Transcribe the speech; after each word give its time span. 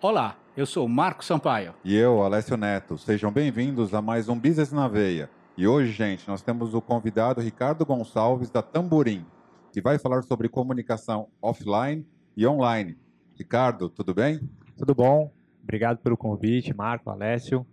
Olá, 0.00 0.38
eu 0.56 0.64
sou 0.64 0.86
o 0.86 0.88
Marco 0.88 1.24
Sampaio. 1.24 1.74
E 1.84 1.96
eu, 1.96 2.22
Alessio 2.22 2.56
Neto. 2.56 2.96
Sejam 2.96 3.32
bem-vindos 3.32 3.92
a 3.92 4.00
mais 4.00 4.28
um 4.28 4.38
Business 4.38 4.70
na 4.70 4.86
Veia. 4.86 5.28
E 5.56 5.66
hoje, 5.66 5.90
gente, 5.90 6.28
nós 6.28 6.40
temos 6.40 6.72
o 6.72 6.80
convidado 6.80 7.40
Ricardo 7.40 7.84
Gonçalves 7.84 8.48
da 8.48 8.62
Tamborim, 8.62 9.26
que 9.72 9.80
vai 9.80 9.98
falar 9.98 10.22
sobre 10.22 10.48
comunicação 10.48 11.26
offline 11.42 12.06
e 12.36 12.46
online. 12.46 12.96
Ricardo, 13.34 13.88
tudo 13.88 14.14
bem? 14.14 14.38
Tudo 14.76 14.94
bom? 14.94 15.32
Obrigado 15.64 15.98
pelo 15.98 16.16
convite, 16.16 16.72
Marco, 16.72 17.10
Alessio. 17.10 17.66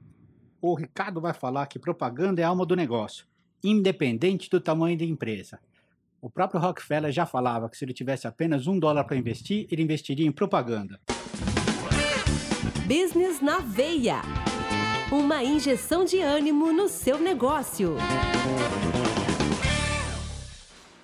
O 0.60 0.74
Ricardo 0.74 1.22
vai 1.22 1.32
falar 1.32 1.68
que 1.68 1.78
propaganda 1.78 2.42
é 2.42 2.44
a 2.44 2.48
alma 2.48 2.66
do 2.66 2.76
negócio, 2.76 3.28
independente 3.64 4.50
do 4.50 4.60
tamanho 4.60 4.98
da 4.98 5.06
empresa. 5.06 5.60
O 6.20 6.28
próprio 6.28 6.60
Rockefeller 6.60 7.12
já 7.12 7.28
falava 7.28 7.70
que 7.70 7.78
se 7.78 7.86
ele 7.86 7.94
tivesse 7.94 8.26
apenas 8.26 8.66
um 8.66 8.80
dólar 8.80 9.04
para 9.04 9.16
investir, 9.16 9.68
ele 9.70 9.84
investiria 9.84 10.26
em 10.26 10.32
propaganda. 10.32 11.00
Business 12.88 13.42
na 13.42 13.62
Veia. 13.62 14.22
Uma 15.12 15.44
injeção 15.44 16.06
de 16.06 16.22
ânimo 16.22 16.72
no 16.72 16.88
seu 16.88 17.20
negócio. 17.20 17.96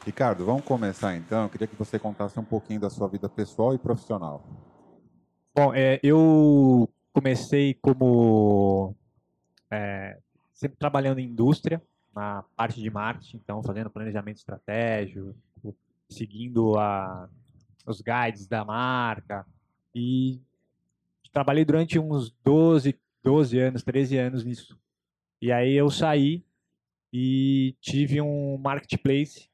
Ricardo, 0.05 0.45
vamos 0.45 0.63
começar 0.63 1.15
então. 1.15 1.41
Eu 1.43 1.49
queria 1.49 1.65
que 1.65 1.75
você 1.75 1.97
contasse 1.97 2.39
um 2.39 2.43
pouquinho 2.43 2.79
da 2.79 2.89
sua 2.91 3.07
vida 3.07 3.27
pessoal 3.27 3.73
e 3.73 3.79
profissional. 3.79 4.45
Bom, 5.55 5.73
é, 5.73 5.99
eu 6.03 6.87
comecei 7.11 7.73
como 7.81 8.95
é, 9.71 10.19
sempre 10.53 10.77
trabalhando 10.77 11.17
em 11.17 11.25
indústria, 11.25 11.81
na 12.15 12.43
parte 12.55 12.79
de 12.79 12.91
marketing, 12.91 13.37
então 13.37 13.63
fazendo 13.63 13.89
planejamento 13.89 14.37
estratégico, 14.37 15.35
seguindo 16.07 16.77
a, 16.77 17.27
os 17.87 18.01
guides 18.01 18.45
da 18.45 18.63
marca 18.63 19.47
e 19.95 20.39
trabalhei 21.31 21.65
durante 21.65 21.97
uns 21.99 22.29
12, 22.43 22.99
12 23.23 23.59
anos, 23.59 23.83
13 23.83 24.17
anos 24.17 24.43
nisso. 24.43 24.79
E 25.41 25.51
aí 25.51 25.73
eu 25.73 25.89
saí 25.89 26.45
e 27.11 27.75
tive 27.81 28.21
um 28.21 28.57
marketplace 28.57 29.49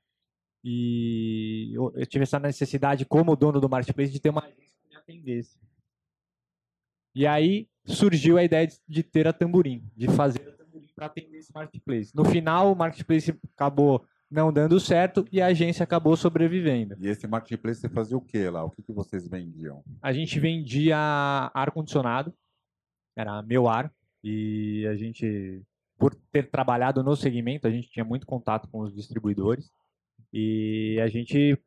e 0.63 1.71
eu, 1.73 2.05
tive 2.07 2.23
essa 2.23 2.39
necessidade 2.39 3.05
como 3.05 3.35
dono 3.35 3.59
do 3.59 3.69
marketplace 3.69 4.11
de 4.11 4.19
ter 4.19 4.29
uma 4.29 4.43
agência 4.43 4.75
que 4.81 4.89
me 4.89 4.95
atendesse. 4.95 5.57
E 7.15 7.25
aí 7.25 7.69
surgiu 7.85 8.37
a 8.37 8.43
ideia 8.43 8.67
de, 8.67 8.77
de 8.87 9.03
ter 9.03 9.27
a 9.27 9.33
Tamborim, 9.33 9.89
de 9.95 10.07
fazer 10.07 10.49
a 10.49 10.51
Tamborim 10.51 10.87
para 10.93 11.05
atender 11.05 11.37
esse 11.37 11.53
marketplace. 11.53 12.13
No 12.13 12.25
final, 12.25 12.73
o 12.73 12.75
marketplace 12.75 13.33
acabou 13.55 14.05
não 14.29 14.51
dando 14.51 14.79
certo 14.79 15.25
e 15.31 15.41
a 15.41 15.47
agência 15.47 15.83
acabou 15.83 16.15
sobrevivendo. 16.17 16.95
E 16.99 17.07
esse 17.07 17.27
marketplace 17.27 17.81
você 17.81 17.89
fazia 17.89 18.17
o 18.17 18.21
que 18.21 18.49
lá? 18.49 18.63
O 18.63 18.69
que, 18.69 18.83
que 18.83 18.91
vocês 18.91 19.27
vendiam? 19.27 19.83
A 20.01 20.11
gente 20.11 20.39
vendia 20.39 20.97
ar-condicionado, 21.53 22.33
era 23.15 23.41
meu 23.41 23.67
ar, 23.67 23.91
e 24.23 24.85
a 24.87 24.95
gente, 24.95 25.61
por 25.97 26.13
ter 26.31 26.49
trabalhado 26.49 27.03
no 27.03 27.15
segmento, 27.15 27.67
a 27.67 27.71
gente 27.71 27.89
tinha 27.89 28.05
muito 28.05 28.25
contato 28.25 28.67
com 28.69 28.81
os 28.81 28.93
distribuidores, 28.93 29.71
e 30.33 30.99
a 31.01 31.07
gente 31.07 31.57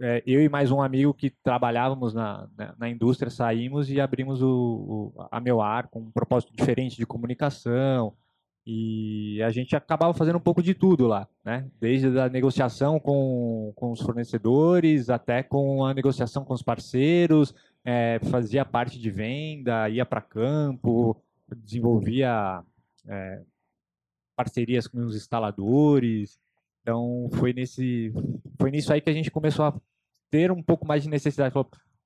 é, 0.00 0.22
eu 0.26 0.40
e 0.40 0.48
mais 0.48 0.70
um 0.70 0.80
amigo 0.80 1.12
que 1.12 1.30
trabalhávamos 1.30 2.14
na, 2.14 2.48
na, 2.56 2.74
na 2.78 2.88
indústria 2.88 3.30
saímos 3.30 3.90
e 3.90 4.00
abrimos 4.00 4.40
o, 4.40 5.12
o, 5.14 5.28
a 5.30 5.38
Meu 5.38 5.60
Ar 5.60 5.88
com 5.88 6.00
um 6.00 6.10
propósito 6.10 6.54
diferente 6.54 6.96
de 6.96 7.04
comunicação 7.04 8.14
e 8.64 9.42
a 9.42 9.50
gente 9.50 9.74
acabava 9.74 10.14
fazendo 10.14 10.36
um 10.36 10.40
pouco 10.42 10.62
de 10.62 10.72
tudo 10.72 11.08
lá, 11.08 11.28
né? 11.44 11.68
Desde 11.80 12.16
a 12.18 12.28
negociação 12.28 13.00
com, 13.00 13.72
com 13.74 13.90
os 13.90 14.00
fornecedores 14.00 15.10
até 15.10 15.42
com 15.42 15.84
a 15.84 15.92
negociação 15.92 16.44
com 16.44 16.54
os 16.54 16.62
parceiros, 16.62 17.52
é, 17.84 18.20
fazia 18.30 18.64
parte 18.64 19.00
de 19.00 19.10
venda, 19.10 19.88
ia 19.88 20.06
para 20.06 20.20
campo, 20.20 21.20
desenvolvia 21.56 22.62
é, 23.08 23.42
parcerias 24.36 24.86
com 24.86 25.04
os 25.04 25.16
instaladores, 25.16 26.38
então 26.80 27.28
foi 27.32 27.52
nesse 27.52 28.12
foi 28.60 28.70
nisso 28.70 28.92
aí 28.92 29.00
que 29.00 29.10
a 29.10 29.14
gente 29.14 29.30
começou 29.30 29.64
a 29.64 29.80
ter 30.30 30.52
um 30.52 30.62
pouco 30.62 30.86
mais 30.86 31.02
de 31.02 31.08
necessidade. 31.08 31.54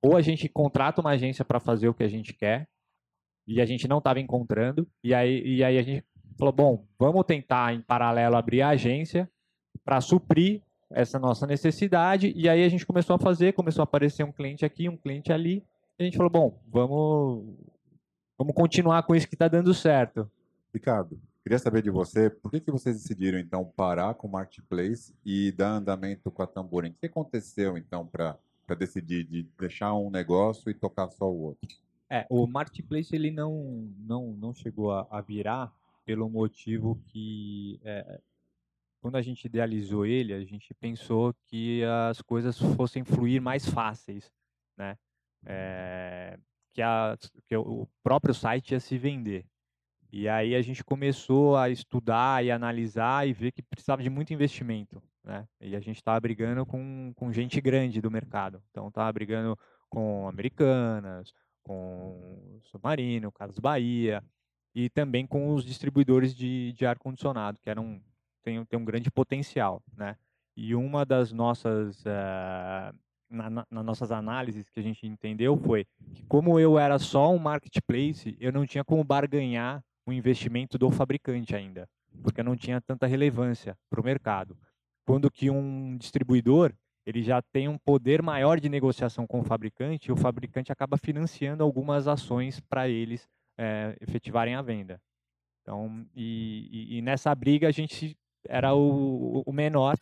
Ou 0.01 0.17
a 0.17 0.21
gente 0.21 0.49
contrata 0.49 1.01
uma 1.01 1.11
agência 1.11 1.45
para 1.45 1.59
fazer 1.59 1.87
o 1.87 1.93
que 1.93 2.03
a 2.03 2.09
gente 2.09 2.33
quer 2.33 2.67
e 3.47 3.61
a 3.61 3.65
gente 3.65 3.87
não 3.87 3.99
estava 3.99 4.19
encontrando 4.19 4.87
e 5.03 5.13
aí 5.13 5.41
e 5.45 5.63
aí 5.63 5.77
a 5.77 5.83
gente 5.83 6.03
falou 6.37 6.53
bom 6.53 6.85
vamos 6.99 7.25
tentar 7.25 7.73
em 7.73 7.81
paralelo 7.81 8.35
abrir 8.35 8.61
a 8.61 8.69
agência 8.69 9.29
para 9.83 10.01
suprir 10.01 10.61
essa 10.89 11.19
nossa 11.19 11.45
necessidade 11.45 12.33
e 12.35 12.47
aí 12.47 12.63
a 12.63 12.69
gente 12.69 12.85
começou 12.85 13.15
a 13.15 13.19
fazer 13.19 13.53
começou 13.53 13.81
a 13.81 13.83
aparecer 13.83 14.23
um 14.23 14.31
cliente 14.31 14.65
aqui 14.65 14.87
um 14.87 14.97
cliente 14.97 15.31
ali 15.31 15.63
e 15.97 16.03
a 16.03 16.05
gente 16.05 16.17
falou 16.17 16.31
bom 16.31 16.59
vamos 16.67 17.55
vamos 18.37 18.53
continuar 18.53 19.03
com 19.03 19.15
isso 19.15 19.27
que 19.27 19.35
está 19.35 19.47
dando 19.47 19.73
certo 19.73 20.29
Ricardo 20.73 21.19
Queria 21.47 21.59
saber 21.59 21.81
de 21.81 21.89
você, 21.89 22.29
por 22.29 22.51
que, 22.51 22.59
que 22.59 22.69
vocês 22.69 22.97
decidiram 22.97 23.39
então 23.39 23.63
parar 23.63 24.13
com 24.15 24.27
o 24.27 24.29
Marketplace 24.29 25.15
e 25.25 25.49
dar 25.53 25.75
andamento 25.75 26.29
com 26.29 26.43
a 26.43 26.45
Tamborim? 26.45 26.89
O 26.89 26.95
que 26.95 27.05
aconteceu 27.05 27.77
então 27.77 28.05
para 28.05 28.37
decidir 28.77 29.23
de 29.23 29.43
deixar 29.57 29.93
um 29.93 30.09
negócio 30.09 30.69
e 30.69 30.73
tocar 30.73 31.09
só 31.09 31.23
o 31.31 31.43
outro? 31.43 31.69
É, 32.09 32.27
o 32.29 32.45
Marketplace 32.45 33.15
ele 33.15 33.31
não, 33.31 33.89
não, 33.97 34.33
não 34.33 34.53
chegou 34.53 34.91
a, 34.91 35.07
a 35.09 35.21
virar 35.21 35.71
pelo 36.07 36.29
motivo 36.29 36.95
que 37.09 37.81
é, 37.83 38.21
quando 39.01 39.17
a 39.17 39.21
gente 39.21 39.43
idealizou 39.43 40.05
ele, 40.05 40.33
a 40.33 40.41
gente 40.45 40.73
pensou 40.75 41.33
que 41.45 41.83
as 42.09 42.21
coisas 42.21 42.57
fossem 42.77 43.03
fluir 43.03 43.41
mais 43.41 43.67
fáceis, 43.67 44.31
né? 44.77 44.97
É, 45.45 46.39
que, 46.71 46.81
a, 46.81 47.17
que 47.45 47.57
o 47.57 47.85
próprio 48.01 48.33
site 48.33 48.71
ia 48.71 48.79
se 48.79 48.97
vender. 48.97 49.45
E 50.09 50.29
aí 50.29 50.55
a 50.55 50.61
gente 50.61 50.81
começou 50.81 51.57
a 51.57 51.69
estudar 51.69 52.43
e 52.43 52.51
analisar 52.51 53.27
e 53.27 53.33
ver 53.33 53.51
que 53.51 53.61
precisava 53.61 54.01
de 54.01 54.09
muito 54.09 54.33
investimento, 54.33 55.03
né? 55.21 55.45
E 55.59 55.75
a 55.75 55.81
gente 55.81 55.97
estava 55.97 56.21
brigando 56.21 56.65
com, 56.65 57.11
com 57.17 57.33
gente 57.33 57.59
grande 57.59 57.99
do 57.99 58.09
mercado. 58.09 58.63
Então 58.71 58.87
estava 58.87 59.11
brigando 59.11 59.59
com 59.89 60.25
Americanas, 60.25 61.33
com 61.63 62.61
Submarino, 62.63 63.29
Casas 63.29 63.59
Bahia 63.59 64.23
e 64.79 64.89
também 64.91 65.25
com 65.25 65.55
os 65.55 65.65
distribuidores 65.65 66.35
de, 66.35 66.71
de 66.73 66.85
ar-condicionado, 66.85 67.59
que 67.59 67.67
eram, 67.67 67.99
tem, 68.43 68.63
tem 68.63 68.79
um 68.79 68.85
grande 68.85 69.09
potencial, 69.09 69.81
né? 69.95 70.15
E 70.55 70.75
uma 70.75 71.03
das 71.03 71.31
nossas... 71.31 72.01
Uh, 72.01 72.95
na, 73.27 73.49
na, 73.49 73.67
nas 73.71 73.83
nossas 73.83 74.11
análises 74.11 74.69
que 74.69 74.79
a 74.79 74.83
gente 74.83 75.07
entendeu 75.07 75.57
foi 75.57 75.85
que 76.13 76.23
como 76.27 76.59
eu 76.59 76.77
era 76.77 76.99
só 76.99 77.33
um 77.33 77.39
marketplace, 77.39 78.37
eu 78.39 78.53
não 78.53 78.67
tinha 78.67 78.83
como 78.83 79.03
barganhar 79.03 79.83
o 80.05 80.13
investimento 80.13 80.77
do 80.77 80.91
fabricante 80.91 81.55
ainda, 81.55 81.89
porque 82.21 82.43
não 82.43 82.55
tinha 82.55 82.79
tanta 82.79 83.07
relevância 83.07 83.75
para 83.89 83.99
o 83.99 84.03
mercado. 84.03 84.55
Quando 85.07 85.31
que 85.31 85.49
um 85.49 85.97
distribuidor 85.97 86.71
ele 87.03 87.23
já 87.23 87.41
tem 87.41 87.67
um 87.67 87.79
poder 87.79 88.21
maior 88.21 88.59
de 88.59 88.69
negociação 88.69 89.25
com 89.25 89.39
o 89.39 89.43
fabricante, 89.43 90.09
e 90.09 90.11
o 90.11 90.17
fabricante 90.17 90.71
acaba 90.71 90.97
financiando 90.97 91.63
algumas 91.63 92.07
ações 92.07 92.59
para 92.59 92.87
eles 92.87 93.27
é, 93.57 93.95
efetivarem 94.01 94.55
a 94.55 94.61
venda. 94.61 95.01
Então, 95.61 96.05
e, 96.15 96.69
e, 96.71 96.97
e, 96.97 97.01
nessa 97.01 97.33
briga 97.35 97.67
a 97.67 97.71
gente 97.71 98.17
era 98.47 98.73
o, 98.73 99.43
o, 99.45 99.51
menor 99.51 99.95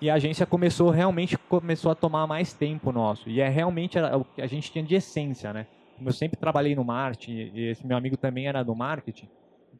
e 0.00 0.10
a 0.10 0.14
agência 0.14 0.44
começou 0.44 0.90
realmente 0.90 1.38
começou 1.38 1.92
a 1.92 1.94
tomar 1.94 2.26
mais 2.26 2.52
tempo 2.52 2.90
nosso 2.90 3.30
e 3.30 3.40
é 3.40 3.48
realmente 3.48 3.96
o 3.98 4.24
que 4.24 4.42
a 4.42 4.48
gente 4.48 4.72
tinha 4.72 4.82
de 4.82 4.96
essência, 4.96 5.52
né? 5.52 5.68
Como 5.96 6.08
eu 6.08 6.12
sempre 6.12 6.36
trabalhei 6.36 6.74
no 6.74 6.82
marketing 6.82 7.52
e 7.54 7.68
esse 7.68 7.86
meu 7.86 7.96
amigo 7.96 8.16
também 8.16 8.48
era 8.48 8.64
do 8.64 8.74
marketing, 8.74 9.28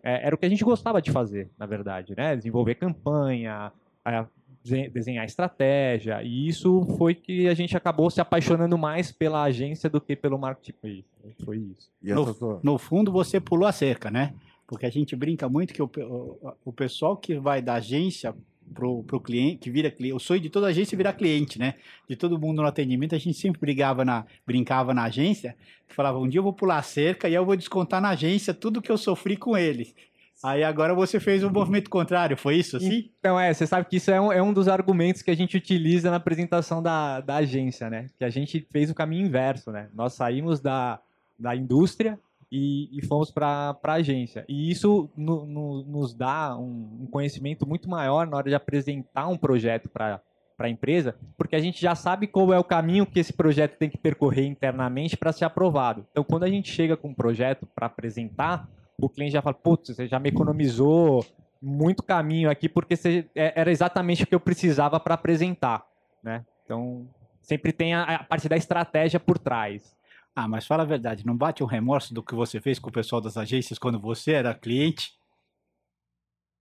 é, 0.03 0.27
era 0.27 0.35
o 0.35 0.39
que 0.39 0.47
a 0.47 0.49
gente 0.49 0.63
gostava 0.63 1.03
de 1.03 1.11
fazer, 1.11 1.51
na 1.59 1.67
verdade, 1.67 2.15
né? 2.17 2.37
Desenvolver 2.37 2.77
campanha, 2.77 3.73
desenhar 4.65 5.25
estratégia, 5.25 6.23
e 6.23 6.49
isso 6.49 6.87
foi 6.97 7.15
que 7.15 7.49
a 7.49 7.55
gente 7.55 7.77
acabou 7.77 8.09
se 8.11 8.21
apaixonando 8.21 8.79
mais 8.79 9.11
pela 9.11 9.43
agência 9.43 9.91
do 9.91 10.01
que 10.01 10.15
pelo 10.15 10.39
marketing. 10.39 11.05
Foi 11.45 11.57
isso. 11.59 11.91
No, 12.03 12.61
no, 12.63 12.79
fundo, 12.79 13.11
você 13.11 13.41
pulou 13.41 13.67
a 13.67 13.73
cerca, 13.73 14.11
né? 14.11 14.35
Porque 14.67 14.87
a 14.87 14.91
gente 14.91 15.17
brinca 15.17 15.49
muito 15.49 15.75
que 15.75 15.83
o, 15.83 15.91
o, 15.97 16.53
o 16.67 16.73
pessoal 16.73 17.17
que 17.17 17.35
vai 17.35 17.61
da 17.61 17.75
agência 17.75 18.35
pro, 18.73 19.03
pro 19.03 19.21
cliente, 19.21 19.59
que 19.59 19.71
vira 19.71 19.91
cliente. 19.91 20.15
O 20.15 20.21
sonho 20.21 20.41
de 20.41 20.49
toda 20.49 20.69
agência 20.69 20.95
é 20.95 20.99
virar 20.99 21.13
cliente, 21.13 21.59
né? 21.59 21.75
De 22.09 22.17
todo 22.17 22.39
mundo 22.39 22.63
no 22.63 22.69
atendimento, 22.69 23.15
a 23.15 23.19
gente 23.19 23.39
sempre 23.39 23.61
brigava 23.61 24.05
na, 24.05 24.25
brincava 24.47 24.95
na 24.95 25.05
agência, 25.05 25.57
falava, 25.89 26.19
um 26.19 26.29
dia 26.29 26.39
eu 26.39 26.43
vou 26.43 26.53
pular 26.53 26.79
a 26.79 26.83
cerca 26.83 27.29
e 27.29 27.35
eu 27.35 27.45
vou 27.45 27.57
descontar 27.57 28.01
na 28.01 28.11
agência 28.11 28.55
tudo 28.55 28.83
que 28.83 28.91
eu 28.91 28.99
sofri 28.99 29.37
com 29.37 29.57
eles. 29.57 29.95
Aí 30.45 30.65
agora 30.65 30.95
você 30.95 31.21
fez 31.21 31.45
o 31.45 31.49
um 31.49 31.53
movimento 31.53 31.89
contrário, 31.89 32.37
foi 32.37 32.57
isso 32.57 32.77
assim? 32.77 33.11
Então 33.19 33.39
é, 33.39 33.53
você 33.55 33.67
sabe 33.67 33.89
que 33.89 33.97
isso 33.97 34.11
é 34.11 34.21
um, 34.21 34.33
é 34.33 34.43
um 34.43 34.53
dos 34.53 34.67
argumentos 34.67 35.23
que 35.23 35.31
a 35.31 35.37
gente 35.37 35.57
utiliza 35.57 36.11
na 36.11 36.17
apresentação 36.17 36.83
da, 36.83 37.21
da 37.21 37.37
agência, 37.37 37.89
né? 37.89 38.07
Que 38.19 38.25
a 38.25 38.31
gente 38.31 38.67
fez 38.71 38.91
o 38.91 38.95
caminho 38.95 39.27
inverso, 39.27 39.71
né? 39.71 39.89
Nós 39.95 40.15
saímos 40.15 40.61
da, 40.61 41.01
da 41.39 41.55
indústria 41.55 42.19
e, 42.51 42.91
e 42.93 43.07
fomos 43.07 43.31
para 43.31 43.79
a 43.83 43.93
agência. 43.93 44.45
E 44.49 44.71
isso 44.71 45.09
no, 45.17 45.47
no, 45.47 45.85
nos 45.85 46.13
dá 46.13 46.57
um, 46.59 47.03
um, 47.03 47.07
conhecimento 47.07 47.67
muito 47.67 47.89
maior 47.89 48.27
na 48.27 48.37
hora 48.37 48.49
de 48.49 48.55
apresentar 48.55 49.29
um 49.29 49.37
projeto 49.37 49.89
para 49.89 50.21
para 50.55 50.69
a 50.69 50.71
empresa, 50.71 51.17
porque 51.37 51.57
a 51.57 51.59
gente 51.59 51.81
já 51.81 51.95
sabe 51.95 52.29
qual 52.29 52.53
é 52.53 52.59
o 52.59 52.63
caminho 52.63 53.05
que 53.07 53.19
esse 53.19 53.33
projeto 53.33 53.77
tem 53.79 53.91
que 53.91 53.99
percorrer 53.99 54.47
internamente 54.47 55.17
para 55.17 55.33
ser 55.33 55.45
aprovado. 55.45 56.07
Então, 56.13 56.23
quando 56.23 56.45
a 56.45 56.49
gente 56.49 56.71
chega 56.71 56.97
com 56.97 57.09
um 57.09 57.15
projeto 57.15 57.67
para 57.75 57.87
apresentar, 57.87 58.69
o 59.07 59.09
cliente 59.09 59.33
já 59.33 59.43
fala: 59.43 59.55
putz, 59.55 59.95
você 59.95 60.07
já 60.07 60.19
me 60.19 60.29
economizou 60.29 61.27
muito 61.61 62.03
caminho 62.03 62.51
aqui, 62.51 62.69
porque 62.69 62.97
você, 62.97 63.29
é, 63.35 63.61
era 63.61 63.71
exatamente 63.71 64.25
o 64.25 64.27
que 64.27 64.35
eu 64.35 64.41
precisava 64.41 64.99
para 64.99 65.15
apresentar. 65.15 65.85
Né? 66.23 66.45
Então, 66.65 67.09
sempre 67.41 67.73
tem 67.73 67.95
a, 67.95 68.03
a 68.03 68.25
parte 68.25 68.49
da 68.49 68.57
estratégia 68.57 69.21
por 69.21 69.39
trás. 69.39 69.97
Ah, 70.35 70.49
mas 70.49 70.67
fala 70.67 70.83
a 70.83 70.87
verdade, 70.87 71.27
não 71.27 71.37
bate 71.37 71.63
um 71.63 71.67
remorso 71.67 72.15
do 72.15 72.23
que 72.23 72.35
você 72.35 72.61
fez 72.61 72.79
com 72.79 72.89
o 72.89 72.93
pessoal 72.93 73.21
das 73.21 73.37
agências 73.37 73.79
quando 73.79 74.01
você 74.01 74.33
era 74.33 74.55
cliente? 74.55 75.13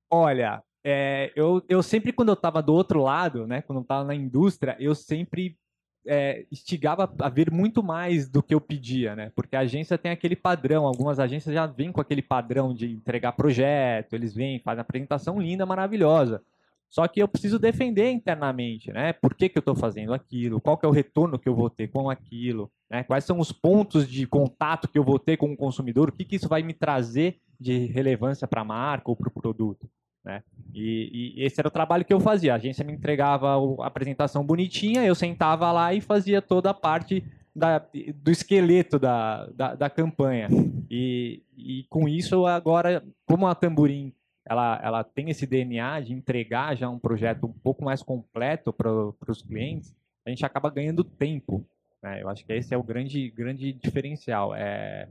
Olha, 0.10 0.62
é, 0.84 1.32
eu, 1.36 1.64
eu 1.70 1.82
sempre, 1.82 2.12
quando 2.12 2.30
eu 2.30 2.34
estava 2.34 2.62
do 2.62 2.74
outro 2.74 3.02
lado, 3.02 3.48
né, 3.48 3.62
quando 3.62 3.78
eu 3.78 3.84
estava 3.84 4.04
na 4.04 4.14
indústria, 4.14 4.76
eu 4.78 4.94
sempre 4.94 5.58
é, 6.06 6.45
instigava 6.51 7.12
a 7.19 7.30
ver 7.30 7.51
muito 7.51 7.83
mais 7.83 8.30
do 8.30 8.42
que 8.42 8.53
eu 8.53 8.62
pedia, 8.62 9.15
né? 9.15 9.31
Porque 9.36 9.56
a 9.56 9.59
agência 9.59 9.98
tem 9.98 10.12
aquele 10.12 10.36
padrão, 10.36 10.86
algumas 10.86 11.19
agências 11.19 11.53
já 11.53 11.65
vêm 11.65 11.92
com 11.92 12.01
aquele 12.01 12.21
padrão 12.21 12.74
de 12.74 12.92
entregar 12.92 13.33
projeto, 13.33 14.13
eles 14.13 14.33
vêm, 14.33 14.59
fazem 14.59 14.81
apresentação 14.81 15.39
linda, 15.39 15.65
maravilhosa. 15.65 16.42
Só 16.89 17.07
que 17.07 17.21
eu 17.21 17.27
preciso 17.27 17.57
defender 17.57 18.12
internamente, 18.12 18.92
né? 18.92 19.13
Por 19.13 19.33
que, 19.33 19.48
que 19.48 19.57
eu 19.57 19.62
estou 19.62 19.75
fazendo 19.75 20.13
aquilo? 20.13 20.59
Qual 20.59 20.77
que 20.77 20.86
é 20.86 20.89
o 20.89 20.92
retorno 20.92 21.39
que 21.39 21.48
eu 21.48 21.56
vou 21.56 21.69
ter 21.69 21.88
com 21.88 22.09
aquilo? 22.09 22.69
Né? 22.89 23.04
Quais 23.04 23.24
são 23.24 23.39
os 23.39 23.54
pontos 23.54 24.06
de 24.09 24.27
contato 24.27 24.89
que 24.89 25.00
eu 25.00 25.04
vou 25.04 25.18
ter 25.18 25.38
com 25.38 25.54
o 25.54 25.56
consumidor? 25.56 26.09
O 26.09 26.12
que, 26.12 26.25
que 26.25 26.36
isso 26.36 26.50
vai 26.50 26.62
me 26.62 26.74
trazer 26.74 27.39
de 27.57 27.86
relevância 27.86 28.45
para 28.45 28.59
a 28.59 28.65
marca 28.65 29.09
ou 29.09 29.15
para 29.15 29.30
o 29.30 29.31
produto? 29.31 29.89
Né? 30.25 30.44
E, 30.73 31.35
e, 31.38 31.44
esse 31.44 31.59
era 31.59 31.68
o 31.68 31.71
trabalho 31.71 32.06
que 32.06 32.13
eu 32.13 32.19
fazia. 32.19 32.53
A 32.53 32.56
agência 32.56 32.85
me 32.85 32.94
entregava 32.94 33.56
a 33.81 33.88
apresentação 33.88 34.45
bonitinha, 34.45 35.06
eu 35.06 35.15
sentava 35.15 35.71
lá 35.71 35.94
e 35.94 36.01
fazia 36.01 36.41
toda 36.41 36.69
a 36.69 36.73
parte 36.73 37.23
da, 37.56 37.85
do 38.15 38.31
esqueleto 38.31 38.97
da, 38.97 39.45
da, 39.47 39.75
da 39.75 39.89
campanha. 39.89 40.47
E, 40.89 41.44
e, 41.57 41.85
com 41.89 42.07
isso, 42.07 42.45
agora, 42.45 43.03
como 43.25 43.47
a 43.47 43.56
Tamborim 43.56 44.13
ela, 44.45 44.79
ela 44.83 45.03
tem 45.03 45.29
esse 45.29 45.45
DNA 45.45 46.01
de 46.01 46.13
entregar 46.13 46.75
já 46.75 46.89
um 46.89 47.00
projeto 47.00 47.45
um 47.45 47.53
pouco 47.53 47.83
mais 47.83 48.01
completo 48.01 48.73
para 48.73 48.91
os 49.27 49.41
clientes, 49.41 49.95
a 50.25 50.29
gente 50.29 50.45
acaba 50.45 50.69
ganhando 50.69 51.03
tempo. 51.03 51.65
Né? 52.01 52.21
Eu 52.21 52.29
acho 52.29 52.45
que 52.45 52.53
esse 52.53 52.73
é 52.73 52.77
o 52.77 52.83
grande, 52.83 53.29
grande 53.29 53.71
diferencial. 53.71 54.56
É, 54.56 55.07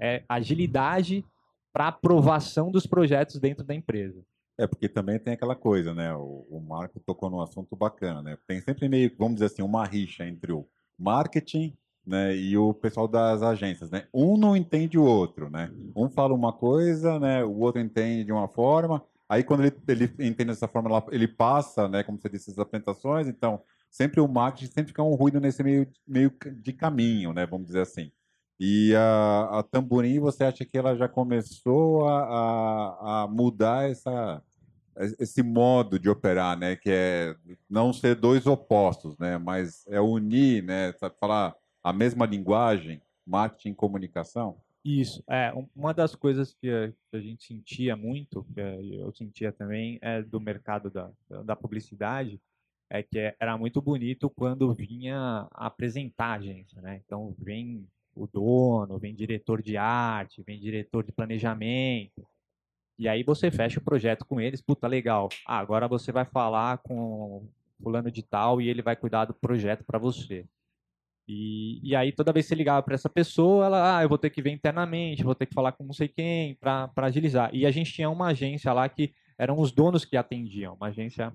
é 0.00 0.22
agilidade 0.28 1.24
para 1.72 1.88
aprovação 1.88 2.70
dos 2.70 2.86
projetos 2.86 3.38
dentro 3.38 3.64
da 3.64 3.74
empresa. 3.74 4.20
É, 4.58 4.66
porque 4.66 4.88
também 4.88 5.18
tem 5.18 5.32
aquela 5.32 5.56
coisa, 5.56 5.94
né? 5.94 6.14
O, 6.14 6.46
o 6.50 6.60
Marco 6.60 7.00
tocou 7.00 7.30
num 7.30 7.40
assunto 7.40 7.74
bacana, 7.74 8.22
né? 8.22 8.36
Tem 8.46 8.60
sempre 8.60 8.88
meio, 8.88 9.10
vamos 9.18 9.34
dizer 9.34 9.46
assim, 9.46 9.62
uma 9.62 9.84
rixa 9.84 10.26
entre 10.26 10.52
o 10.52 10.66
marketing 10.98 11.76
né, 12.06 12.36
e 12.36 12.56
o 12.56 12.74
pessoal 12.74 13.06
das 13.08 13.42
agências, 13.42 13.90
né? 13.90 14.06
Um 14.12 14.36
não 14.36 14.56
entende 14.56 14.98
o 14.98 15.04
outro, 15.04 15.48
né? 15.48 15.70
Um 15.96 16.10
fala 16.10 16.34
uma 16.34 16.52
coisa, 16.52 17.18
né? 17.18 17.44
O 17.44 17.58
outro 17.60 17.80
entende 17.80 18.24
de 18.24 18.32
uma 18.32 18.48
forma. 18.48 19.02
Aí 19.28 19.42
quando 19.42 19.64
ele, 19.64 19.74
ele 19.88 20.04
entende 20.18 20.46
dessa 20.46 20.68
forma, 20.68 21.02
ele 21.10 21.28
passa, 21.28 21.88
né? 21.88 22.02
Como 22.02 22.20
você 22.20 22.28
disse, 22.28 22.50
as 22.50 22.58
apresentações. 22.58 23.28
Então, 23.28 23.62
sempre 23.90 24.20
o 24.20 24.28
marketing 24.28 24.66
sempre 24.66 24.88
fica 24.88 25.02
um 25.02 25.14
ruído 25.14 25.40
nesse 25.40 25.62
meio, 25.62 25.88
meio 26.06 26.32
de 26.60 26.72
caminho, 26.72 27.32
né? 27.32 27.46
Vamos 27.46 27.66
dizer 27.66 27.80
assim. 27.80 28.10
E 28.58 28.94
a, 28.94 29.58
a 29.58 29.62
Tamborim, 29.62 30.20
você 30.20 30.44
acha 30.44 30.64
que 30.64 30.78
ela 30.78 30.96
já 30.96 31.08
começou 31.08 32.06
a, 32.06 32.22
a, 32.22 33.22
a 33.22 33.26
mudar 33.26 33.90
essa, 33.90 34.42
esse 35.18 35.42
modo 35.42 35.98
de 35.98 36.08
operar, 36.08 36.56
né? 36.56 36.76
Que 36.76 36.90
é 36.90 37.36
não 37.68 37.92
ser 37.92 38.14
dois 38.14 38.46
opostos, 38.46 39.18
né? 39.18 39.38
Mas 39.38 39.86
é 39.88 40.00
unir, 40.00 40.62
né? 40.62 40.92
Falar 41.18 41.54
a 41.82 41.92
mesma 41.92 42.26
linguagem, 42.26 43.02
marketing 43.26 43.70
e 43.70 43.74
comunicação. 43.74 44.56
Isso, 44.84 45.22
é, 45.28 45.52
uma 45.76 45.94
das 45.94 46.14
coisas 46.14 46.54
que 46.54 46.68
a, 47.12 47.18
gente 47.18 47.44
sentia 47.44 47.96
muito, 47.96 48.44
que 48.52 48.60
eu 48.60 49.12
sentia 49.12 49.52
também, 49.52 49.98
é 50.02 50.22
do 50.22 50.40
mercado 50.40 50.90
da, 50.90 51.08
da 51.44 51.54
publicidade, 51.54 52.40
é 52.90 53.02
que 53.02 53.34
era 53.38 53.56
muito 53.56 53.80
bonito 53.80 54.28
quando 54.28 54.74
vinha 54.74 55.46
apresentar 55.52 56.26
a 56.26 56.34
agência, 56.34 56.82
né? 56.82 57.00
Então, 57.06 57.34
vem 57.38 57.86
o 58.14 58.26
dono, 58.26 58.98
vem 58.98 59.14
diretor 59.14 59.62
de 59.62 59.76
arte, 59.76 60.42
vem 60.42 60.60
diretor 60.60 61.04
de 61.04 61.12
planejamento. 61.12 62.26
E 62.98 63.08
aí 63.08 63.22
você 63.22 63.50
fecha 63.50 63.80
o 63.80 63.84
projeto 63.84 64.24
com 64.24 64.40
eles, 64.40 64.60
puta, 64.60 64.86
legal. 64.86 65.28
Ah, 65.46 65.58
agora 65.58 65.88
você 65.88 66.12
vai 66.12 66.24
falar 66.24 66.78
com 66.78 67.48
fulano 67.82 68.10
de 68.10 68.22
tal 68.22 68.60
e 68.60 68.68
ele 68.68 68.82
vai 68.82 68.94
cuidar 68.94 69.24
do 69.24 69.34
projeto 69.34 69.84
para 69.84 69.98
você. 69.98 70.46
E, 71.26 71.80
e 71.82 71.96
aí 71.96 72.12
toda 72.12 72.32
vez 72.32 72.46
que 72.46 72.50
você 72.50 72.54
ligava 72.54 72.82
para 72.82 72.94
essa 72.94 73.08
pessoa, 73.08 73.66
ela, 73.66 73.98
ah, 73.98 74.02
eu 74.02 74.08
vou 74.08 74.18
ter 74.18 74.30
que 74.30 74.42
ver 74.42 74.50
internamente, 74.50 75.22
vou 75.22 75.34
ter 75.34 75.46
que 75.46 75.54
falar 75.54 75.72
com 75.72 75.84
não 75.84 75.92
sei 75.92 76.08
quem 76.08 76.54
para 76.56 76.90
agilizar. 76.96 77.50
E 77.54 77.64
a 77.64 77.70
gente 77.70 77.92
tinha 77.92 78.10
uma 78.10 78.28
agência 78.28 78.72
lá 78.72 78.88
que 78.88 79.14
eram 79.38 79.58
os 79.58 79.72
donos 79.72 80.04
que 80.04 80.16
atendiam, 80.16 80.74
uma 80.74 80.88
agência 80.88 81.32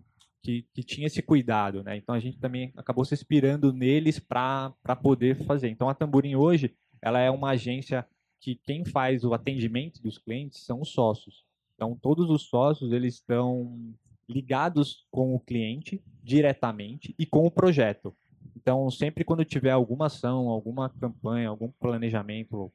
que, 0.48 0.66
que 0.74 0.82
tinha 0.82 1.08
esse 1.08 1.22
cuidado, 1.22 1.84
né? 1.84 1.98
Então 1.98 2.16
a 2.16 2.22
gente 2.22 2.40
também 2.40 2.72
acabou 2.78 3.04
se 3.04 3.14
inspirando 3.14 3.74
neles 3.74 4.18
para 4.18 4.72
poder 5.04 5.44
fazer. 5.44 5.68
Então 5.68 5.90
a 5.90 5.94
Tamborim 5.94 6.36
hoje, 6.36 6.74
ela 7.02 7.20
é 7.20 7.30
uma 7.30 7.50
agência 7.50 8.08
que 8.40 8.56
quem 8.56 8.86
faz 8.86 9.26
o 9.26 9.34
atendimento 9.34 10.02
dos 10.02 10.18
clientes 10.18 10.64
são 10.64 10.80
os 10.80 10.94
sócios. 10.94 11.44
Então 11.76 11.98
todos 12.02 12.30
os 12.30 12.44
sócios 12.44 12.94
eles 12.94 13.16
estão 13.16 13.94
ligados 14.30 15.06
com 15.12 15.36
o 15.36 15.40
cliente 15.40 16.02
diretamente 16.24 17.14
e 17.20 17.26
com 17.26 17.46
o 17.46 17.52
projeto. 17.52 18.16
Então 18.56 18.90
sempre 18.90 19.26
quando 19.26 19.44
tiver 19.44 19.72
alguma 19.72 20.06
ação, 20.06 20.48
alguma 20.48 20.90
campanha, 20.92 21.50
algum 21.50 21.70
planejamento, 21.72 22.72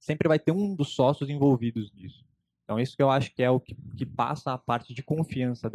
sempre 0.00 0.26
vai 0.26 0.40
ter 0.40 0.50
um 0.50 0.74
dos 0.74 0.88
sócios 0.88 1.30
envolvidos 1.30 1.92
nisso. 1.92 2.26
Então, 2.64 2.80
isso 2.80 2.96
que 2.96 3.02
eu 3.02 3.10
acho 3.10 3.32
que 3.34 3.42
é 3.42 3.50
o 3.50 3.60
que, 3.60 3.76
que 3.96 4.06
passa 4.06 4.52
a 4.52 4.58
parte 4.58 4.94
de 4.94 5.02
confiança 5.02 5.70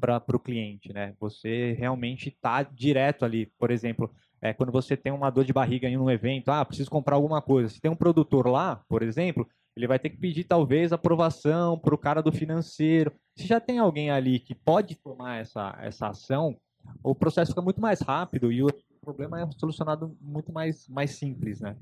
para 0.00 0.36
o 0.36 0.40
cliente, 0.40 0.92
né? 0.92 1.14
Você 1.20 1.74
realmente 1.78 2.30
está 2.30 2.62
direto 2.62 3.24
ali. 3.24 3.46
Por 3.58 3.70
exemplo, 3.70 4.10
é, 4.40 4.54
quando 4.54 4.72
você 4.72 4.96
tem 4.96 5.12
uma 5.12 5.28
dor 5.28 5.44
de 5.44 5.52
barriga 5.52 5.86
em 5.86 5.98
um 5.98 6.10
evento, 6.10 6.48
ah, 6.50 6.64
preciso 6.64 6.90
comprar 6.90 7.16
alguma 7.16 7.42
coisa. 7.42 7.68
Se 7.68 7.80
tem 7.80 7.90
um 7.90 7.96
produtor 7.96 8.46
lá, 8.46 8.82
por 8.88 9.02
exemplo, 9.02 9.46
ele 9.76 9.86
vai 9.86 9.98
ter 9.98 10.10
que 10.10 10.16
pedir 10.16 10.44
talvez 10.44 10.92
aprovação 10.92 11.78
para 11.78 11.94
o 11.94 11.98
cara 11.98 12.22
do 12.22 12.32
financeiro. 12.32 13.12
Se 13.36 13.46
já 13.46 13.60
tem 13.60 13.78
alguém 13.78 14.10
ali 14.10 14.40
que 14.40 14.54
pode 14.54 14.94
tomar 14.96 15.40
essa, 15.40 15.76
essa 15.80 16.08
ação, 16.08 16.56
o 17.02 17.14
processo 17.14 17.52
fica 17.52 17.62
muito 17.62 17.82
mais 17.82 18.00
rápido 18.00 18.50
e 18.50 18.62
o 18.62 18.68
problema 19.02 19.40
é 19.40 19.48
solucionado 19.58 20.16
muito 20.20 20.50
mais, 20.52 20.88
mais 20.88 21.10
simples, 21.12 21.60
né? 21.60 21.76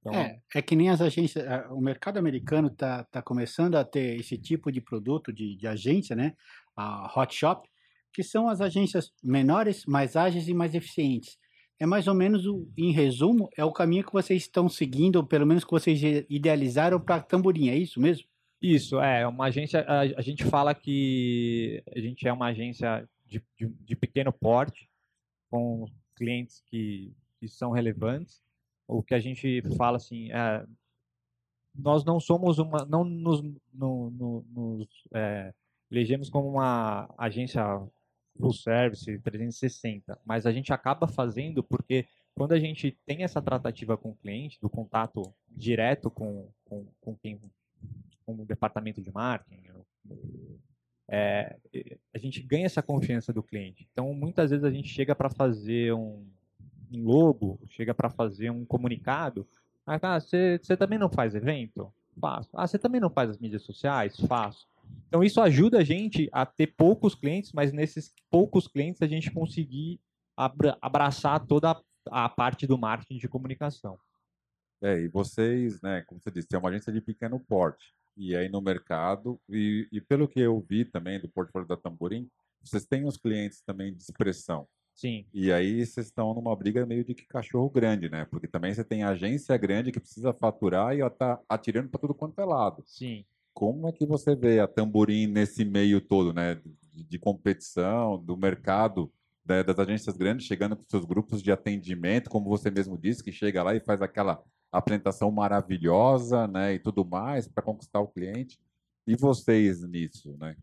Então, 0.00 0.14
é, 0.14 0.40
é 0.54 0.62
que 0.62 0.74
nem 0.74 0.88
as 0.88 1.00
agências, 1.00 1.44
o 1.70 1.80
mercado 1.80 2.18
americano 2.18 2.68
está 2.68 3.04
tá 3.04 3.20
começando 3.20 3.74
a 3.74 3.84
ter 3.84 4.18
esse 4.18 4.38
tipo 4.38 4.72
de 4.72 4.80
produto, 4.80 5.32
de, 5.32 5.56
de 5.56 5.66
agência, 5.66 6.16
né? 6.16 6.34
A 6.74 7.12
Hot 7.14 7.34
Shop, 7.34 7.68
que 8.12 8.22
são 8.22 8.48
as 8.48 8.60
agências 8.60 9.12
menores, 9.22 9.84
mais 9.84 10.16
ágeis 10.16 10.48
e 10.48 10.54
mais 10.54 10.74
eficientes. 10.74 11.38
É 11.78 11.86
mais 11.86 12.06
ou 12.08 12.14
menos, 12.14 12.46
o, 12.46 12.66
em 12.76 12.92
resumo, 12.92 13.48
é 13.56 13.64
o 13.64 13.72
caminho 13.72 14.04
que 14.04 14.12
vocês 14.12 14.42
estão 14.42 14.68
seguindo, 14.68 15.16
ou 15.16 15.26
pelo 15.26 15.46
menos 15.46 15.64
que 15.64 15.70
vocês 15.70 16.00
idealizaram 16.28 17.00
para 17.00 17.20
Tamborim, 17.20 17.68
é 17.68 17.76
isso 17.76 18.00
mesmo? 18.00 18.26
Isso, 18.60 19.00
é 19.00 19.26
uma 19.26 19.46
agência, 19.46 19.80
a, 19.88 20.00
a, 20.00 20.20
gente 20.20 20.44
fala 20.44 20.74
que 20.74 21.82
a 21.94 21.98
gente 21.98 22.28
é 22.28 22.32
uma 22.32 22.48
agência 22.48 23.08
de, 23.26 23.42
de, 23.58 23.68
de 23.68 23.96
pequeno 23.96 24.30
porte, 24.30 24.86
com 25.50 25.86
clientes 26.14 26.62
que, 26.66 27.14
que 27.38 27.48
são 27.48 27.70
relevantes, 27.70 28.42
o 28.90 29.02
que 29.02 29.14
a 29.14 29.20
gente 29.20 29.62
fala 29.76 29.96
assim, 29.96 30.30
é, 30.32 30.64
nós 31.74 32.04
não 32.04 32.18
somos 32.18 32.58
uma, 32.58 32.84
não 32.84 33.04
nos, 33.04 33.42
no, 33.72 34.10
no, 34.10 34.44
nos 34.50 34.88
é, 35.14 35.54
elegemos 35.90 36.28
como 36.28 36.48
uma 36.48 37.12
agência 37.16 37.62
full 38.38 38.52
service 38.52 39.18
360, 39.18 40.18
mas 40.24 40.46
a 40.46 40.52
gente 40.52 40.72
acaba 40.72 41.06
fazendo 41.06 41.62
porque 41.62 42.06
quando 42.34 42.52
a 42.52 42.58
gente 42.58 42.96
tem 43.06 43.22
essa 43.22 43.40
tratativa 43.42 43.96
com 43.96 44.10
o 44.10 44.16
cliente, 44.16 44.58
do 44.60 44.70
contato 44.70 45.22
direto 45.48 46.10
com, 46.10 46.48
com, 46.64 46.86
com 47.00 47.16
quem, 47.16 47.40
com 48.24 48.34
o 48.34 48.46
departamento 48.46 49.02
de 49.02 49.12
marketing, 49.12 49.62
é, 51.08 51.56
a 52.14 52.18
gente 52.18 52.40
ganha 52.42 52.66
essa 52.66 52.82
confiança 52.82 53.32
do 53.32 53.42
cliente. 53.42 53.86
Então, 53.92 54.14
muitas 54.14 54.50
vezes 54.50 54.64
a 54.64 54.70
gente 54.70 54.88
chega 54.88 55.14
para 55.14 55.28
fazer 55.28 55.92
um, 55.92 56.24
um 56.24 56.39
logo, 56.92 57.58
chega 57.68 57.94
para 57.94 58.10
fazer 58.10 58.50
um 58.50 58.64
comunicado, 58.64 59.46
ah, 59.86 60.20
você 60.20 60.76
também 60.76 60.98
não 60.98 61.08
faz 61.08 61.34
evento? 61.34 61.92
Faço. 62.20 62.50
Ah, 62.52 62.66
você 62.66 62.78
também 62.78 63.00
não 63.00 63.10
faz 63.10 63.30
as 63.30 63.38
mídias 63.38 63.62
sociais? 63.62 64.18
Faço. 64.20 64.66
Então 65.08 65.22
isso 65.22 65.40
ajuda 65.40 65.78
a 65.78 65.84
gente 65.84 66.28
a 66.32 66.44
ter 66.44 66.68
poucos 66.68 67.14
clientes, 67.14 67.52
mas 67.52 67.72
nesses 67.72 68.12
poucos 68.30 68.68
clientes 68.68 69.02
a 69.02 69.06
gente 69.06 69.30
conseguir 69.30 70.00
abra 70.36 70.76
abraçar 70.80 71.44
toda 71.46 71.80
a 72.06 72.28
parte 72.28 72.66
do 72.66 72.78
marketing 72.78 73.18
de 73.18 73.28
comunicação. 73.28 73.98
É, 74.82 74.98
e 75.00 75.08
vocês, 75.08 75.80
né, 75.82 76.02
como 76.02 76.20
você 76.20 76.30
disse, 76.30 76.48
tem 76.48 76.58
uma 76.58 76.70
agência 76.70 76.92
de 76.92 77.00
pequeno 77.00 77.38
porte. 77.38 77.92
E 78.16 78.34
aí 78.34 78.48
no 78.48 78.60
mercado, 78.60 79.40
e, 79.48 79.88
e 79.92 80.00
pelo 80.00 80.26
que 80.26 80.40
eu 80.40 80.60
vi 80.60 80.84
também 80.84 81.20
do 81.20 81.28
portfólio 81.28 81.68
da 81.68 81.76
Tamborim, 81.76 82.28
vocês 82.62 82.84
têm 82.86 83.04
os 83.04 83.16
clientes 83.16 83.60
também 83.62 83.92
de 83.92 84.02
expressão. 84.02 84.66
Sim. 85.00 85.24
E 85.32 85.50
aí 85.50 85.86
vocês 85.86 86.08
estão 86.08 86.34
numa 86.34 86.54
briga 86.54 86.84
meio 86.84 87.02
de 87.02 87.14
que 87.14 87.24
cachorro 87.24 87.70
grande, 87.70 88.10
né? 88.10 88.26
Porque 88.26 88.46
também 88.46 88.74
você 88.74 88.84
tem 88.84 89.02
agência 89.02 89.56
grande 89.56 89.90
que 89.90 89.98
precisa 89.98 90.34
faturar 90.34 90.94
e 90.94 91.00
está 91.00 91.40
atirando 91.48 91.88
para 91.88 92.00
tudo 92.00 92.12
quanto 92.12 92.38
é 92.38 92.44
lado. 92.44 92.82
Sim. 92.84 93.24
Como 93.54 93.88
é 93.88 93.92
que 93.92 94.04
você 94.04 94.36
vê 94.36 94.60
a 94.60 94.68
Tamborim 94.68 95.26
nesse 95.26 95.64
meio 95.64 96.02
todo, 96.02 96.34
né? 96.34 96.60
De, 96.92 97.02
de 97.02 97.18
competição, 97.18 98.22
do 98.22 98.36
mercado, 98.36 99.10
né, 99.42 99.62
das 99.62 99.78
agências 99.78 100.18
grandes 100.18 100.44
chegando 100.44 100.76
com 100.76 100.84
seus 100.86 101.06
grupos 101.06 101.42
de 101.42 101.50
atendimento, 101.50 102.28
como 102.28 102.50
você 102.50 102.70
mesmo 102.70 102.98
disse, 102.98 103.24
que 103.24 103.32
chega 103.32 103.62
lá 103.62 103.74
e 103.74 103.80
faz 103.80 104.02
aquela 104.02 104.44
apresentação 104.70 105.30
maravilhosa, 105.30 106.46
né? 106.46 106.74
E 106.74 106.78
tudo 106.78 107.06
mais 107.06 107.48
para 107.48 107.62
conquistar 107.62 108.00
o 108.00 108.08
cliente. 108.08 108.60
E 109.06 109.16
vocês 109.16 109.82
nisso, 109.82 110.36
né? 110.38 110.54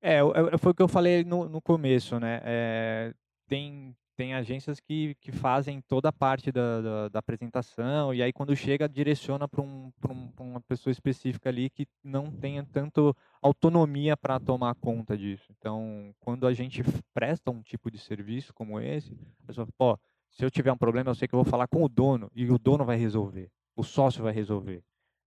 É, 0.00 0.20
é, 0.20 0.56
foi 0.56 0.72
o 0.72 0.74
que 0.74 0.82
eu 0.82 0.88
falei 0.88 1.24
no, 1.24 1.46
no 1.46 1.60
começo, 1.60 2.18
né? 2.18 2.40
É, 2.42 3.14
tem, 3.46 3.96
tem 4.16 4.34
agências 4.34 4.80
que, 4.80 5.14
que 5.20 5.32
fazem 5.32 5.80
toda 5.80 6.08
a 6.08 6.12
parte 6.12 6.50
da, 6.52 6.80
da, 6.80 7.08
da 7.08 7.18
apresentação, 7.18 8.14
e 8.14 8.22
aí 8.22 8.32
quando 8.32 8.54
chega, 8.56 8.88
direciona 8.88 9.48
para 9.48 9.62
um, 9.62 9.92
um, 10.08 10.30
uma 10.38 10.60
pessoa 10.60 10.92
específica 10.92 11.48
ali 11.48 11.70
que 11.70 11.86
não 12.02 12.30
tenha 12.30 12.64
tanto 12.64 13.14
autonomia 13.42 14.16
para 14.16 14.40
tomar 14.40 14.74
conta 14.76 15.16
disso. 15.16 15.52
Então, 15.58 16.14
quando 16.20 16.46
a 16.46 16.52
gente 16.52 16.82
presta 17.12 17.50
um 17.50 17.62
tipo 17.62 17.90
de 17.90 17.98
serviço 17.98 18.52
como 18.54 18.80
esse, 18.80 19.12
a 19.42 19.46
pessoa 19.46 19.66
pô, 19.76 19.98
se 20.30 20.44
eu 20.44 20.50
tiver 20.50 20.72
um 20.72 20.78
problema, 20.78 21.10
eu 21.10 21.14
sei 21.14 21.28
que 21.28 21.34
eu 21.34 21.42
vou 21.42 21.50
falar 21.50 21.68
com 21.68 21.82
o 21.84 21.88
dono, 21.88 22.30
e 22.34 22.50
o 22.50 22.58
dono 22.58 22.84
vai 22.84 22.96
resolver, 22.96 23.50
o 23.76 23.82
sócio 23.82 24.22
vai 24.22 24.32
resolver. 24.32 24.82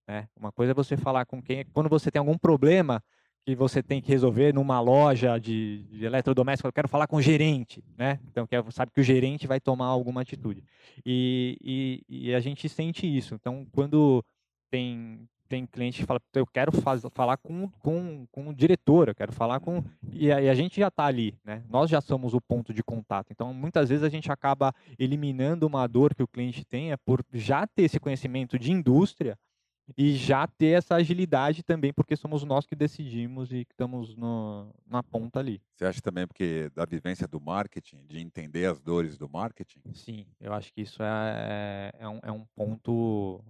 Né? 0.08 0.28
Uma 0.36 0.52
coisa 0.52 0.72
é 0.72 0.74
você 0.74 0.96
falar 0.96 1.26
com 1.26 1.42
quem, 1.42 1.66
quando 1.74 1.90
você 1.90 2.10
tem 2.10 2.20
algum 2.20 2.38
problema, 2.38 3.04
que 3.48 3.56
você 3.56 3.82
tem 3.82 4.02
que 4.02 4.10
resolver 4.10 4.54
numa 4.54 4.82
loja 4.82 5.40
de, 5.40 5.86
de 5.90 6.04
eletrodoméstico, 6.04 6.68
eu 6.68 6.74
quero 6.74 6.90
falar 6.90 7.08
com 7.08 7.16
o 7.16 7.22
gerente, 7.22 7.82
né? 7.98 8.20
Então, 8.30 8.46
é, 8.52 8.72
sabe 8.72 8.92
que 8.92 9.00
o 9.00 9.04
gerente 9.04 9.48
vai 9.48 9.58
tomar 9.58 9.86
alguma 9.86 10.20
atitude. 10.20 10.62
E, 11.06 11.58
e, 12.10 12.28
e, 12.28 12.36
a 12.36 12.42
gente 12.42 12.68
sente 12.68 13.08
isso. 13.08 13.36
Então, 13.36 13.66
quando 13.72 14.22
tem, 14.70 15.30
tem 15.48 15.66
cliente 15.66 16.02
que 16.02 16.06
fala, 16.06 16.20
eu 16.34 16.46
quero 16.46 16.74
faz, 16.74 17.04
falar 17.14 17.38
com, 17.38 17.70
com, 17.80 18.28
com 18.34 18.50
o 18.50 18.54
diretor, 18.54 19.08
eu 19.08 19.16
quero 19.16 19.32
falar 19.32 19.62
com... 19.62 19.82
E 20.12 20.30
a, 20.30 20.42
e 20.42 20.50
a 20.50 20.54
gente 20.54 20.82
já 20.82 20.90
está 20.90 21.06
ali, 21.06 21.34
né? 21.46 21.64
Nós 21.70 21.90
já 21.90 22.02
somos 22.02 22.34
o 22.34 22.42
ponto 22.42 22.74
de 22.74 22.84
contato. 22.84 23.28
Então, 23.32 23.54
muitas 23.54 23.88
vezes 23.88 24.04
a 24.04 24.10
gente 24.10 24.30
acaba 24.30 24.76
eliminando 25.00 25.66
uma 25.66 25.88
dor 25.88 26.14
que 26.14 26.22
o 26.22 26.28
cliente 26.28 26.66
tenha 26.66 26.98
por 26.98 27.24
já 27.32 27.66
ter 27.66 27.84
esse 27.84 27.98
conhecimento 27.98 28.60
de 28.60 28.74
indústria, 28.74 29.40
e 29.96 30.16
já 30.16 30.46
ter 30.48 30.78
essa 30.78 30.96
agilidade 30.96 31.64
também, 31.64 31.94
porque 31.94 32.16
somos 32.16 32.44
nós 32.44 32.66
que 32.66 32.76
decidimos 32.76 33.52
e 33.52 33.64
que 33.64 33.74
estamos 33.74 34.16
no, 34.16 34.74
na 34.86 35.02
ponta 35.02 35.40
ali. 35.40 35.62
Você 35.76 35.86
acha 35.86 36.02
também 36.02 36.28
porque 36.28 36.70
da 36.76 36.86
vivência 36.86 37.28
do 37.28 37.40
marketing, 37.40 38.06
de 38.08 38.20
entender 38.20 38.66
as 38.66 38.82
dores 38.82 39.18
do 39.18 39.30
marketing? 39.30 39.82
Sim, 39.94 40.26
eu 40.42 40.54
acho 40.54 40.74
que 40.74 40.82
isso 40.82 41.02
é, 41.02 41.92
é, 42.00 42.08
um, 42.08 42.20
é 42.24 42.32
um 42.32 42.46
ponto 42.56 43.44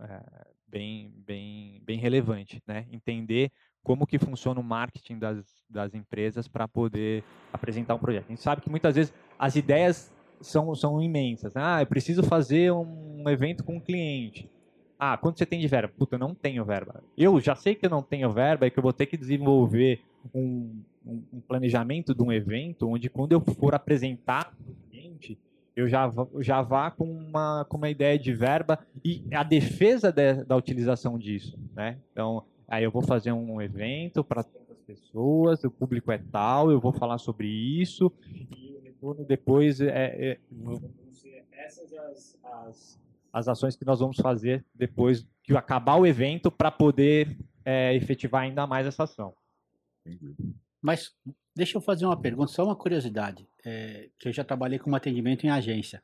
é, 0.00 0.22
bem, 0.66 1.12
bem, 1.26 1.82
bem 1.84 1.98
relevante, 1.98 2.62
né? 2.66 2.86
Entender 2.90 3.50
como 3.82 4.06
que 4.06 4.18
funciona 4.18 4.60
o 4.60 4.64
marketing 4.64 5.18
das, 5.18 5.44
das 5.68 5.94
empresas 5.94 6.48
para 6.48 6.66
poder 6.66 7.22
apresentar 7.52 7.94
um 7.94 7.98
projeto. 7.98 8.26
A 8.26 8.28
gente 8.30 8.42
sabe 8.42 8.62
que 8.62 8.70
muitas 8.70 8.94
vezes 8.96 9.14
as 9.38 9.54
ideias 9.56 10.12
são, 10.40 10.74
são 10.74 11.00
imensas. 11.00 11.54
Né? 11.54 11.62
Ah, 11.62 11.82
eu 11.82 11.86
preciso 11.86 12.22
fazer 12.22 12.72
um 12.72 13.28
evento 13.28 13.62
com 13.62 13.76
um 13.76 13.80
cliente 13.80 14.50
ah, 14.98 15.16
quanto 15.16 15.38
você 15.38 15.46
tem 15.46 15.60
de 15.60 15.68
verba? 15.68 15.92
Puta, 15.96 16.14
eu 16.14 16.18
não 16.18 16.34
tenho 16.34 16.64
verba. 16.64 17.02
Eu 17.16 17.38
já 17.40 17.54
sei 17.54 17.74
que 17.74 17.86
eu 17.86 17.90
não 17.90 18.02
tenho 18.02 18.32
verba 18.32 18.66
e 18.66 18.70
que 18.70 18.78
eu 18.78 18.82
vou 18.82 18.92
ter 18.92 19.06
que 19.06 19.16
desenvolver 19.16 20.00
um, 20.34 20.82
um 21.06 21.40
planejamento 21.40 22.14
de 22.14 22.22
um 22.22 22.32
evento 22.32 22.88
onde 22.88 23.08
quando 23.08 23.32
eu 23.32 23.40
for 23.40 23.74
apresentar 23.74 24.52
o 24.66 24.90
cliente, 24.90 25.38
eu 25.74 25.86
já, 25.86 26.10
já 26.40 26.62
vá 26.62 26.90
com 26.90 27.04
uma, 27.04 27.64
com 27.68 27.76
uma 27.76 27.90
ideia 27.90 28.18
de 28.18 28.32
verba 28.32 28.78
e 29.04 29.22
a 29.32 29.42
defesa 29.42 30.10
de, 30.10 30.44
da 30.44 30.56
utilização 30.56 31.18
disso, 31.18 31.58
né? 31.74 31.98
Então, 32.12 32.42
aí 32.66 32.82
eu 32.82 32.90
vou 32.90 33.02
fazer 33.02 33.32
um 33.32 33.60
evento 33.60 34.24
para 34.24 34.42
tantas 34.42 34.80
pessoas, 34.80 35.62
o 35.64 35.70
público 35.70 36.10
é 36.10 36.18
tal, 36.32 36.70
eu 36.70 36.80
vou 36.80 36.92
falar 36.92 37.18
sobre 37.18 37.46
isso 37.46 38.10
e 38.56 38.74
o 38.74 38.82
retorno 38.82 39.24
depois 39.24 39.80
é, 39.80 39.88
é 40.32 40.38
essas 41.52 41.92
as, 41.92 42.38
as 42.42 43.05
as 43.32 43.48
ações 43.48 43.76
que 43.76 43.84
nós 43.84 44.00
vamos 44.00 44.16
fazer 44.16 44.64
depois 44.74 45.26
que 45.42 45.56
acabar 45.56 45.96
o 45.96 46.06
evento 46.06 46.50
para 46.50 46.70
poder 46.70 47.36
é, 47.64 47.94
efetivar 47.94 48.42
ainda 48.42 48.66
mais 48.66 48.86
essa 48.86 49.04
ação. 49.04 49.34
Mas 50.80 51.12
deixa 51.54 51.76
eu 51.78 51.80
fazer 51.80 52.06
uma 52.06 52.16
pergunta, 52.16 52.52
só 52.52 52.64
uma 52.64 52.76
curiosidade, 52.76 53.46
é, 53.64 54.08
que 54.18 54.28
eu 54.28 54.32
já 54.32 54.44
trabalhei 54.44 54.78
com 54.78 54.94
atendimento 54.94 55.44
em 55.44 55.50
agência. 55.50 56.02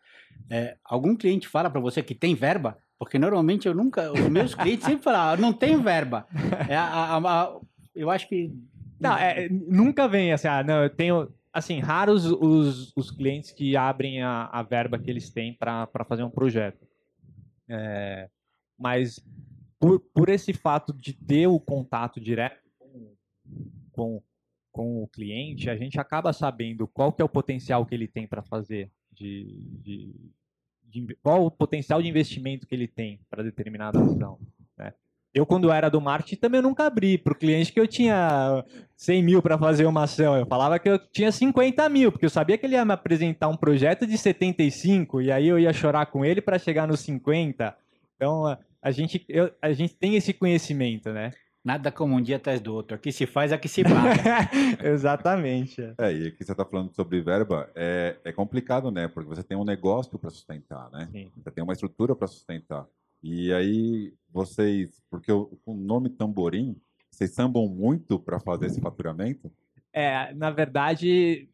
É, 0.51 0.77
algum 0.85 1.15
cliente 1.15 1.47
fala 1.47 1.71
para 1.71 1.81
você 1.81 2.03
que 2.03 2.15
tem 2.15 2.35
verba? 2.35 2.79
Porque 2.99 3.19
normalmente 3.19 3.67
eu 3.67 3.75
nunca, 3.75 4.13
os 4.13 4.29
meus 4.29 4.55
clientes 4.55 4.87
sempre 4.87 5.05
falam, 5.05 5.21
ah, 5.21 5.37
não 5.37 5.53
tenho 5.53 5.83
verba. 5.83 6.27
É, 6.69 6.77
a, 6.77 6.85
a, 6.85 7.17
a, 7.19 7.61
eu 7.95 8.11
acho 8.11 8.29
que 8.29 8.53
não, 8.99 9.17
é, 9.17 9.49
nunca 9.49 10.07
vem 10.07 10.33
assim, 10.33 10.49
ah, 10.49 10.63
não, 10.63 10.85
eu 10.85 10.91
tenho 10.91 11.33
assim, 11.53 11.81
raros 11.81 12.25
os, 12.25 12.93
os 12.97 13.11
clientes 13.11 13.51
que 13.51 13.77
abrem 13.77 14.23
a, 14.23 14.49
a 14.53 14.63
verba 14.63 14.99
que 14.99 15.11
eles 15.11 15.31
têm 15.31 15.53
para 15.53 15.89
fazer 16.09 16.23
um 16.23 16.31
projeto. 16.31 16.87
É, 17.69 18.29
mas 18.79 19.21
por, 19.79 19.99
por 19.99 20.29
esse 20.29 20.53
fato 20.53 20.93
de 20.93 21.13
ter 21.13 21.47
o 21.47 21.59
contato 21.59 22.21
direto 22.21 22.71
com, 22.79 23.17
com, 23.91 24.23
com 24.71 25.03
o 25.03 25.09
cliente, 25.09 25.69
a 25.69 25.77
gente 25.77 25.99
acaba 25.99 26.33
sabendo 26.33 26.87
qual 26.87 27.13
que 27.13 27.21
é 27.21 27.25
o 27.25 27.29
potencial 27.29 27.85
que 27.85 27.95
ele 27.95 28.07
tem 28.07 28.27
para 28.27 28.43
fazer, 28.43 28.91
de, 29.11 29.61
de, 29.83 30.15
de, 30.85 31.17
qual 31.23 31.47
o 31.47 31.51
potencial 31.51 32.01
de 32.01 32.09
investimento 32.09 32.67
que 32.67 32.75
ele 32.75 32.87
tem 32.87 33.21
para 33.29 33.43
determinada 33.43 34.01
ação. 34.01 34.39
Né? 34.79 34.95
Eu, 35.35 35.47
quando 35.47 35.73
era 35.73 35.89
do 35.89 36.01
marketing, 36.01 36.41
também 36.41 36.61
nunca 36.61 36.85
abri 36.85 37.17
para 37.17 37.33
o 37.33 37.37
cliente 37.37 37.73
que 37.73 37.81
eu 37.81 37.89
tinha 37.89 38.63
100 38.97 39.23
mil 39.23 39.43
para 39.43 39.57
fazer 39.57 39.87
uma 39.87 40.05
ação. 40.05 40.37
Eu 40.37 40.45
falava 40.45 40.79
que 40.79 40.89
eu 40.89 40.99
tinha 40.99 41.33
50 41.33 41.89
mil, 41.89 42.13
porque 42.13 42.27
eu 42.27 42.31
sabia 42.31 42.59
que 42.59 42.67
ele 42.67 42.75
ia 42.75 42.85
me 42.85 42.93
apresentar 42.93 43.49
um 43.49 43.57
projeto 43.57 44.07
de 44.07 44.19
75, 44.19 45.23
e 45.23 45.33
aí 45.33 45.49
eu 45.49 45.59
ia 45.59 45.73
chorar 45.73 46.07
com 46.07 46.23
ele 46.23 46.43
para 46.43 46.59
chegar 46.59 46.87
nos 46.87 47.01
50. 47.01 47.75
Então, 48.15 48.59
a 48.83 48.91
gente, 48.91 49.25
eu, 49.27 49.51
a 49.63 49.73
gente 49.73 49.95
tem 49.95 50.17
esse 50.17 50.35
conhecimento, 50.35 51.11
né? 51.11 51.31
Nada 51.65 51.91
como 51.93 52.17
um 52.17 52.21
dia 52.21 52.37
atrás 52.37 52.61
do 52.61 52.75
outro. 52.75 52.97
Aqui 52.97 53.11
se 53.13 53.25
faz, 53.25 53.53
aqui 53.53 53.69
se 53.69 53.85
paga. 53.85 54.51
Exatamente. 54.85 55.81
É, 55.97 56.13
e 56.13 56.27
aqui 56.27 56.45
você 56.45 56.53
está 56.53 56.65
falando 56.65 56.93
sobre 56.93 57.23
verba, 57.23 57.71
é, 57.75 58.17
é 58.25 58.33
complicado, 58.33 58.91
né? 58.91 59.09
Porque 59.09 59.29
você 59.29 59.45
tem 59.45 59.57
um 59.57 59.65
negócio 59.65 60.19
para 60.19 60.29
sustentar, 60.29 60.91
né? 60.91 61.09
Sim. 61.11 61.31
Você 61.37 61.51
tem 61.53 61.63
uma 61.63 61.73
estrutura 61.73 62.17
para 62.17 62.27
sustentar. 62.27 62.85
E 63.23 63.53
aí 63.53 64.13
vocês, 64.33 65.03
porque 65.11 65.31
o, 65.31 65.59
o 65.67 65.75
nome 65.75 66.09
tamborim, 66.09 66.81
vocês 67.11 67.33
sambam 67.33 67.69
muito 67.69 68.19
para 68.19 68.41
fazer 68.41 68.67
esse 68.67 68.81
faturamento? 68.81 69.53
É, 69.93 70.33
na 70.35 70.51
verdade, 70.51 71.49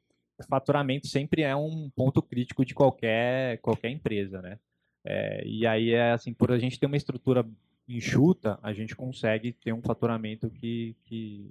faturamento 0.48 1.08
sempre 1.08 1.42
é 1.42 1.54
um 1.56 1.90
ponto 1.90 2.22
crítico 2.22 2.64
de 2.64 2.74
qualquer 2.74 3.58
qualquer 3.58 3.90
empresa, 3.90 4.40
né? 4.40 4.58
É, 5.04 5.44
e 5.46 5.66
aí 5.66 5.90
é 5.90 6.12
assim, 6.12 6.32
por 6.32 6.52
a 6.52 6.58
gente 6.58 6.78
ter 6.78 6.86
uma 6.86 6.96
estrutura 6.96 7.44
enxuta, 7.88 8.58
a 8.62 8.72
gente 8.72 8.94
consegue 8.94 9.52
ter 9.52 9.72
um 9.72 9.82
faturamento 9.82 10.50
que, 10.50 10.94
que 11.04 11.50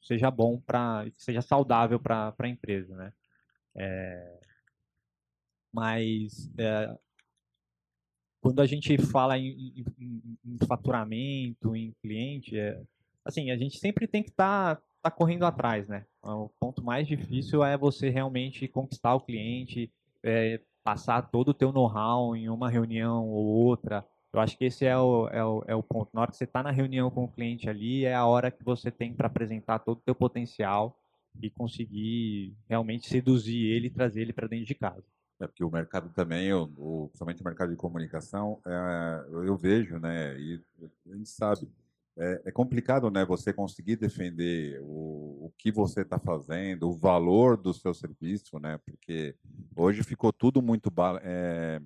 seja 0.00 0.30
bom 0.30 0.60
para, 0.60 1.06
seja 1.16 1.42
saudável 1.42 1.98
para 1.98 2.32
a 2.38 2.48
empresa, 2.48 2.94
né? 2.94 3.12
É, 3.74 4.40
mas 5.72 6.48
é, 6.56 6.96
quando 8.44 8.60
a 8.60 8.66
gente 8.66 8.98
fala 8.98 9.38
em, 9.38 9.72
em, 9.98 10.38
em 10.44 10.58
faturamento, 10.66 11.74
em 11.74 11.94
cliente, 12.02 12.58
é, 12.58 12.78
assim, 13.24 13.50
a 13.50 13.56
gente 13.56 13.78
sempre 13.78 14.06
tem 14.06 14.22
que 14.22 14.28
estar 14.28 14.76
tá, 14.76 14.82
tá 15.04 15.10
correndo 15.10 15.46
atrás, 15.46 15.88
né? 15.88 16.04
O 16.22 16.50
ponto 16.60 16.84
mais 16.84 17.08
difícil 17.08 17.64
é 17.64 17.78
você 17.78 18.10
realmente 18.10 18.68
conquistar 18.68 19.14
o 19.14 19.20
cliente, 19.20 19.90
é, 20.22 20.60
passar 20.82 21.22
todo 21.22 21.48
o 21.48 21.54
teu 21.54 21.72
know-how 21.72 22.36
em 22.36 22.50
uma 22.50 22.68
reunião 22.68 23.26
ou 23.26 23.46
outra. 23.46 24.04
Eu 24.30 24.40
acho 24.40 24.58
que 24.58 24.66
esse 24.66 24.84
é 24.84 24.98
o, 24.98 25.26
é 25.28 25.42
o, 25.42 25.64
é 25.66 25.74
o 25.74 25.82
ponto. 25.82 26.10
Na 26.12 26.20
hora 26.20 26.30
que 26.30 26.36
você 26.36 26.44
está 26.44 26.62
na 26.62 26.70
reunião 26.70 27.10
com 27.10 27.24
o 27.24 27.32
cliente 27.32 27.70
ali, 27.70 28.04
é 28.04 28.14
a 28.14 28.26
hora 28.26 28.50
que 28.50 28.62
você 28.62 28.90
tem 28.90 29.14
para 29.14 29.26
apresentar 29.26 29.78
todo 29.78 29.96
o 29.96 30.02
teu 30.02 30.14
potencial 30.14 30.94
e 31.40 31.48
conseguir 31.48 32.52
realmente 32.68 33.08
seduzir 33.08 33.70
ele 33.70 33.86
e 33.86 33.90
trazer 33.90 34.20
ele 34.20 34.34
para 34.34 34.46
dentro 34.46 34.66
de 34.66 34.74
casa. 34.74 35.13
É 35.40 35.46
porque 35.46 35.64
o 35.64 35.70
mercado 35.70 36.08
também, 36.10 36.52
o, 36.52 37.08
principalmente 37.08 37.42
o 37.42 37.44
mercado 37.44 37.70
de 37.70 37.76
comunicação, 37.76 38.60
é, 38.64 39.24
eu 39.46 39.56
vejo, 39.56 39.98
né, 39.98 40.38
e 40.38 40.60
a 41.10 41.16
gente 41.16 41.28
sabe, 41.28 41.68
é, 42.16 42.42
é 42.46 42.52
complicado, 42.52 43.10
né, 43.10 43.24
você 43.24 43.52
conseguir 43.52 43.96
defender 43.96 44.80
o, 44.80 45.46
o 45.46 45.52
que 45.58 45.72
você 45.72 46.02
está 46.02 46.18
fazendo, 46.18 46.88
o 46.88 46.96
valor 46.96 47.56
do 47.56 47.74
seu 47.74 47.92
serviço, 47.92 48.60
né, 48.60 48.78
porque 48.86 49.34
hoje 49.74 50.04
ficou 50.04 50.32
tudo 50.32 50.62
muito 50.62 50.92
é, 51.22 51.80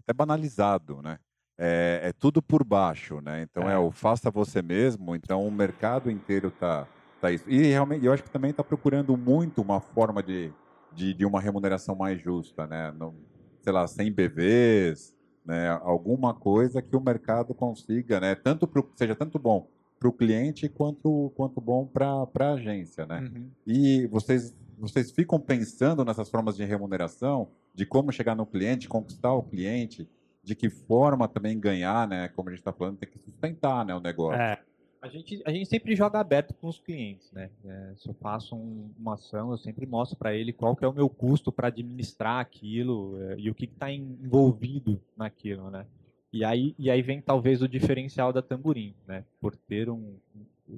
até 0.00 0.12
banalizado, 0.12 1.02
né. 1.02 1.18
é, 1.58 2.00
é 2.04 2.12
tudo 2.12 2.42
por 2.42 2.64
baixo, 2.64 3.20
né? 3.20 3.42
Então 3.42 3.68
é. 3.68 3.74
é. 3.74 3.78
o 3.78 3.90
faça 3.90 4.30
você 4.30 4.62
mesmo. 4.62 5.14
Então 5.14 5.46
o 5.46 5.50
mercado 5.50 6.10
inteiro 6.10 6.50
tá, 6.50 6.86
tá 7.20 7.30
isso. 7.30 7.48
E 7.48 7.62
realmente 7.66 8.04
eu 8.04 8.12
acho 8.12 8.22
que 8.22 8.30
também 8.30 8.50
está 8.50 8.64
procurando 8.64 9.16
muito 9.16 9.62
uma 9.62 9.80
forma 9.80 10.22
de, 10.22 10.52
de, 10.94 11.14
de, 11.14 11.24
uma 11.24 11.40
remuneração 11.40 11.94
mais 11.94 12.20
justa, 12.20 12.66
né? 12.66 12.92
No, 12.92 13.14
sei 13.60 13.72
lá, 13.72 13.86
sem 13.86 14.12
BVs, 14.12 15.14
né? 15.44 15.68
Alguma 15.82 16.34
coisa 16.34 16.82
que 16.82 16.96
o 16.96 17.00
mercado 17.00 17.54
consiga, 17.54 18.20
né? 18.20 18.34
Tanto 18.34 18.66
pro, 18.66 18.90
seja 18.94 19.14
tanto 19.14 19.38
bom 19.38 19.68
para 19.98 20.08
o 20.08 20.12
cliente 20.12 20.68
quanto 20.68 21.32
quanto 21.36 21.60
bom 21.60 21.86
para 21.86 22.26
a 22.40 22.52
agência, 22.52 23.06
né? 23.06 23.20
Uhum. 23.20 23.50
E 23.66 24.06
vocês 24.08 24.54
vocês 24.78 25.12
ficam 25.12 25.38
pensando 25.38 26.04
nessas 26.04 26.28
formas 26.28 26.56
de 26.56 26.64
remuneração, 26.64 27.48
de 27.72 27.86
como 27.86 28.10
chegar 28.10 28.34
no 28.34 28.44
cliente, 28.44 28.88
conquistar 28.88 29.32
o 29.32 29.42
cliente, 29.42 30.08
de 30.42 30.56
que 30.56 30.68
forma 30.68 31.28
também 31.28 31.58
ganhar, 31.58 32.08
né? 32.08 32.28
Como 32.28 32.48
a 32.48 32.52
gente 32.52 32.60
está 32.60 32.72
falando, 32.72 32.98
tem 32.98 33.08
que 33.08 33.18
sustentar, 33.18 33.84
né, 33.86 33.94
o 33.94 34.00
negócio. 34.00 34.40
É. 34.40 34.58
A 35.02 35.08
gente, 35.08 35.42
a 35.44 35.50
gente 35.50 35.68
sempre 35.68 35.96
joga 35.96 36.20
aberto 36.20 36.54
com 36.54 36.68
os 36.68 36.78
clientes, 36.78 37.32
né? 37.32 37.50
É, 37.64 37.94
se 37.96 38.08
eu 38.08 38.14
faço 38.14 38.54
um, 38.54 38.88
uma 38.96 39.14
ação, 39.14 39.50
eu 39.50 39.58
sempre 39.58 39.84
mostro 39.84 40.16
para 40.16 40.32
ele 40.32 40.52
qual 40.52 40.76
que 40.76 40.84
é 40.84 40.88
o 40.88 40.92
meu 40.92 41.08
custo 41.10 41.50
para 41.50 41.66
administrar 41.66 42.38
aquilo 42.38 43.20
é, 43.20 43.34
e 43.36 43.50
o 43.50 43.54
que 43.54 43.64
está 43.64 43.90
envolvido 43.90 45.02
naquilo, 45.16 45.70
né? 45.70 45.88
E 46.32 46.44
aí, 46.44 46.72
e 46.78 46.88
aí 46.88 47.02
vem 47.02 47.20
talvez 47.20 47.62
o 47.62 47.68
diferencial 47.68 48.32
da 48.32 48.40
Tamborim, 48.40 48.94
né? 49.04 49.24
Por 49.40 49.56
ter 49.56 49.90
um, 49.90 50.14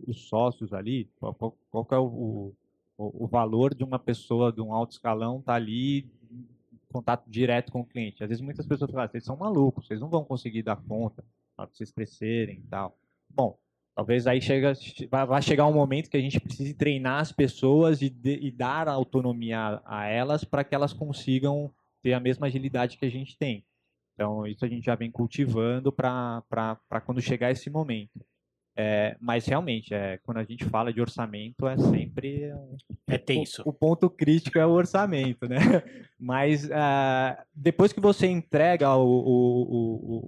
os 0.06 0.22
sócios 0.26 0.72
ali, 0.72 1.06
qual, 1.20 1.34
qual, 1.34 1.54
qual 1.70 1.86
é 1.90 1.98
o, 1.98 2.54
o, 2.96 3.24
o, 3.24 3.26
valor 3.26 3.74
de 3.74 3.84
uma 3.84 3.98
pessoa 3.98 4.50
de 4.50 4.62
um 4.62 4.72
alto 4.72 4.92
escalão 4.92 5.42
tá 5.42 5.52
ali 5.52 6.10
contato 6.90 7.28
direto 7.28 7.70
com 7.70 7.80
o 7.80 7.84
cliente. 7.84 8.22
Às 8.22 8.30
vezes 8.30 8.42
muitas 8.42 8.66
pessoas 8.66 8.90
falam, 8.90 9.04
ah, 9.04 9.08
vocês 9.08 9.24
são 9.24 9.36
malucos, 9.36 9.86
vocês 9.86 10.00
não 10.00 10.08
vão 10.08 10.24
conseguir 10.24 10.62
dar 10.62 10.76
conta 10.76 11.22
para 11.54 11.66
vocês 11.66 11.90
crescerem 11.90 12.60
e 12.64 12.68
tal. 12.68 12.96
Bom, 13.28 13.58
talvez 13.94 14.26
aí 14.26 14.40
chega, 14.40 14.72
vai 15.10 15.40
chegar 15.40 15.66
um 15.66 15.72
momento 15.72 16.10
que 16.10 16.16
a 16.16 16.20
gente 16.20 16.40
precise 16.40 16.74
treinar 16.74 17.20
as 17.20 17.30
pessoas 17.30 18.02
e, 18.02 18.10
de, 18.10 18.38
e 18.42 18.50
dar 18.50 18.88
autonomia 18.88 19.80
a 19.84 20.06
elas 20.06 20.44
para 20.44 20.64
que 20.64 20.74
elas 20.74 20.92
consigam 20.92 21.72
ter 22.02 22.12
a 22.12 22.20
mesma 22.20 22.46
agilidade 22.46 22.98
que 22.98 23.04
a 23.06 23.10
gente 23.10 23.38
tem. 23.38 23.64
Então, 24.14 24.46
isso 24.46 24.64
a 24.64 24.68
gente 24.68 24.84
já 24.84 24.94
vem 24.94 25.10
cultivando 25.10 25.92
para 25.92 26.42
quando 27.04 27.20
chegar 27.20 27.50
esse 27.50 27.70
momento. 27.70 28.24
É, 28.76 29.16
mas 29.20 29.46
realmente, 29.46 29.94
é, 29.94 30.18
quando 30.18 30.38
a 30.38 30.44
gente 30.44 30.64
fala 30.64 30.92
de 30.92 31.00
orçamento, 31.00 31.66
é 31.68 31.76
sempre. 31.76 32.52
É 33.06 33.16
tenso. 33.16 33.62
O, 33.64 33.70
o 33.70 33.72
ponto 33.72 34.10
crítico 34.10 34.58
é 34.58 34.66
o 34.66 34.72
orçamento, 34.72 35.48
né? 35.48 35.58
Mas 36.18 36.64
uh, 36.64 37.36
depois 37.54 37.92
que 37.92 38.00
você 38.00 38.26
entrega 38.26 38.94
o, 38.96 39.06
o, 39.06 39.62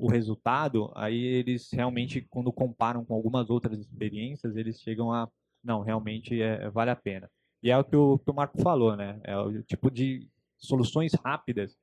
o, 0.02 0.04
o, 0.04 0.10
resultado, 0.10 0.92
aí 0.94 1.16
eles 1.16 1.70
realmente, 1.72 2.20
quando 2.20 2.52
comparam 2.52 3.04
com 3.04 3.14
algumas 3.14 3.50
outras 3.50 3.78
experiências, 3.78 4.56
eles 4.56 4.80
chegam 4.80 5.12
a. 5.12 5.28
Não, 5.64 5.80
realmente 5.80 6.40
é, 6.40 6.68
vale 6.70 6.90
a 6.90 6.96
pena. 6.96 7.28
E 7.62 7.70
é 7.70 7.78
o 7.78 7.82
que 7.82 7.96
o, 7.96 8.18
que 8.18 8.30
o 8.30 8.34
Marco 8.34 8.60
falou, 8.62 8.94
né? 8.94 9.18
É 9.24 9.36
o 9.36 9.62
tipo 9.62 9.90
de 9.90 10.28
soluções 10.56 11.12
rápidas. 11.14 11.76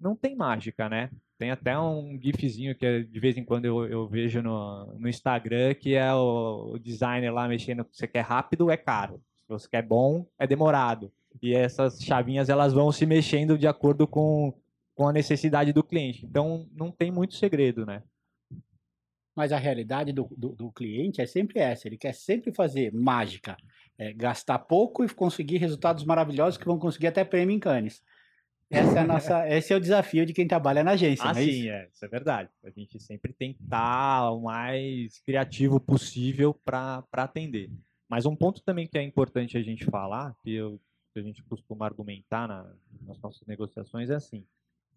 Não 0.00 0.14
tem 0.14 0.36
mágica, 0.36 0.88
né? 0.88 1.10
Tem 1.38 1.50
até 1.50 1.78
um 1.78 2.18
gifzinho 2.20 2.74
que 2.74 3.04
de 3.04 3.20
vez 3.20 3.36
em 3.36 3.44
quando 3.44 3.64
eu, 3.64 3.86
eu 3.86 4.08
vejo 4.08 4.42
no, 4.42 4.94
no 4.98 5.08
Instagram, 5.08 5.74
que 5.74 5.94
é 5.94 6.12
o, 6.14 6.72
o 6.74 6.78
designer 6.78 7.32
lá 7.32 7.48
mexendo. 7.48 7.86
Se 7.90 7.98
você 7.98 8.08
quer 8.08 8.22
rápido, 8.22 8.70
é 8.70 8.76
caro. 8.76 9.20
Se 9.36 9.48
você 9.48 9.68
quer 9.68 9.82
bom, 9.82 10.26
é 10.38 10.46
demorado. 10.46 11.12
E 11.40 11.54
essas 11.54 12.02
chavinhas 12.02 12.48
elas 12.48 12.72
vão 12.72 12.90
se 12.90 13.06
mexendo 13.06 13.56
de 13.56 13.66
acordo 13.66 14.06
com, 14.06 14.52
com 14.94 15.08
a 15.08 15.12
necessidade 15.12 15.72
do 15.72 15.84
cliente. 15.84 16.26
Então 16.26 16.68
não 16.72 16.90
tem 16.90 17.10
muito 17.10 17.34
segredo, 17.34 17.86
né? 17.86 18.02
Mas 19.34 19.52
a 19.52 19.58
realidade 19.58 20.12
do, 20.12 20.28
do, 20.36 20.48
do 20.48 20.72
cliente 20.72 21.20
é 21.20 21.26
sempre 21.26 21.60
essa: 21.60 21.86
ele 21.86 21.96
quer 21.96 22.12
sempre 22.12 22.52
fazer 22.52 22.92
mágica, 22.92 23.56
é, 23.96 24.12
gastar 24.12 24.58
pouco 24.58 25.04
e 25.04 25.08
conseguir 25.08 25.58
resultados 25.58 26.04
maravilhosos 26.04 26.58
que 26.58 26.66
vão 26.66 26.78
conseguir 26.78 27.06
até 27.06 27.24
prêmio 27.24 27.54
em 27.54 27.60
Cannes. 27.60 28.02
Essa 28.70 29.00
é 29.00 29.04
nossa, 29.06 29.48
esse 29.48 29.72
é 29.72 29.76
o 29.76 29.80
desafio 29.80 30.26
de 30.26 30.32
quem 30.32 30.46
trabalha 30.46 30.84
na 30.84 30.92
agência, 30.92 31.24
ah, 31.26 31.30
é 31.30 31.34
sim, 31.34 31.50
isso? 31.50 31.68
é, 31.68 31.88
isso 31.92 32.04
é 32.04 32.08
verdade. 32.08 32.50
A 32.62 32.70
gente 32.70 33.00
sempre 33.00 33.32
tem 33.32 33.52
que 33.52 33.62
estar 33.62 34.30
o 34.30 34.42
mais 34.42 35.18
criativo 35.20 35.80
possível 35.80 36.54
para 36.64 37.04
atender. 37.12 37.70
Mas 38.08 38.24
um 38.24 38.36
ponto 38.36 38.62
também 38.62 38.86
que 38.86 38.98
é 38.98 39.02
importante 39.02 39.56
a 39.56 39.62
gente 39.62 39.84
falar, 39.84 40.34
que, 40.42 40.54
eu, 40.54 40.80
que 41.12 41.20
a 41.20 41.22
gente 41.22 41.42
costuma 41.44 41.84
argumentar 41.86 42.48
na, 42.48 42.74
nas 43.02 43.18
nossas 43.20 43.46
negociações, 43.46 44.10
é 44.10 44.14
assim: 44.14 44.46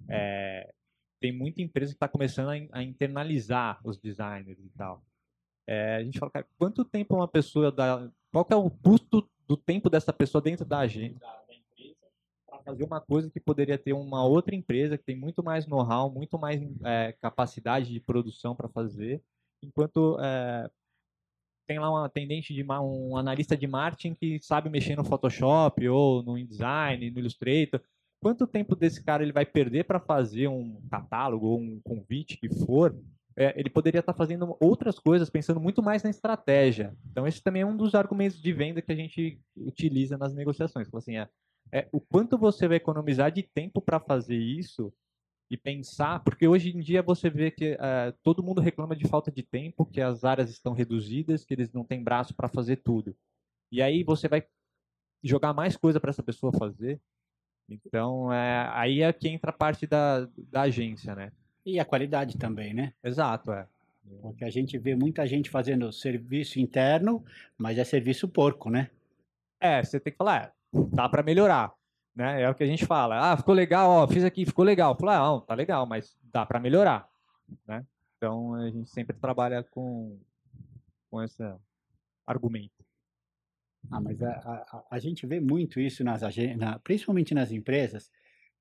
é, 0.08 0.74
tem 1.20 1.32
muita 1.32 1.62
empresa 1.62 1.92
que 1.92 1.98
está 1.98 2.08
começando 2.08 2.50
a, 2.50 2.80
a, 2.80 2.84
internalizar 2.84 3.80
os 3.84 3.98
designers 3.98 4.60
e 4.60 4.70
tal. 4.78 5.04
É, 5.68 5.98
a 5.98 6.04
gente 6.04 6.18
fala, 6.20 6.32
cara, 6.32 6.48
quanto 6.58 6.84
tempo 6.84 7.16
uma 7.16 7.28
pessoa 7.28 7.72
dá. 7.72 8.10
Qual 8.32 8.48
é 8.50 8.56
o 8.56 8.70
custo 8.70 9.30
do 9.48 9.58
tempo 9.58 9.90
dessa 9.90 10.14
pessoa 10.14 10.42
dentro 10.42 10.66
da 10.66 10.80
agência? 10.80 11.20
Fazer 12.62 12.84
uma 12.84 13.02
coisa 13.02 13.30
que 13.30 13.40
poderia 13.40 13.78
ter 13.78 13.94
uma 13.94 14.26
outra 14.26 14.56
empresa 14.56 14.98
que 14.98 15.04
tem 15.04 15.16
muito 15.16 15.44
mais 15.44 15.68
know-how, 15.68 16.12
muito 16.12 16.38
mais 16.40 16.62
é, 16.84 17.16
capacidade 17.22 17.92
de 17.92 18.00
produção 18.00 18.56
para 18.56 18.70
fazer, 18.70 19.22
enquanto 19.64 20.18
é, 20.20 20.70
tem 21.68 21.80
lá 21.80 21.90
uma 21.90 22.06
atendente 22.06 22.54
de 22.54 22.64
um 22.64 23.16
analista 23.16 23.56
de 23.56 23.66
marketing 23.68 24.14
que 24.16 24.40
sabe 24.42 24.70
mexer 24.70 24.96
no 24.96 25.06
Photoshop 25.06 25.88
ou 25.88 26.22
no 26.22 26.38
InDesign, 26.38 27.12
no 27.12 27.20
Illustrator. 27.20 27.82
Quanto 28.22 28.46
tempo 28.46 28.76
desse 28.76 29.04
cara 29.04 29.24
ele 29.24 29.32
vai 29.32 29.46
perder 29.46 29.86
para 29.86 30.00
fazer 30.00 30.48
um 30.48 30.82
catálogo 30.90 31.48
ou 31.48 31.60
um 31.60 31.80
convite 31.82 32.38
que 32.38 32.50
for? 32.66 32.96
É, 33.38 33.58
ele 33.58 33.70
poderia 33.70 34.00
estar 34.00 34.12
tá 34.12 34.18
fazendo 34.18 34.58
outras 34.60 35.00
coisas, 35.00 35.30
pensando 35.30 35.60
muito 35.60 35.82
mais 35.82 36.04
na 36.04 36.10
estratégia. 36.10 36.94
Então, 37.10 37.26
esse 37.26 37.42
também 37.42 37.62
é 37.62 37.66
um 37.66 37.78
dos 37.78 37.96
argumentos 37.96 38.40
de 38.42 38.52
venda 38.52 38.82
que 38.82 38.92
a 38.92 38.96
gente 38.96 39.40
utiliza 39.56 40.18
nas 40.18 40.34
negociações. 40.34 40.90
Fala 40.90 41.00
assim, 41.00 41.18
é, 41.18 41.30
é 41.72 41.88
o 41.92 42.00
quanto 42.00 42.38
você 42.38 42.68
vai 42.68 42.78
economizar 42.78 43.32
de 43.32 43.44
tempo 43.44 43.82
para 43.82 44.00
fazer 44.00 44.38
isso 44.38 44.94
e 45.50 45.58
pensar, 45.58 46.24
porque 46.24 46.48
hoje 46.48 46.70
em 46.70 46.80
dia 46.80 47.02
você 47.02 47.30
vê 47.30 47.52
que 47.52 47.74
uh, 47.74 48.14
todo 48.24 48.42
mundo 48.42 48.62
reclama 48.62 48.96
de 48.96 49.06
falta 49.06 49.30
de 49.30 49.44
tempo, 49.44 49.86
que 49.86 50.00
as 50.00 50.24
áreas 50.24 50.50
estão 50.50 50.72
reduzidas, 50.72 51.44
que 51.44 51.54
eles 51.54 51.72
não 51.74 51.84
têm 51.84 52.02
braço 52.02 52.34
para 52.34 52.48
fazer 52.48 52.78
tudo. 52.78 53.14
E 53.70 53.82
aí 53.82 54.02
você 54.04 54.30
vai 54.30 54.46
jogar 55.22 55.54
mais 55.54 55.76
coisa 55.76 56.00
para 56.00 56.10
essa 56.10 56.24
pessoa 56.24 56.54
fazer. 56.54 57.02
Então, 57.70 58.32
é, 58.32 58.70
aí 58.74 59.02
é 59.02 59.12
que 59.12 59.28
entra 59.28 59.52
a 59.52 59.54
parte 59.54 59.86
da, 59.86 60.28
da 60.38 60.62
agência, 60.62 61.16
né? 61.16 61.32
E 61.66 61.80
a 61.80 61.86
qualidade 61.86 62.38
também, 62.38 62.74
né? 62.74 62.94
Exato, 63.04 63.52
é. 63.52 63.68
Porque 64.22 64.44
a 64.44 64.50
gente 64.50 64.78
vê 64.78 64.96
muita 64.96 65.28
gente 65.28 65.50
fazendo 65.50 65.92
serviço 65.92 66.60
interno, 66.60 67.24
mas 67.58 67.78
é 67.78 67.84
serviço 67.84 68.28
porco, 68.28 68.70
né? 68.70 68.90
É, 69.60 69.84
você 69.84 70.00
tem 70.00 70.12
que 70.12 70.18
falar, 70.18 70.46
é, 70.46 70.52
dá 70.74 71.10
para 71.10 71.24
melhorar, 71.24 71.74
né? 72.16 72.42
É 72.42 72.50
o 72.50 72.56
que 72.56 72.64
a 72.64 72.68
gente 72.68 72.86
fala. 72.86 73.32
Ah, 73.32 73.38
ficou 73.38 73.54
legal, 73.54 73.90
ó, 73.90 74.08
fiz 74.08 74.24
aqui, 74.24 74.46
ficou 74.46 74.64
legal. 74.64 74.96
Fala, 74.96 75.18
ah, 75.18 75.20
não, 75.20 75.42
tá 75.42 75.54
legal, 75.54 75.86
mas 75.86 76.16
dá 76.32 76.46
para 76.46 76.60
melhorar, 76.60 77.10
né? 77.68 77.86
Então 78.18 78.54
a 78.56 78.70
gente 78.70 78.90
sempre 78.90 79.16
trabalha 79.18 79.64
com 79.64 80.20
com 81.10 81.22
esse 81.22 81.44
argumento. 82.26 82.86
Ah, 83.92 84.00
mas 84.00 84.22
a, 84.22 84.32
a, 84.32 84.84
a 84.92 85.00
gente 85.00 85.26
vê 85.26 85.40
muito 85.40 85.80
isso 85.80 86.04
nas 86.04 86.22
na, 86.58 86.80
principalmente 86.80 87.34
nas 87.34 87.52
empresas, 87.52 88.10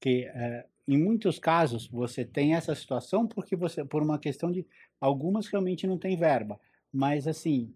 que 0.01 0.25
é, 0.25 0.66
em 0.88 0.99
muitos 0.99 1.38
casos 1.38 1.87
você 1.87 2.25
tem 2.25 2.55
essa 2.55 2.75
situação 2.75 3.29
porque 3.29 3.55
você 3.55 3.85
por 3.85 4.03
uma 4.03 4.18
questão 4.18 4.51
de 4.51 4.66
algumas 5.01 5.46
realmente 5.46 5.87
não 5.87 5.99
tem 5.99 6.16
verba, 6.16 6.59
mas 6.92 7.29
assim 7.29 7.73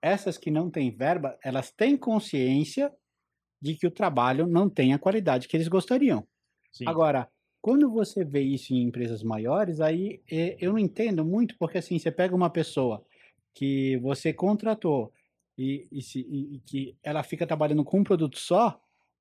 essas 0.00 0.36
que 0.36 0.50
não 0.50 0.70
têm 0.70 0.90
verba, 0.90 1.38
elas 1.42 1.70
têm 1.70 1.96
consciência 1.96 2.92
de 3.64 3.74
que 3.74 3.86
o 3.86 3.90
trabalho 3.90 4.46
não 4.46 4.68
tem 4.68 4.92
a 4.92 4.98
qualidade 4.98 5.48
que 5.48 5.56
eles 5.56 5.68
gostariam. 5.68 6.22
Sim. 6.70 6.84
Agora, 6.86 7.26
quando 7.62 7.90
você 7.90 8.22
vê 8.22 8.42
isso 8.42 8.74
em 8.74 8.82
empresas 8.82 9.22
maiores, 9.22 9.80
aí 9.80 10.20
eu 10.60 10.72
não 10.72 10.78
entendo 10.78 11.24
muito, 11.24 11.56
porque 11.56 11.78
assim, 11.78 11.98
você 11.98 12.10
pega 12.10 12.36
uma 12.36 12.50
pessoa 12.50 13.02
que 13.54 13.96
você 14.02 14.34
contratou 14.34 15.10
e, 15.56 15.88
e, 15.90 16.02
se, 16.02 16.20
e, 16.20 16.56
e 16.56 16.58
que 16.60 16.94
ela 17.02 17.22
fica 17.22 17.46
trabalhando 17.46 17.82
com 17.82 18.00
um 18.00 18.04
produto 18.04 18.38
só, 18.38 18.78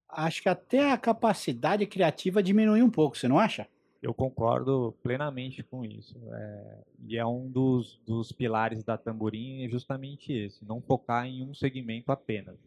acho 0.10 0.42
que 0.42 0.50
até 0.50 0.92
a 0.92 0.98
capacidade 0.98 1.86
criativa 1.86 2.44
diminui 2.44 2.82
um 2.82 2.90
pouco, 2.90 3.18
você 3.18 3.30
não 3.30 3.40
acha? 3.40 3.66
Eu 4.02 4.14
concordo 4.14 4.94
plenamente 5.02 5.64
com 5.64 5.86
isso. 5.86 6.20
É, 6.34 6.78
e 7.08 7.18
é 7.18 7.26
um 7.26 7.50
dos, 7.50 7.98
dos 8.06 8.34
pilares 8.34 8.84
da 8.84 8.98
Tamborim 8.98 9.70
justamente 9.70 10.34
esse, 10.34 10.66
não 10.66 10.82
focar 10.82 11.26
em 11.26 11.48
um 11.48 11.54
segmento 11.54 12.12
apenas. 12.12 12.58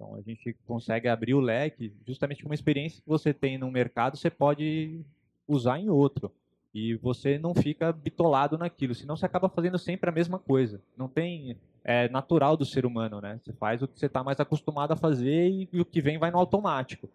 Então 0.00 0.14
a 0.14 0.22
gente 0.22 0.54
consegue 0.66 1.08
abrir 1.08 1.34
o 1.34 1.40
leque, 1.40 1.92
justamente 2.06 2.42
com 2.42 2.48
uma 2.48 2.54
experiência 2.54 3.02
que 3.02 3.08
você 3.08 3.34
tem 3.34 3.58
no 3.58 3.70
mercado, 3.70 4.16
você 4.16 4.30
pode 4.30 5.04
usar 5.46 5.78
em 5.78 5.90
outro. 5.90 6.32
E 6.72 6.94
você 6.94 7.38
não 7.38 7.54
fica 7.54 7.92
bitolado 7.92 8.56
naquilo, 8.56 8.94
senão 8.94 9.14
você 9.14 9.26
acaba 9.26 9.50
fazendo 9.50 9.78
sempre 9.78 10.08
a 10.08 10.12
mesma 10.12 10.38
coisa. 10.38 10.80
Não 10.96 11.06
tem. 11.06 11.58
É 11.84 12.08
natural 12.08 12.56
do 12.56 12.64
ser 12.64 12.86
humano, 12.86 13.20
né? 13.20 13.38
Você 13.42 13.52
faz 13.52 13.82
o 13.82 13.88
que 13.88 13.98
você 13.98 14.06
está 14.06 14.24
mais 14.24 14.40
acostumado 14.40 14.92
a 14.92 14.96
fazer 14.96 15.48
e, 15.48 15.68
e 15.70 15.80
o 15.80 15.84
que 15.84 16.00
vem 16.00 16.18
vai 16.18 16.30
no 16.30 16.38
automático. 16.38 17.08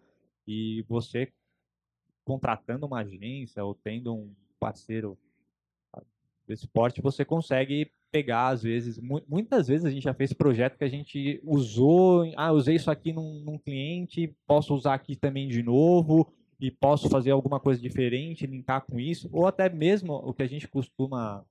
E 0.46 0.84
você 0.88 1.32
contratando 2.24 2.86
uma 2.86 3.00
agência 3.00 3.64
ou 3.64 3.74
tendo 3.74 4.14
um 4.14 4.32
parceiro 4.60 5.18
desse 6.46 6.68
porte, 6.68 7.00
você 7.00 7.24
consegue 7.24 7.90
pegar, 8.10 8.48
às 8.48 8.62
vezes, 8.62 8.98
mu 8.98 9.22
muitas 9.28 9.68
vezes 9.68 9.84
a 9.84 9.90
gente 9.90 10.04
já 10.04 10.14
fez 10.14 10.32
projeto 10.32 10.78
que 10.78 10.84
a 10.84 10.88
gente 10.88 11.40
usou, 11.44 12.32
ah, 12.36 12.52
usei 12.52 12.76
isso 12.76 12.90
aqui 12.90 13.12
num, 13.12 13.40
num 13.40 13.58
cliente, 13.58 14.34
posso 14.46 14.74
usar 14.74 14.94
aqui 14.94 15.16
também 15.16 15.48
de 15.48 15.62
novo, 15.62 16.32
e 16.58 16.70
posso 16.70 17.08
fazer 17.08 17.30
alguma 17.30 17.60
coisa 17.60 17.80
diferente, 17.80 18.46
linkar 18.46 18.82
com 18.82 18.98
isso, 18.98 19.28
ou 19.32 19.46
até 19.46 19.68
mesmo 19.68 20.14
o 20.14 20.32
que 20.32 20.42
a 20.42 20.46
gente 20.46 20.66
costuma 20.66 21.44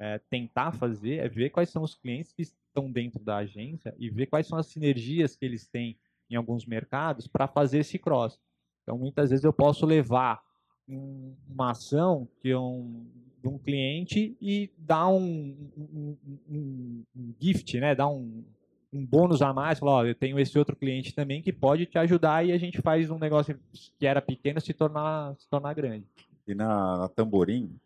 é, 0.00 0.18
tentar 0.30 0.72
fazer 0.72 1.16
é 1.16 1.28
ver 1.28 1.50
quais 1.50 1.70
são 1.70 1.82
os 1.82 1.94
clientes 1.94 2.32
que 2.32 2.42
estão 2.42 2.90
dentro 2.90 3.22
da 3.22 3.38
agência 3.38 3.94
e 3.98 4.10
ver 4.10 4.26
quais 4.26 4.46
são 4.46 4.58
as 4.58 4.66
sinergias 4.66 5.36
que 5.36 5.44
eles 5.44 5.66
têm 5.66 5.98
em 6.30 6.36
alguns 6.36 6.66
mercados 6.66 7.26
para 7.26 7.48
fazer 7.48 7.78
esse 7.78 7.98
cross. 7.98 8.38
Então, 8.82 8.98
muitas 8.98 9.30
vezes 9.30 9.44
eu 9.44 9.52
posso 9.52 9.86
levar 9.86 10.42
um, 10.88 11.34
uma 11.48 11.72
ação 11.72 12.28
que 12.40 12.50
é 12.50 12.58
um, 12.58 13.06
de 13.42 13.48
um 13.48 13.58
cliente 13.58 14.36
e 14.40 14.70
dar 14.76 15.08
um, 15.08 15.56
um, 15.76 16.16
um, 16.50 17.04
um 17.16 17.34
gift, 17.40 17.78
né? 17.78 17.94
Dar 17.94 18.08
um, 18.08 18.44
um 18.92 19.04
bônus 19.04 19.42
a 19.42 19.52
mais, 19.52 19.78
falar, 19.78 20.06
eu 20.06 20.14
tenho 20.14 20.38
esse 20.38 20.58
outro 20.58 20.74
cliente 20.74 21.14
também 21.14 21.42
que 21.42 21.52
pode 21.52 21.86
te 21.86 21.98
ajudar 21.98 22.44
e 22.44 22.52
a 22.52 22.58
gente 22.58 22.80
faz 22.80 23.10
um 23.10 23.18
negócio 23.18 23.58
que 23.98 24.06
era 24.06 24.20
pequeno 24.20 24.60
se 24.60 24.72
tornar, 24.72 25.36
se 25.36 25.48
tornar 25.48 25.74
grande. 25.74 26.06
E 26.46 26.54
na, 26.54 26.98
na 26.98 27.08
Tamborim, 27.08 27.78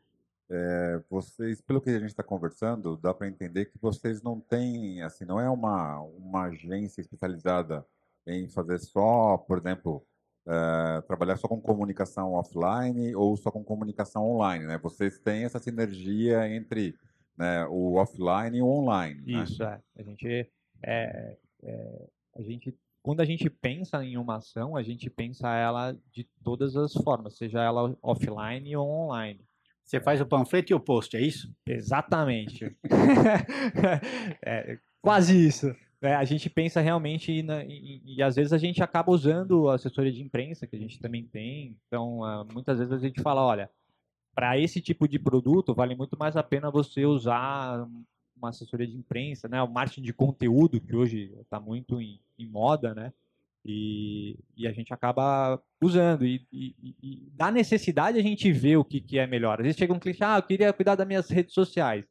é, 0.49 1.01
vocês, 1.11 1.61
pelo 1.61 1.81
que 1.81 1.91
a 1.91 1.99
gente 1.99 2.11
está 2.11 2.23
conversando, 2.23 2.97
dá 2.97 3.12
para 3.12 3.27
entender 3.27 3.67
que 3.67 3.79
vocês 3.81 4.23
não 4.23 4.38
têm, 4.38 5.03
assim, 5.03 5.25
não 5.25 5.41
é 5.41 5.49
uma, 5.51 6.01
uma 6.01 6.45
agência 6.45 7.01
especializada 7.01 7.85
em 8.27 8.49
fazer 8.49 8.79
só, 8.79 9.37
por 9.38 9.59
exemplo, 9.59 10.05
é, 10.46 11.00
trabalhar 11.02 11.37
só 11.37 11.48
com 11.48 11.61
comunicação 11.61 12.33
offline 12.33 13.14
ou 13.14 13.37
só 13.37 13.50
com 13.50 13.64
comunicação 13.64 14.24
online, 14.24 14.66
né? 14.66 14.78
Vocês 14.78 15.18
têm 15.18 15.44
essa 15.44 15.59
sinergia 15.59 16.48
entre 16.48 16.94
né, 17.37 17.66
o 17.66 17.94
offline 17.94 18.59
e 18.59 18.62
o 18.62 18.66
online. 18.66 19.20
Né? 19.20 19.42
Isso, 19.42 19.62
né? 19.62 19.81
é. 19.96 20.00
A 20.00 20.05
gente 20.05 20.50
é, 20.85 21.37
é, 21.62 22.07
a 22.37 22.42
gente, 22.42 22.74
quando 23.02 23.20
a 23.20 23.24
gente 23.24 23.48
pensa 23.48 24.05
em 24.05 24.16
uma 24.16 24.37
ação, 24.37 24.76
a 24.76 24.83
gente 24.83 25.09
pensa 25.09 25.48
ela 25.55 25.96
de 26.12 26.28
todas 26.42 26.76
as 26.76 26.92
formas, 26.92 27.37
seja 27.37 27.62
ela 27.62 27.96
offline 28.02 28.74
ou 28.76 28.88
online. 28.88 29.40
Você 29.85 30.00
faz 30.00 30.20
o 30.20 30.26
panfleto 30.26 30.72
e 30.72 30.74
o 30.74 30.81
post, 30.81 31.16
é 31.16 31.20
isso? 31.20 31.52
Exatamente. 31.66 32.76
é, 34.44 34.78
quase 35.00 35.46
isso. 35.46 35.74
É, 36.03 36.17
a 36.17 36.25
gente 36.25 36.51
pensa 36.51 36.81
realmente 36.81 37.31
e, 37.31 37.41
e, 37.41 38.17
e, 38.17 38.23
às 38.23 38.35
vezes 38.35 38.53
a 38.53 38.59
gente 38.59 38.83
acaba 38.83 39.12
usando 39.12 39.69
a 39.69 39.77
assessoria 39.77 40.11
de 40.11 40.21
imprensa 40.21 40.67
que 40.67 40.75
a 40.75 40.79
gente 40.79 40.99
também 40.99 41.25
tem. 41.25 41.77
Então, 41.87 42.21
uh, 42.21 42.45
muitas 42.53 42.79
vezes 42.79 42.93
a 42.93 42.99
gente 42.99 43.23
fala, 43.23 43.41
olha, 43.41 43.71
para 44.35 44.59
esse 44.59 44.81
tipo 44.81 45.07
de 45.07 45.19
produto 45.19 45.73
vale 45.73 45.95
muito 45.95 46.19
mais 46.19 46.37
a 46.37 46.43
pena 46.43 46.73
você 46.73 47.07
usar 47.07 47.87
uma 48.37 48.49
assessoria 48.49 48.87
de 48.87 48.97
imprensa, 48.97 49.47
né? 49.47 49.62
O 49.62 49.69
marketing 49.69 50.03
de 50.03 50.12
conteúdo, 50.12 50.81
que 50.81 50.97
hoje 50.97 51.33
está 51.41 51.61
muito 51.61 52.01
em, 52.01 52.21
em, 52.37 52.49
moda, 52.49 52.93
né? 52.93 53.12
E, 53.65 54.37
e, 54.57 54.67
a 54.67 54.73
gente 54.73 54.93
acaba 54.93 55.62
usando. 55.81 56.27
E, 56.27 56.45
e, 56.53 56.75
e, 57.01 57.31
da 57.33 57.53
necessidade 57.53 58.19
a 58.19 58.23
gente 58.23 58.51
vê 58.51 58.77
o 58.77 58.85
que, 58.85 59.01
que 59.01 59.21
é 59.21 59.27
melhor. 59.29 59.61
Às 59.61 59.67
vezes 59.67 59.79
chega 59.79 59.93
um 59.93 60.01
cliente, 60.01 60.25
ah, 60.25 60.38
eu 60.38 60.43
queria 60.43 60.73
cuidar 60.73 60.97
das 60.97 61.07
minhas 61.07 61.31
redes 61.31 61.55
sociais. 61.55 62.05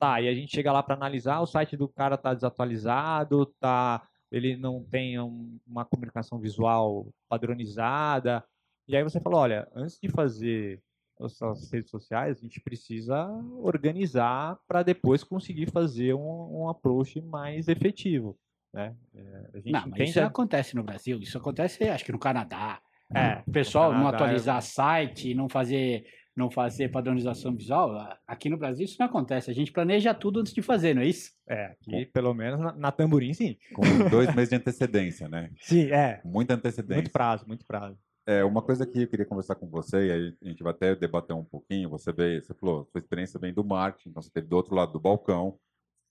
Tá, 0.00 0.18
e 0.18 0.28
a 0.28 0.34
gente 0.34 0.50
chega 0.50 0.72
lá 0.72 0.82
para 0.82 0.94
analisar, 0.94 1.40
o 1.40 1.46
site 1.46 1.76
do 1.76 1.86
cara 1.86 2.14
está 2.14 2.32
desatualizado, 2.32 3.44
tá, 3.60 4.02
ele 4.32 4.56
não 4.56 4.82
tem 4.82 5.20
um, 5.20 5.58
uma 5.66 5.84
comunicação 5.84 6.38
visual 6.38 7.06
padronizada. 7.28 8.42
E 8.88 8.96
aí 8.96 9.02
você 9.02 9.20
fala, 9.20 9.36
olha, 9.36 9.68
antes 9.74 9.98
de 10.02 10.08
fazer 10.08 10.82
as 11.20 11.70
redes 11.70 11.90
sociais, 11.90 12.38
a 12.38 12.40
gente 12.40 12.60
precisa 12.62 13.28
organizar 13.62 14.58
para 14.66 14.82
depois 14.82 15.22
conseguir 15.22 15.70
fazer 15.70 16.14
um, 16.14 16.62
um 16.62 16.68
approach 16.70 17.20
mais 17.20 17.68
efetivo. 17.68 18.38
Né? 18.72 18.96
É, 19.14 19.70
não, 19.70 19.86
mas 19.88 20.10
isso 20.10 20.20
acontece 20.20 20.74
no 20.76 20.82
Brasil, 20.82 21.18
isso 21.20 21.36
acontece 21.36 21.84
acho 21.88 22.04
que 22.04 22.12
no 22.12 22.18
Canadá. 22.18 22.80
É, 23.14 23.42
o 23.46 23.50
pessoal 23.50 23.90
Canadá, 23.90 24.02
não 24.02 24.14
atualizar 24.14 24.58
é... 24.58 24.60
site, 24.60 25.34
não 25.34 25.48
fazer, 25.48 26.06
não 26.36 26.50
fazer 26.50 26.90
padronização 26.90 27.54
visual. 27.54 28.18
Aqui 28.26 28.48
no 28.48 28.56
Brasil 28.56 28.84
isso 28.84 28.96
não 28.98 29.06
acontece. 29.06 29.50
A 29.50 29.54
gente 29.54 29.72
planeja 29.72 30.14
tudo 30.14 30.40
antes 30.40 30.52
de 30.52 30.62
fazer, 30.62 30.94
não 30.94 31.02
é 31.02 31.06
isso? 31.06 31.32
É, 31.48 31.66
aqui 31.66 32.06
pelo 32.06 32.32
menos 32.34 32.60
na, 32.60 32.72
na 32.72 32.92
Tamborim, 32.92 33.32
sim. 33.32 33.56
Com 33.74 33.82
dois 34.08 34.34
meses 34.34 34.50
de 34.50 34.56
antecedência, 34.56 35.28
né? 35.28 35.50
Sim, 35.60 35.90
é. 35.90 36.20
Muita 36.24 36.54
antecedência. 36.54 36.96
Muito 36.96 37.12
prazo, 37.12 37.46
muito 37.46 37.66
prazo. 37.66 37.98
É, 38.26 38.44
uma 38.44 38.62
coisa 38.62 38.86
que 38.86 39.02
eu 39.02 39.08
queria 39.08 39.26
conversar 39.26 39.56
com 39.56 39.68
você, 39.68 40.06
e 40.06 40.12
aí 40.12 40.36
a 40.44 40.48
gente 40.48 40.62
vai 40.62 40.72
até 40.72 40.94
debater 40.94 41.34
um 41.34 41.44
pouquinho, 41.44 41.88
você 41.88 42.12
veio, 42.12 42.42
você 42.42 42.54
falou, 42.54 42.84
sua 42.84 42.98
experiência 42.98 43.40
vem 43.40 43.52
do 43.52 43.64
marketing, 43.64 44.10
então 44.10 44.22
você 44.22 44.28
esteve 44.28 44.46
do 44.46 44.56
outro 44.56 44.74
lado 44.74 44.92
do 44.92 45.00
balcão. 45.00 45.58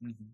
Uhum. 0.01 0.31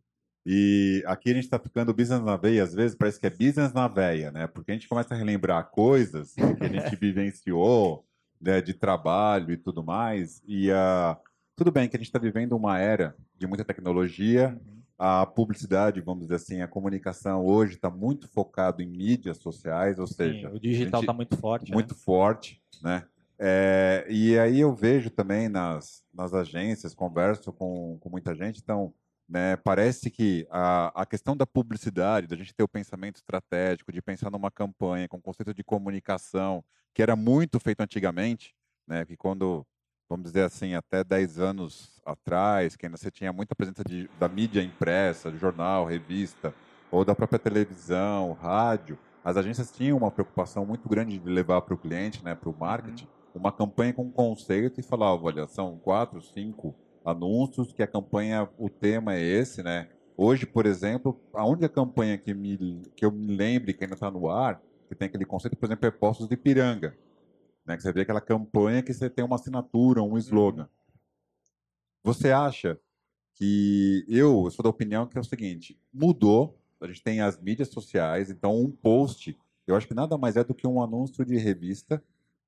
E 0.47 1.03
aqui 1.07 1.31
a 1.31 1.33
gente 1.33 1.43
está 1.43 1.59
ficando 1.59 1.93
business 1.93 2.23
na 2.23 2.37
veia, 2.37 2.63
às 2.63 2.73
vezes 2.73 2.95
parece 2.95 3.19
que 3.19 3.25
é 3.25 3.29
business 3.29 3.73
na 3.73 3.87
veia, 3.87 4.31
né? 4.31 4.47
Porque 4.47 4.71
a 4.71 4.73
gente 4.73 4.87
começa 4.87 5.13
a 5.13 5.17
relembrar 5.17 5.69
coisas 5.71 6.33
que 6.33 6.63
a 6.63 6.67
gente 6.67 6.95
vivenciou, 6.97 8.05
né, 8.45 8.61
de 8.61 8.75
trabalho 8.75 9.51
e 9.51 9.57
tudo 9.57 9.83
mais. 9.83 10.41
E 10.45 10.69
uh, 10.69 11.17
tudo 11.55 11.71
bem 11.71 11.89
que 11.89 11.95
a 11.95 11.99
gente 11.99 12.07
está 12.07 12.19
vivendo 12.19 12.53
uma 12.53 12.77
era 12.77 13.15
de 13.35 13.47
muita 13.47 13.65
tecnologia, 13.65 14.55
a 14.97 15.25
publicidade, 15.25 15.99
vamos 15.99 16.21
dizer 16.21 16.35
assim, 16.35 16.61
a 16.61 16.67
comunicação 16.67 17.43
hoje 17.43 17.73
está 17.73 17.89
muito 17.89 18.27
focado 18.27 18.83
em 18.83 18.85
mídias 18.85 19.37
sociais, 19.37 19.97
ou 19.97 20.07
seja, 20.07 20.49
Sim, 20.49 20.55
o 20.55 20.59
digital 20.59 21.01
está 21.01 21.11
muito 21.11 21.35
forte, 21.35 21.71
muito 21.71 21.93
né? 21.93 21.99
forte, 21.99 22.61
né? 22.81 23.03
É, 23.37 24.05
e 24.09 24.39
aí 24.39 24.61
eu 24.61 24.73
vejo 24.73 25.09
também 25.09 25.49
nas, 25.49 26.05
nas 26.13 26.33
agências, 26.33 26.93
converso 26.93 27.51
com, 27.51 27.97
com 27.99 28.09
muita 28.09 28.33
gente, 28.33 28.61
então 28.61 28.93
né, 29.27 29.57
parece 29.57 30.09
que 30.09 30.47
a, 30.49 31.01
a 31.01 31.05
questão 31.05 31.35
da 31.35 31.45
publicidade, 31.45 32.27
da 32.27 32.35
gente 32.37 32.53
ter 32.53 32.63
o 32.63 32.67
pensamento 32.67 33.17
estratégico, 33.17 33.91
de 33.91 34.01
pensar 34.01 34.31
numa 34.31 34.51
campanha 34.51 35.09
com 35.09 35.19
conceito 35.19 35.53
de 35.53 35.63
comunicação, 35.63 36.63
que 36.95 37.03
era 37.03 37.15
muito 37.15 37.59
feito 37.59 37.81
antigamente, 37.81 38.55
né, 38.87 39.05
que 39.05 39.17
quando 39.17 39.63
vamos 40.09 40.25
dizer 40.25 40.43
assim, 40.43 40.75
até 40.75 41.03
10 41.03 41.39
anos 41.39 41.99
atrás, 42.05 42.75
que 42.75 42.85
ainda 42.85 42.97
você 42.97 43.11
tinha 43.11 43.33
muita 43.33 43.55
presença 43.55 43.83
de, 43.83 44.09
da 44.19 44.29
mídia 44.29 44.61
impressa, 44.61 45.31
de 45.31 45.37
jornal, 45.37 45.85
revista, 45.85 46.53
ou 46.91 47.03
da 47.03 47.15
própria 47.15 47.39
televisão, 47.39 48.33
rádio, 48.33 48.97
as 49.23 49.35
agências 49.35 49.71
tinham 49.71 49.97
uma 49.97 50.11
preocupação 50.11 50.65
muito 50.65 50.87
grande 50.87 51.17
de 51.17 51.29
levar 51.29 51.61
para 51.61 51.73
o 51.73 51.77
cliente, 51.77 52.23
né, 52.23 52.33
para 52.33 52.49
o 52.49 52.55
marketing, 52.57 53.05
uhum. 53.33 53.41
uma 53.41 53.51
campanha 53.51 53.91
com 53.91 54.09
conceito 54.11 54.79
e 54.79 54.83
falar, 54.83 55.15
olha, 55.15 55.47
são 55.47 55.77
quatro, 55.79 56.21
cinco 56.21 56.75
anúncios, 57.03 57.73
que 57.73 57.83
a 57.83 57.87
campanha, 57.87 58.47
o 58.57 58.69
tema 58.69 59.15
é 59.15 59.21
esse, 59.21 59.61
né? 59.61 59.89
Hoje, 60.15 60.45
por 60.45 60.65
exemplo, 60.65 61.19
a 61.33 61.45
única 61.45 61.67
campanha 61.67 62.17
que, 62.17 62.33
me, 62.33 62.81
que 62.95 63.03
eu 63.03 63.11
me 63.11 63.35
lembre 63.35 63.73
que 63.73 63.83
ainda 63.83 63.95
está 63.95 64.09
no 64.09 64.29
ar, 64.29 64.61
que 64.87 64.95
tem 64.95 65.07
aquele 65.07 65.25
conceito, 65.25 65.57
por 65.57 65.65
exemplo, 65.65 65.87
é 65.87 65.91
Postos 65.91 66.27
de 66.27 66.37
Piranga 66.37 66.95
né? 67.65 67.75
Que 67.75 67.83
você 67.83 67.91
vê 67.91 68.01
aquela 68.01 68.21
campanha 68.21 68.83
que 68.83 68.93
você 68.93 69.09
tem 69.09 69.25
uma 69.25 69.35
assinatura, 69.35 70.03
um 70.03 70.17
slogan. 70.17 70.69
Você 72.03 72.31
acha 72.31 72.79
que 73.33 74.05
eu, 74.07 74.45
eu 74.45 74.51
sou 74.51 74.63
da 74.63 74.69
opinião 74.69 75.07
que 75.07 75.17
é 75.17 75.21
o 75.21 75.23
seguinte, 75.23 75.77
mudou, 75.91 76.57
a 76.79 76.87
gente 76.87 77.03
tem 77.03 77.19
as 77.19 77.41
mídias 77.41 77.69
sociais, 77.69 78.29
então 78.29 78.57
um 78.57 78.69
post, 78.69 79.37
eu 79.65 79.75
acho 79.75 79.87
que 79.87 79.93
nada 79.93 80.17
mais 80.17 80.37
é 80.37 80.43
do 80.43 80.53
que 80.53 80.67
um 80.67 80.81
anúncio 80.81 81.25
de 81.25 81.35
revista, 81.35 82.01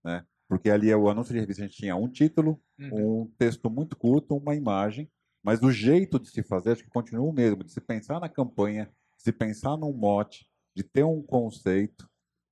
né? 0.03 0.25
Porque 0.47 0.69
ali 0.69 0.89
é 0.89 0.95
o 0.95 1.09
anúncio 1.09 1.33
de 1.33 1.39
revista, 1.39 1.63
a 1.63 1.67
gente 1.67 1.77
tinha 1.77 1.95
um 1.95 2.07
título, 2.07 2.61
uhum. 2.79 3.23
um 3.23 3.27
texto 3.37 3.69
muito 3.69 3.97
curto, 3.97 4.37
uma 4.37 4.55
imagem, 4.55 5.09
mas 5.43 5.61
o 5.61 5.71
jeito 5.71 6.19
de 6.19 6.29
se 6.29 6.43
fazer 6.43 6.71
acho 6.71 6.83
que 6.83 6.89
continua 6.89 7.27
o 7.27 7.33
mesmo, 7.33 7.63
de 7.63 7.71
se 7.71 7.81
pensar 7.81 8.19
na 8.19 8.29
campanha, 8.29 8.85
de 9.17 9.23
se 9.23 9.31
pensar 9.31 9.75
num 9.75 9.91
mote, 9.91 10.47
de 10.73 10.83
ter 10.83 11.03
um 11.03 11.21
conceito, 11.21 12.07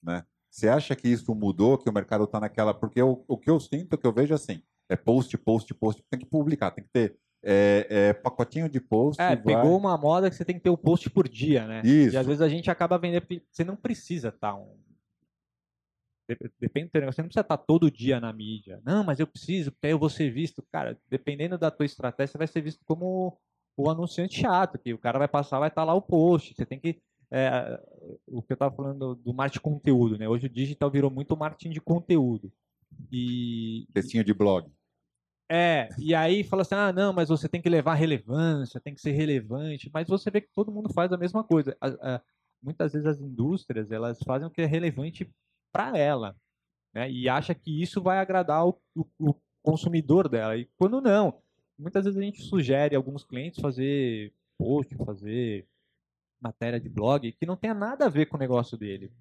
né? 0.06 0.24
Você 0.50 0.70
acha 0.70 0.96
que 0.96 1.10
isso 1.10 1.36
mudou, 1.36 1.78
que 1.78 1.89
o 1.89 1.94
mercado 1.94 2.24
está 2.24 2.39
naquela. 2.39 2.74
Porque 2.74 3.02
eu, 3.02 3.26
o 3.28 3.38
que 3.38 3.50
eu 3.50 3.60
sinto, 3.60 3.94
o 3.94 3.98
que 3.98 4.08
eu 4.08 4.13
vejo 4.13 4.34
assim, 4.34 4.62
é 4.88 4.96
post, 4.96 5.38
post, 5.38 5.74
post, 5.74 6.02
tem 6.10 6.20
que 6.20 6.26
publicar, 6.26 6.72
tem 6.72 6.84
que 6.84 6.89
ter 6.91 7.18
é, 7.44 7.88
é, 7.89 8.13
pacotinho 8.13 8.70
de 8.70 8.80
post. 8.80 9.22
É, 9.22 9.36
vai... 9.36 9.38
pegou 9.38 9.78
uma 9.78 9.98
moda 9.98 10.30
que 10.30 10.36
você 10.36 10.46
tem 10.46 10.56
que 10.56 10.62
ter 10.62 10.70
o 10.70 10.74
um 10.74 10.78
post 10.78 11.10
por 11.10 11.28
dia, 11.28 11.68
né? 11.68 11.82
Isso. 11.84 12.15
E 12.15 12.18
às 12.18 12.26
vezes 12.26 12.41
a 12.41 12.48
gente 12.48 12.72
acaba 12.72 12.98
vendendo. 12.98 13.26
Você 13.52 13.63
não 13.63 13.76
precisa 13.76 14.30
estar 14.30 14.54
tá 14.54 14.56
um. 14.56 14.80
Depende 16.60 16.89
do 16.89 17.00
negócio, 17.00 17.18
você 17.18 17.22
não 17.22 17.28
precisa 17.28 17.41
estar 17.41 17.58
tá 17.58 17.63
todo 17.63 17.91
dia 17.91 18.20
na 18.20 18.34
mídia. 18.34 18.82
Não, 18.84 19.04
mas 19.04 19.20
eu 19.20 19.28
preciso, 19.28 19.72
porque 19.72 19.88
aí 19.88 19.94
eu 19.94 20.00
vou 20.00 20.10
ser 20.10 20.32
visto. 20.32 20.63
Cara, 20.72 20.98
dependendo 21.08 21.58
da 21.58 21.70
tua 21.70 21.86
estratégia, 21.86 22.32
você 22.32 22.38
vai 22.38 22.48
ser 22.48 22.62
visto 22.62 22.84
como 22.86 23.38
o 23.78 23.89
anunciante 23.89 24.39
chato, 24.39 24.80
que 24.80 24.94
o 24.94 24.98
cara 24.98 25.20
vai 25.20 25.28
passar, 25.28 25.60
vai 25.60 25.68
estar 25.68 25.82
tá 25.82 25.86
lá 25.86 25.94
o 25.94 26.02
post. 26.02 26.56
Você 26.56 26.65
tem 26.65 26.80
que 26.80 27.02
é, 27.38 27.82
o 28.28 28.41
que 28.41 28.54
eu 28.54 28.56
estava 28.56 28.74
falando 28.74 29.13
do 29.15 29.34
marketing 29.34 29.58
de 29.58 29.62
conteúdo, 29.62 30.17
né? 30.17 30.28
Hoje 30.28 30.45
o 30.45 30.50
digital 30.50 30.89
virou 30.89 31.12
muito 31.12 31.36
marketing 31.36 31.71
de 31.71 31.82
conteúdo. 31.82 32.50
E 33.12 33.86
textinho 33.93 34.24
de 34.24 34.34
blog. 34.34 34.71
É, 35.52 35.89
e 36.00 36.15
aí 36.15 36.45
fala 36.45 36.62
assim: 36.62 36.76
"Ah, 36.76 36.93
não, 36.93 37.12
mas 37.12 37.28
você 37.28 37.50
tem 37.50 37.62
que 37.62 37.67
levar 37.67 37.95
relevância, 37.95 38.80
tem 38.80 38.95
que 38.95 39.02
ser 39.02 39.12
relevante". 39.12 39.91
Mas 39.93 40.08
você 40.08 40.32
vê 40.32 40.39
que 40.39 40.54
todo 40.54 40.71
mundo 40.71 40.93
faz 40.93 41.12
a 41.12 41.17
mesma 41.17 41.43
coisa. 41.43 41.76
A, 41.82 42.15
a, 42.15 42.21
muitas 42.63 42.93
vezes 42.93 43.06
as 43.06 43.19
indústrias, 43.19 43.91
elas 43.91 44.17
fazem 44.26 44.48
o 44.48 44.52
que 44.52 44.62
é 44.62 44.65
relevante 44.65 45.30
para 45.74 45.98
ela, 45.98 46.36
né? 46.93 47.12
E 47.12 47.28
acha 47.28 47.54
que 47.54 47.82
isso 47.82 48.02
vai 48.02 48.17
agradar 48.17 48.65
o, 48.65 48.80
o, 48.95 49.06
o 49.19 49.36
consumidor 49.62 50.30
dela. 50.30 50.56
E 50.56 50.69
quando 50.78 51.02
não, 51.02 51.41
muitas 51.78 52.06
vezes 52.06 52.17
a 52.17 52.24
gente 52.24 52.41
sugere 52.41 52.95
a 52.95 52.98
alguns 52.98 53.26
clientes 53.26 53.60
fazer 53.60 54.34
post, 54.58 54.95
fazer 54.95 55.67
matéria 56.41 56.80
de 56.80 56.89
blog 56.89 57.32
que 57.32 57.45
não 57.45 57.56
tenha 57.56 57.74
nada 57.74 58.06
a 58.06 58.10
ver 58.10 58.26
com 58.28 58.38
o 58.38 58.39
negócio 58.39 58.78
dele. 58.78 59.12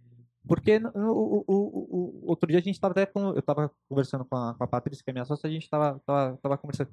Porque 0.46 0.76
o, 0.76 1.00
o, 1.00 1.44
o, 1.46 2.20
o 2.22 2.28
outro 2.28 2.48
dia 2.48 2.58
a 2.58 2.62
gente 2.62 2.74
estava 2.74 2.92
até 2.92 3.06
com, 3.06 3.30
eu 3.30 3.38
estava 3.38 3.70
conversando 3.88 4.24
com 4.24 4.36
a, 4.36 4.54
com 4.54 4.64
a 4.64 4.66
Patrícia, 4.66 5.02
que 5.02 5.10
é 5.10 5.12
minha 5.12 5.24
sócia, 5.24 5.48
a 5.48 5.52
gente 5.52 5.64
estava 5.64 5.98
tava, 6.06 6.36
tava 6.36 6.58
conversando. 6.58 6.90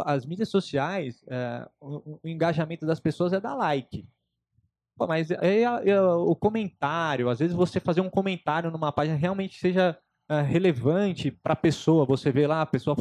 As 0.00 0.26
mídias 0.26 0.48
sociais, 0.48 1.24
é, 1.28 1.68
o, 1.80 2.18
o, 2.22 2.28
engajamento 2.28 2.86
das 2.86 3.00
pessoas 3.00 3.32
é 3.32 3.40
dar 3.40 3.54
like. 3.54 4.06
Pô, 4.96 5.06
mas 5.06 5.30
aí, 5.30 5.64
o 5.98 6.34
comentário, 6.34 7.28
às 7.28 7.38
vezes 7.38 7.54
você 7.54 7.78
fazer 7.78 8.00
um 8.00 8.10
comentário 8.10 8.70
numa 8.70 8.90
página 8.90 9.16
realmente 9.16 9.58
seja 9.58 9.96
é, 10.28 10.40
relevante 10.40 11.30
para 11.30 11.52
a 11.52 11.56
pessoa. 11.56 12.04
Você 12.04 12.32
vê 12.32 12.48
lá, 12.48 12.62
a 12.62 12.66
pessoa 12.66 12.96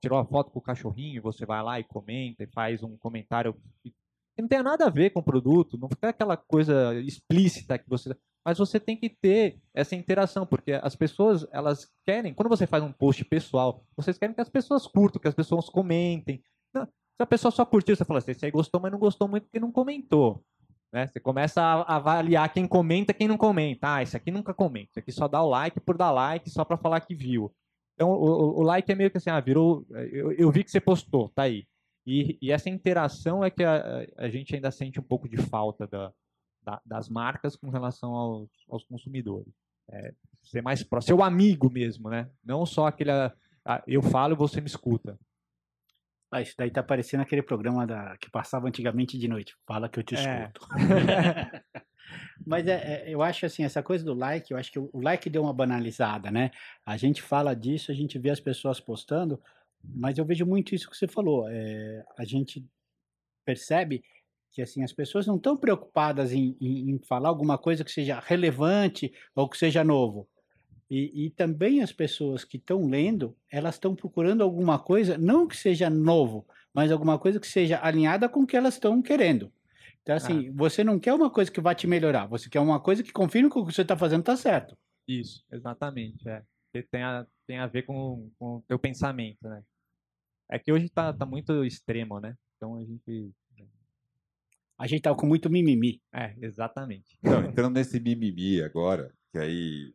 tirou 0.00 0.18
a 0.18 0.24
foto 0.24 0.50
com 0.50 0.58
o 0.58 0.62
cachorrinho, 0.62 1.22
você 1.22 1.46
vai 1.46 1.62
lá 1.62 1.78
e 1.78 1.84
comenta 1.84 2.42
e 2.42 2.48
faz 2.48 2.82
um 2.82 2.96
comentário 2.96 3.54
que 3.82 3.92
não 4.42 4.48
tem 4.48 4.62
nada 4.62 4.86
a 4.86 4.90
ver 4.90 5.10
com 5.10 5.20
o 5.20 5.24
produto, 5.24 5.78
não 5.78 5.88
fica 5.88 6.10
aquela 6.10 6.36
coisa 6.36 6.94
explícita 7.00 7.78
que 7.78 7.88
você 7.88 8.14
mas 8.46 8.58
você 8.58 8.78
tem 8.78 8.96
que 8.96 9.08
ter 9.08 9.58
essa 9.74 9.96
interação, 9.96 10.46
porque 10.46 10.78
as 10.80 10.94
pessoas, 10.94 11.44
elas 11.50 11.92
querem, 12.04 12.32
quando 12.32 12.48
você 12.48 12.64
faz 12.64 12.80
um 12.80 12.92
post 12.92 13.24
pessoal, 13.24 13.84
vocês 13.96 14.16
querem 14.16 14.36
que 14.36 14.40
as 14.40 14.48
pessoas 14.48 14.86
curtam, 14.86 15.20
que 15.20 15.26
as 15.26 15.34
pessoas 15.34 15.68
comentem. 15.68 16.40
Se 16.72 17.22
a 17.22 17.26
pessoa 17.26 17.50
só 17.50 17.66
curtiu, 17.66 17.96
você 17.96 18.04
fala 18.04 18.18
assim, 18.18 18.30
aí 18.44 18.50
gostou, 18.52 18.80
mas 18.80 18.92
não 18.92 19.00
gostou 19.00 19.26
muito 19.26 19.44
porque 19.44 19.58
não 19.58 19.72
comentou. 19.72 20.44
Né? 20.92 21.08
Você 21.08 21.18
começa 21.18 21.60
a 21.60 21.96
avaliar 21.96 22.52
quem 22.52 22.68
comenta 22.68 23.12
quem 23.12 23.26
não 23.26 23.36
comenta. 23.36 23.96
Ah, 23.96 24.02
esse 24.04 24.16
aqui 24.16 24.30
nunca 24.30 24.54
comenta, 24.54 24.90
esse 24.92 25.00
aqui 25.00 25.10
só 25.10 25.26
dá 25.26 25.42
o 25.42 25.48
like 25.48 25.80
por 25.80 25.96
dar 25.96 26.12
like, 26.12 26.48
só 26.48 26.64
para 26.64 26.76
falar 26.76 27.00
que 27.00 27.16
viu. 27.16 27.52
Então, 27.94 28.10
o, 28.10 28.60
o, 28.60 28.62
like 28.62 28.92
é 28.92 28.94
meio 28.94 29.10
que 29.10 29.16
assim, 29.16 29.30
ah, 29.30 29.40
virou, 29.40 29.84
eu, 29.90 30.30
eu 30.30 30.52
vi 30.52 30.62
que 30.62 30.70
você 30.70 30.80
postou, 30.80 31.30
tá 31.30 31.42
aí. 31.42 31.66
E, 32.06 32.38
e 32.40 32.52
essa 32.52 32.70
interação 32.70 33.44
é 33.44 33.50
que 33.50 33.64
a, 33.64 34.06
a 34.16 34.28
gente 34.28 34.54
ainda 34.54 34.70
sente 34.70 35.00
um 35.00 35.02
pouco 35.02 35.28
de 35.28 35.36
falta 35.36 35.86
da, 35.86 36.12
da, 36.62 36.80
das 36.84 37.08
marcas 37.08 37.56
com 37.56 37.68
relação 37.68 38.14
aos, 38.14 38.50
aos 38.68 38.84
consumidores. 38.84 39.52
É, 39.90 40.14
ser 40.42 40.62
mais 40.62 40.82
próximo, 40.82 41.16
ser 41.16 41.20
o 41.20 41.24
amigo 41.24 41.70
mesmo, 41.70 42.08
né? 42.08 42.30
Não 42.44 42.64
só 42.64 42.86
aquele 42.86 43.10
ah, 43.10 43.82
eu 43.86 44.00
falo 44.00 44.34
e 44.34 44.36
você 44.36 44.60
me 44.60 44.68
escuta. 44.68 45.18
Ah, 46.30 46.40
isso 46.40 46.54
daí 46.56 46.70
tá 46.70 46.82
parecendo 46.82 47.22
aquele 47.22 47.42
programa 47.42 47.84
da, 47.84 48.16
que 48.18 48.30
passava 48.30 48.68
antigamente 48.68 49.18
de 49.18 49.26
noite. 49.26 49.56
Fala 49.66 49.88
que 49.88 49.98
eu 49.98 50.04
te 50.04 50.14
é. 50.14 50.18
escuto. 50.18 50.68
Mas 52.46 52.66
é, 52.68 53.08
é, 53.08 53.10
eu 53.10 53.22
acho 53.22 53.44
assim, 53.44 53.64
essa 53.64 53.82
coisa 53.82 54.04
do 54.04 54.14
like, 54.14 54.52
eu 54.52 54.58
acho 54.58 54.70
que 54.70 54.78
o, 54.78 54.88
o 54.92 55.00
like 55.00 55.28
deu 55.28 55.42
uma 55.42 55.52
banalizada, 55.52 56.30
né? 56.30 56.52
A 56.84 56.96
gente 56.96 57.20
fala 57.20 57.54
disso, 57.54 57.90
a 57.90 57.94
gente 57.94 58.18
vê 58.18 58.30
as 58.30 58.38
pessoas 58.38 58.78
postando, 58.78 59.42
mas 59.94 60.18
eu 60.18 60.24
vejo 60.24 60.44
muito 60.46 60.74
isso 60.74 60.88
que 60.88 60.96
você 60.96 61.06
falou. 61.06 61.48
É, 61.48 62.04
a 62.16 62.24
gente 62.24 62.64
percebe 63.44 64.02
que 64.52 64.62
assim 64.62 64.82
as 64.82 64.92
pessoas 64.92 65.26
não 65.26 65.36
estão 65.36 65.56
preocupadas 65.56 66.32
em, 66.32 66.56
em, 66.60 66.90
em, 66.90 66.98
falar 66.98 67.28
alguma 67.28 67.58
coisa 67.58 67.84
que 67.84 67.90
seja 67.90 68.18
relevante 68.18 69.12
ou 69.34 69.48
que 69.48 69.58
seja 69.58 69.84
novo. 69.84 70.28
E, 70.90 71.26
e 71.26 71.30
também 71.30 71.82
as 71.82 71.92
pessoas 71.92 72.44
que 72.44 72.56
estão 72.56 72.86
lendo, 72.86 73.36
elas 73.50 73.74
estão 73.74 73.94
procurando 73.94 74.42
alguma 74.42 74.78
coisa, 74.78 75.18
não 75.18 75.46
que 75.46 75.56
seja 75.56 75.90
novo, 75.90 76.46
mas 76.72 76.92
alguma 76.92 77.18
coisa 77.18 77.40
que 77.40 77.46
seja 77.46 77.80
alinhada 77.82 78.28
com 78.28 78.40
o 78.40 78.46
que 78.46 78.56
elas 78.56 78.74
estão 78.74 79.02
querendo. 79.02 79.52
Então, 80.02 80.14
assim, 80.14 80.48
ah. 80.48 80.52
você 80.54 80.84
não 80.84 81.00
quer 81.00 81.12
uma 81.12 81.28
coisa 81.28 81.50
que 81.50 81.60
vai 81.60 81.74
te 81.74 81.86
melhorar, 81.86 82.26
você 82.26 82.48
quer 82.48 82.60
uma 82.60 82.78
coisa 82.78 83.02
que 83.02 83.12
confirme 83.12 83.50
que 83.50 83.58
o 83.58 83.66
que 83.66 83.74
você 83.74 83.82
está 83.82 83.96
fazendo 83.96 84.20
está 84.20 84.36
certo. 84.36 84.76
Isso, 85.06 85.44
exatamente. 85.50 86.28
É. 86.28 86.42
Tem, 86.90 87.02
a, 87.02 87.26
tem 87.46 87.58
a 87.58 87.66
ver 87.66 87.82
com, 87.82 88.30
com 88.38 88.56
o 88.56 88.62
teu 88.68 88.78
pensamento, 88.78 89.48
né? 89.48 89.62
É 90.48 90.58
que 90.58 90.72
hoje 90.72 90.86
está 90.86 91.12
tá 91.12 91.26
muito 91.26 91.64
extremo, 91.64 92.20
né? 92.20 92.36
Então 92.56 92.76
a 92.76 92.84
gente 92.84 93.32
a 94.78 94.86
gente 94.86 95.02
tava 95.02 95.16
com 95.16 95.26
muito 95.26 95.48
mimimi. 95.48 96.02
É, 96.12 96.34
exatamente. 96.40 97.18
Então, 97.22 97.42
entrando 97.44 97.74
nesse 97.74 97.98
mimimi 97.98 98.60
agora, 98.60 99.10
que 99.32 99.38
aí 99.38 99.94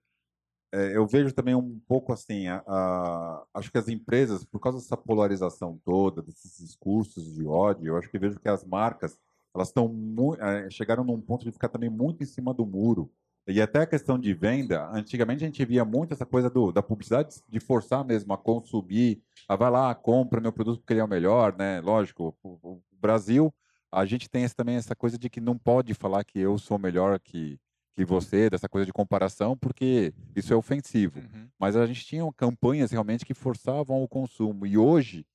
é, 0.74 0.96
eu 0.96 1.06
vejo 1.06 1.34
também 1.34 1.54
um 1.54 1.80
pouco 1.88 2.14
assim, 2.14 2.48
a, 2.48 2.64
a, 2.66 3.46
acho 3.54 3.72
que 3.72 3.78
as 3.78 3.88
empresas, 3.88 4.44
por 4.46 4.60
causa 4.60 4.80
dessa 4.80 4.98
polarização 4.98 5.80
toda, 5.84 6.22
desses 6.22 6.58
discursos 6.58 7.36
de 7.36 7.46
ódio, 7.46 7.88
eu 7.88 7.98
acho 7.98 8.10
que 8.10 8.18
vejo 8.18 8.40
que 8.40 8.50
as 8.50 8.64
marcas, 8.64 9.20
elas 9.54 9.68
estão 9.68 9.94
é, 10.40 10.70
chegaram 10.70 11.04
num 11.04 11.22
ponto 11.22 11.44
de 11.44 11.52
ficar 11.52 11.70
também 11.70 11.90
muito 11.90 12.24
em 12.24 12.26
cima 12.26 12.54
do 12.54 12.66
muro. 12.66 13.12
E 13.48 13.62
até 13.62 13.80
a 13.80 13.88
questão 13.88 14.20
de 14.20 14.34
venda, 14.34 14.88
antigamente 14.92 15.44
a 15.44 15.48
gente 15.48 15.66
via 15.66 15.84
muito 15.84 16.14
essa 16.14 16.26
coisa 16.26 16.50
do, 16.50 16.72
da 16.72 16.82
publicidade 16.82 17.42
de 17.50 17.60
forçar 17.60 18.06
mesmo 18.06 18.32
a 18.34 18.38
consumir, 18.38 19.22
a 19.48 19.56
vai 19.56 19.72
lá, 19.72 19.94
compra 19.96 20.40
meu 20.40 20.54
produto 20.54 20.80
porque 20.80 20.94
ele 20.94 21.00
é 21.00 21.04
o 21.04 21.08
melhor, 21.08 21.56
né? 21.58 21.82
Lógico, 21.82 22.36
o, 22.44 22.50
o 22.62 22.82
Brasil 22.92 23.54
a 23.92 24.06
gente 24.06 24.30
tem 24.30 24.44
esse, 24.44 24.56
também 24.56 24.76
essa 24.76 24.96
coisa 24.96 25.18
de 25.18 25.30
que 25.30 25.42
não 25.42 25.58
pode 25.58 25.94
falar 25.94 26.24
que 26.24 26.40
eu 26.40 26.58
sou 26.58 26.80
melhor 26.80 27.20
que, 27.20 27.60
que 27.94 28.06
você, 28.06 28.50
dessa 28.50 28.70
coisa 28.70 28.86
de 28.86 28.94
comparação, 28.94 29.58
porque 29.58 30.14
isso 30.36 30.54
é 30.54 30.56
ofensivo. 30.56 31.20
Uhum. 31.20 31.50
Mas 31.60 31.76
a 31.76 31.86
gente 31.86 32.06
tinha 32.06 32.24
campanhas 32.34 32.92
realmente 32.92 33.26
que 33.26 33.34
forçavam 33.34 34.02
o 34.02 34.08
consumo. 34.08 34.66
E 34.66 34.78
hoje, 34.78 35.26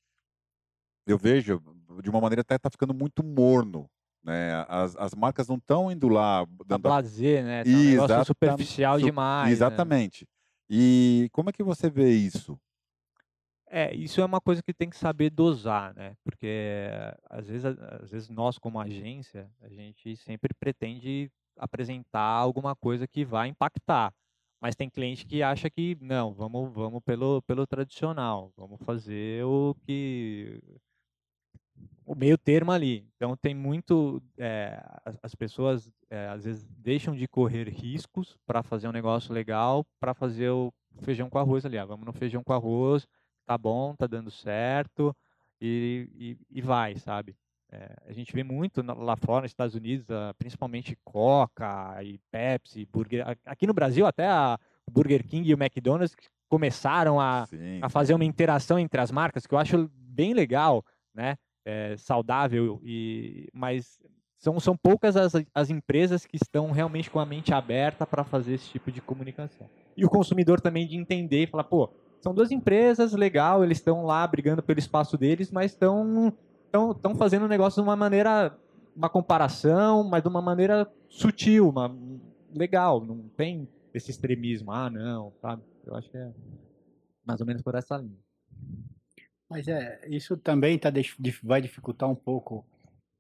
eu 1.07 1.19
vejo, 1.19 1.63
de 2.03 2.09
uma 2.09 2.21
maneira 2.21 2.41
até 2.41 2.57
está 2.57 2.71
ficando 2.71 2.95
muito 2.95 3.23
morno. 3.23 3.91
Né? 4.27 4.67
As, 4.69 4.97
as 4.97 5.15
marcas 5.15 5.47
não 5.47 5.55
estão 5.57 5.91
indo 5.91 6.09
lá... 6.09 6.45
Dando... 6.67 6.75
A 6.75 6.79
blazer, 6.79 7.45
né? 7.45 7.63
Tá 7.63 7.71
um 7.71 7.85
negócio 7.85 8.25
superficial 8.25 8.99
demais. 8.99 9.47
Né? 9.47 9.53
Exatamente. 9.53 10.25
Né? 10.25 10.29
E 10.69 11.29
como 11.33 11.49
é 11.49 11.53
que 11.53 11.63
você 11.63 11.89
vê 11.89 12.11
isso? 12.11 12.59
É, 13.69 13.95
isso 13.95 14.21
é 14.21 14.25
uma 14.25 14.41
coisa 14.41 14.63
que 14.63 14.75
tem 14.75 14.91
que 14.91 14.97
saber 14.97 15.31
dosar, 15.31 15.95
né? 15.95 16.17
Porque 16.25 16.89
às 17.31 17.47
vezes, 17.47 17.65
às 17.65 18.11
vezes 18.11 18.29
nós 18.29 18.59
como 18.59 18.81
agência, 18.81 19.49
a 19.61 19.69
gente 19.69 20.17
sempre 20.17 20.53
pretende 20.59 21.31
apresentar 21.57 22.21
alguma 22.21 22.75
coisa 22.75 23.07
que 23.07 23.25
vai 23.25 23.49
impactar. 23.49 24.13
Mas 24.61 24.75
tem 24.75 24.89
cliente 24.89 25.27
que 25.27 25.43
acha 25.43 25.69
que 25.71 25.97
não, 26.01 26.33
vamos, 26.33 26.73
vamos 26.73 27.01
pelo, 27.05 27.43
pelo 27.43 27.67
tradicional, 27.67 28.53
vamos 28.57 28.81
fazer 28.83 29.45
o 29.45 29.77
que 29.85 30.61
o 32.05 32.15
meio 32.15 32.39
termo 32.39 32.71
ali. 32.71 33.07
Então 33.17 33.37
tem 33.37 33.55
muito, 33.55 34.23
é, 34.39 34.81
as, 35.05 35.19
as, 35.23 35.35
pessoas 35.35 35.93
é, 36.09 36.29
às 36.29 36.45
vezes 36.45 36.65
deixam 36.79 37.15
de 37.15 37.27
correr 37.27 37.69
riscos 37.69 38.39
para 38.47 38.63
fazer 38.63 38.89
um 38.89 38.93
negócio 38.93 39.35
legal, 39.35 39.85
para 39.99 40.15
fazer 40.15 40.51
o 40.51 40.73
feijão 41.03 41.29
com 41.29 41.39
arroz 41.39 41.67
ali. 41.67 41.77
Ah, 41.77 41.85
vamos 41.85 42.07
no 42.07 42.13
feijão 42.13 42.45
com 42.45 42.53
arroz, 42.53 43.07
tá 43.45 43.59
bom, 43.59 43.95
tá 43.95 44.07
dando 44.07 44.31
certo 44.31 45.15
e, 45.61 46.09
e, 46.15 46.59
e 46.59 46.61
vai, 46.61 46.97
sabe? 46.97 47.37
É, 47.71 47.97
a 48.07 48.13
gente 48.13 48.33
vê 48.33 48.45
muito 48.45 48.81
lá 48.83 49.17
fora, 49.17 49.43
nos 49.43 49.51
Estados 49.51 49.75
Unidos, 49.75 50.09
uh, 50.09 50.33
principalmente 50.39 50.97
Coca 51.05 52.03
e 52.03 52.19
Pepsi, 52.31 52.87
Burger. 52.87 53.25
Aqui 53.45 53.67
no 53.67 53.75
Brasil, 53.75 54.07
até 54.07 54.29
a 54.29 54.59
Burger 54.89 55.27
King 55.27 55.51
e 55.51 55.55
o 55.55 55.59
McDonald's 55.61 56.17
começaram 56.49 57.21
a, 57.21 57.45
a 57.83 57.89
fazer 57.89 58.15
uma 58.15 58.25
interação 58.25 58.79
entre 58.79 59.01
as 59.01 59.11
marcas, 59.11 59.47
que 59.47 59.55
eu 59.55 59.59
acho 59.59 59.91
bem 59.93 60.33
legal, 60.33 60.85
né? 61.13 61.37
É, 61.69 61.97
saudável, 61.97 62.81
e, 62.85 63.49
mas 63.53 63.99
são, 64.39 64.61
são 64.61 64.77
poucas 64.77 65.17
as, 65.17 65.33
as 65.53 65.69
empresas 65.69 66.25
que 66.25 66.37
estão 66.37 66.71
realmente 66.71 67.11
com 67.11 67.19
a 67.19 67.27
mente 67.27 67.53
aberta 67.53 68.07
para 68.07 68.23
fazer 68.23 68.55
esse 68.55 68.69
tipo 68.71 68.93
de 68.93 69.01
comunicação. 69.01 69.69
E 69.97 70.05
o 70.05 70.09
consumidor 70.09 70.61
também 70.61 70.87
de 70.87 70.97
entender 70.97 71.43
e 71.43 71.47
falar, 71.49 71.65
pô, 71.65 71.91
são 72.21 72.33
duas 72.33 72.53
empresas, 72.53 73.13
legal, 73.15 73.65
eles 73.65 73.79
estão 73.79 74.05
lá 74.05 74.25
brigando 74.27 74.63
pelo 74.63 74.79
espaço 74.79 75.19
deles, 75.19 75.51
mas 75.51 75.73
estão 75.73 76.33
estão 76.95 77.15
fazendo 77.15 77.45
o 77.45 77.49
negócio 77.49 77.83
de 77.83 77.89
uma 77.89 77.97
maneira, 77.97 78.57
uma 78.95 79.09
comparação, 79.09 80.05
mas 80.05 80.23
de 80.23 80.29
uma 80.29 80.43
maneira 80.43 80.87
sutil, 81.09 81.69
uma, 81.69 81.97
legal, 82.55 83.01
não 83.01 83.29
tem 83.37 83.69
esse 83.95 84.11
extremismo, 84.11 84.71
ah, 84.71 84.91
não, 84.91 85.33
sabe? 85.41 85.63
Eu 85.87 85.95
acho 85.95 86.11
que 86.11 86.17
é 86.17 86.31
mais 87.25 87.41
ou 87.41 87.47
menos 87.47 87.63
por 87.63 87.75
essa 87.75 87.97
linha. 87.97 88.19
Mas 89.49 89.69
é, 89.69 90.01
isso 90.09 90.37
também 90.37 90.79
tá, 90.79 90.91
vai 91.43 91.61
dificultar 91.61 92.11
um 92.11 92.15
pouco 92.15 92.65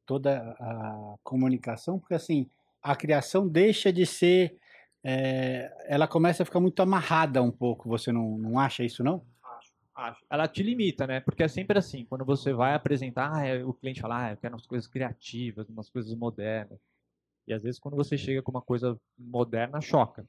toda 0.04 0.56
a 0.58 1.16
comunicação, 1.22 1.98
porque 1.98 2.14
assim, 2.14 2.48
a 2.82 2.94
criação 2.94 3.48
deixa 3.48 3.92
de 3.92 4.06
ser 4.06 4.58
é, 5.08 5.72
ela 5.86 6.08
começa 6.08 6.42
a 6.42 6.46
ficar 6.46 6.58
muito 6.58 6.82
amarrada 6.82 7.40
um 7.40 7.50
pouco. 7.50 7.88
Você 7.88 8.10
não, 8.10 8.36
não 8.38 8.58
acha 8.58 8.82
isso, 8.82 9.04
não? 9.04 9.24
Acho, 9.40 9.72
acho. 9.94 10.26
Ela 10.28 10.48
te 10.48 10.64
limita, 10.64 11.06
né? 11.06 11.20
Porque 11.20 11.44
é 11.44 11.48
sempre 11.48 11.78
assim, 11.78 12.04
quando 12.04 12.24
você 12.24 12.52
vai 12.52 12.74
apresentar, 12.74 13.30
ah, 13.32 13.64
o 13.64 13.72
cliente 13.72 14.00
fala, 14.00 14.26
ah, 14.26 14.32
eu 14.32 14.36
quero 14.36 14.54
umas 14.54 14.66
coisas 14.66 14.88
criativas, 14.88 15.68
umas 15.68 15.88
coisas 15.88 16.12
modernas. 16.12 16.80
E 17.46 17.54
às 17.54 17.62
vezes 17.62 17.78
quando 17.78 17.94
você 17.94 18.18
chega 18.18 18.42
com 18.42 18.50
uma 18.50 18.62
coisa 18.62 18.98
moderna, 19.16 19.80
choca. 19.80 20.26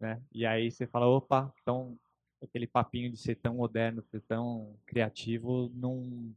Né? 0.00 0.18
E 0.32 0.46
aí 0.46 0.70
você 0.70 0.86
fala, 0.86 1.06
opa, 1.06 1.52
então 1.60 1.94
aquele 2.42 2.66
papinho 2.66 3.10
de 3.10 3.16
ser 3.16 3.36
tão 3.36 3.54
moderno, 3.54 4.02
ser 4.02 4.20
tão 4.22 4.74
criativo, 4.86 5.70
não, 5.74 6.34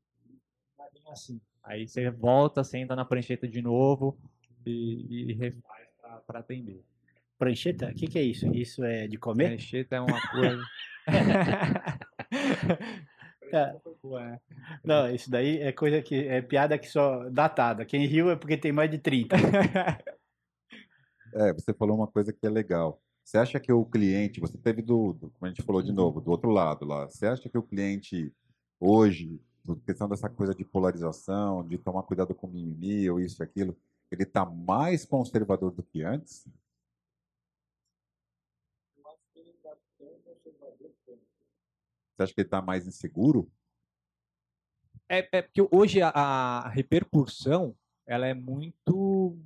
não 0.78 0.86
é 0.86 0.92
bem 0.92 1.04
assim. 1.12 1.40
Aí 1.64 1.88
você 1.88 2.10
volta, 2.10 2.64
senta 2.64 2.96
na 2.96 3.06
prancheta 3.06 3.48
de 3.48 3.62
novo 3.62 4.18
e, 4.66 5.32
e 5.32 5.34
refaz 5.34 5.88
para 6.28 6.40
atender. 6.40 6.84
Prancheta? 7.38 7.90
O 7.90 7.94
que, 7.94 8.08
que 8.08 8.20
é 8.20 8.24
isso? 8.24 8.48
Isso 8.54 8.84
é 8.84 9.08
de 9.08 9.18
comer? 9.18 9.50
Prancheta 9.50 9.96
é 9.96 10.02
uma 10.02 10.22
coisa. 10.32 10.64
É. 13.54 13.80
Não, 14.84 15.14
isso 15.14 15.30
daí 15.30 15.60
é 15.62 15.72
coisa 15.72 16.02
que 16.02 16.28
é 16.28 16.42
piada 16.42 16.76
que 16.76 16.88
só 16.88 17.30
datada. 17.30 17.86
Quem 17.86 18.08
riu 18.08 18.32
é 18.32 18.36
porque 18.36 18.58
tem 18.58 18.72
mais 18.72 18.90
de 18.90 18.98
30. 18.98 19.36
É, 21.36 21.52
você 21.52 21.74
falou 21.74 21.98
uma 21.98 22.06
coisa 22.06 22.32
que 22.32 22.46
é 22.46 22.50
legal. 22.50 23.02
Você 23.24 23.38
acha 23.38 23.60
que 23.60 23.72
o 23.72 23.86
cliente, 23.86 24.40
você 24.40 24.58
teve 24.58 24.82
do, 24.82 25.14
do 25.14 25.30
como 25.30 25.46
a 25.46 25.50
gente 25.50 25.64
falou 25.64 25.82
de 25.82 25.92
novo, 25.92 26.20
do 26.20 26.30
outro 26.30 26.50
lado 26.50 26.86
lá, 26.86 27.06
você 27.06 27.26
acha 27.26 27.50
que 27.50 27.58
o 27.58 27.64
cliente 27.64 28.34
hoje, 28.80 29.42
por 29.64 29.80
questão 29.82 30.10
dessa 30.10 30.30
coisa 30.30 30.54
de 30.54 30.66
polarização, 30.66 31.66
de 31.66 31.78
tomar 31.78 32.04
cuidado 32.04 32.36
com 32.36 32.48
mimimi 32.48 33.10
ou 33.10 33.20
isso 33.20 33.42
e 33.42 33.44
aquilo, 33.44 33.78
ele 34.12 34.24
está 34.24 34.46
mais 34.46 35.06
conservador 35.06 35.72
do 35.72 35.82
que 35.82 36.04
antes? 36.04 36.48
Você 42.16 42.24
acha 42.24 42.34
que 42.34 42.42
ele 42.42 42.48
está 42.48 42.62
mais 42.62 42.86
inseguro? 42.86 43.50
É, 45.10 45.28
é 45.32 45.42
porque 45.42 45.68
hoje 45.72 46.02
a, 46.02 46.10
a 46.10 46.70
repercussão 46.70 47.76
ela 48.06 48.28
é 48.28 48.34
muito 48.34 49.38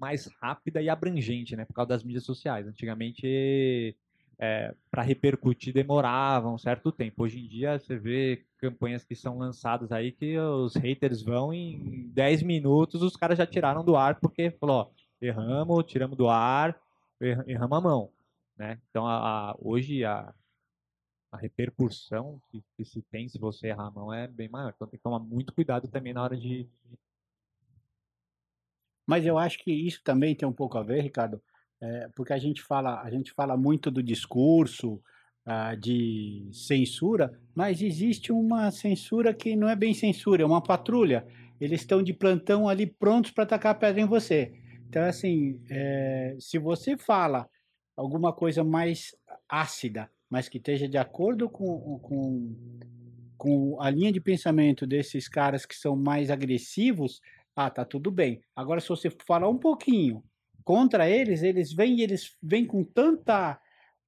mais 0.00 0.26
rápida 0.40 0.80
e 0.80 0.88
abrangente, 0.88 1.54
né? 1.54 1.64
Por 1.64 1.74
causa 1.74 1.90
das 1.90 2.02
mídias 2.02 2.24
sociais. 2.24 2.66
Antigamente, 2.66 3.96
é, 4.38 4.74
para 4.90 5.02
repercutir 5.02 5.74
demorava 5.74 6.48
um 6.48 6.56
certo 6.56 6.90
tempo. 6.90 7.22
Hoje 7.22 7.38
em 7.38 7.46
dia, 7.46 7.78
você 7.78 7.98
vê 7.98 8.46
campanhas 8.58 9.04
que 9.04 9.14
são 9.14 9.38
lançadas 9.38 9.92
aí 9.92 10.12
que 10.12 10.38
os 10.38 10.74
haters 10.74 11.22
vão 11.22 11.52
em 11.52 12.08
10 12.08 12.42
minutos, 12.42 13.02
os 13.02 13.16
caras 13.16 13.36
já 13.36 13.46
tiraram 13.46 13.84
do 13.84 13.96
ar 13.96 14.18
porque 14.18 14.50
falou, 14.52 14.76
ó, 14.76 14.90
erramos, 15.20 15.84
tiramos 15.84 16.16
do 16.16 16.28
ar, 16.28 16.80
erramos 17.46 17.78
a 17.78 17.80
mão, 17.80 18.10
né? 18.56 18.80
Então, 18.88 19.06
a, 19.06 19.50
a, 19.50 19.56
hoje 19.60 20.04
a, 20.04 20.32
a 21.30 21.36
repercussão 21.36 22.40
que, 22.50 22.64
que, 22.76 22.84
se 22.84 23.02
tem 23.02 23.28
se 23.28 23.38
você 23.38 23.68
errar 23.68 23.88
a 23.88 23.90
mão 23.90 24.12
é 24.12 24.26
bem 24.26 24.48
maior. 24.48 24.72
Então, 24.74 24.88
tem 24.88 24.98
que 24.98 25.04
tomar 25.04 25.18
muito 25.18 25.52
cuidado 25.52 25.86
também 25.88 26.14
na 26.14 26.22
hora 26.22 26.36
de, 26.36 26.66
mas 29.10 29.26
eu 29.26 29.36
acho 29.36 29.58
que 29.58 29.72
isso 29.72 30.00
também 30.04 30.36
tem 30.36 30.48
um 30.48 30.52
pouco 30.52 30.78
a 30.78 30.84
ver, 30.84 31.02
Ricardo, 31.02 31.42
é, 31.82 32.08
porque 32.14 32.32
a 32.32 32.38
gente 32.38 32.62
fala, 32.62 33.02
a 33.02 33.10
gente 33.10 33.32
fala 33.32 33.56
muito 33.56 33.90
do 33.90 34.00
discurso, 34.00 35.02
ah, 35.44 35.74
de 35.74 36.48
censura, 36.52 37.36
mas 37.52 37.82
existe 37.82 38.30
uma 38.30 38.70
censura 38.70 39.34
que 39.34 39.56
não 39.56 39.68
é 39.68 39.74
bem 39.74 39.92
censura, 39.92 40.44
é 40.44 40.46
uma 40.46 40.62
patrulha. 40.62 41.26
Eles 41.60 41.80
estão 41.80 42.00
de 42.00 42.12
plantão 42.12 42.68
ali 42.68 42.86
prontos 42.86 43.32
para 43.32 43.42
atacar 43.42 43.72
a 43.72 43.74
pedra 43.74 44.00
em 44.00 44.06
você. 44.06 44.52
Então, 44.88 45.02
assim, 45.02 45.60
é, 45.68 46.36
se 46.38 46.56
você 46.56 46.96
fala 46.96 47.48
alguma 47.96 48.32
coisa 48.32 48.62
mais 48.62 49.16
ácida, 49.48 50.08
mas 50.30 50.48
que 50.48 50.58
esteja 50.58 50.86
de 50.86 50.98
acordo 50.98 51.50
com, 51.50 51.98
com, 51.98 52.54
com 53.36 53.82
a 53.82 53.90
linha 53.90 54.12
de 54.12 54.20
pensamento 54.20 54.86
desses 54.86 55.28
caras 55.28 55.66
que 55.66 55.74
são 55.74 55.96
mais 55.96 56.30
agressivos, 56.30 57.20
ah, 57.66 57.70
tá 57.70 57.84
tudo 57.84 58.10
bem. 58.10 58.40
Agora, 58.54 58.80
se 58.80 58.88
você 58.88 59.10
falar 59.26 59.48
um 59.48 59.58
pouquinho 59.58 60.22
contra 60.64 61.08
eles, 61.08 61.42
eles 61.42 61.72
vêm 61.72 62.00
eles 62.00 62.36
vêm 62.42 62.66
com 62.66 62.82
tanta. 62.84 63.60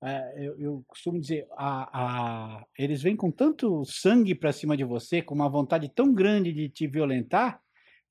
É, 0.05 0.47
eu, 0.47 0.59
eu, 0.59 0.85
costumo 0.89 1.21
dizer, 1.21 1.47
a, 1.53 2.57
a, 2.59 2.67
eles 2.77 3.03
vêm 3.03 3.15
com 3.15 3.31
tanto 3.31 3.85
sangue 3.85 4.35
para 4.35 4.53
cima 4.53 4.77
de 4.77 4.83
você, 4.83 5.23
com 5.23 5.35
uma 5.35 5.49
vontade 5.49 5.89
tão 5.89 6.13
grande 6.13 6.53
de 6.53 6.69
te 6.69 6.89
violentar, 6.89 7.63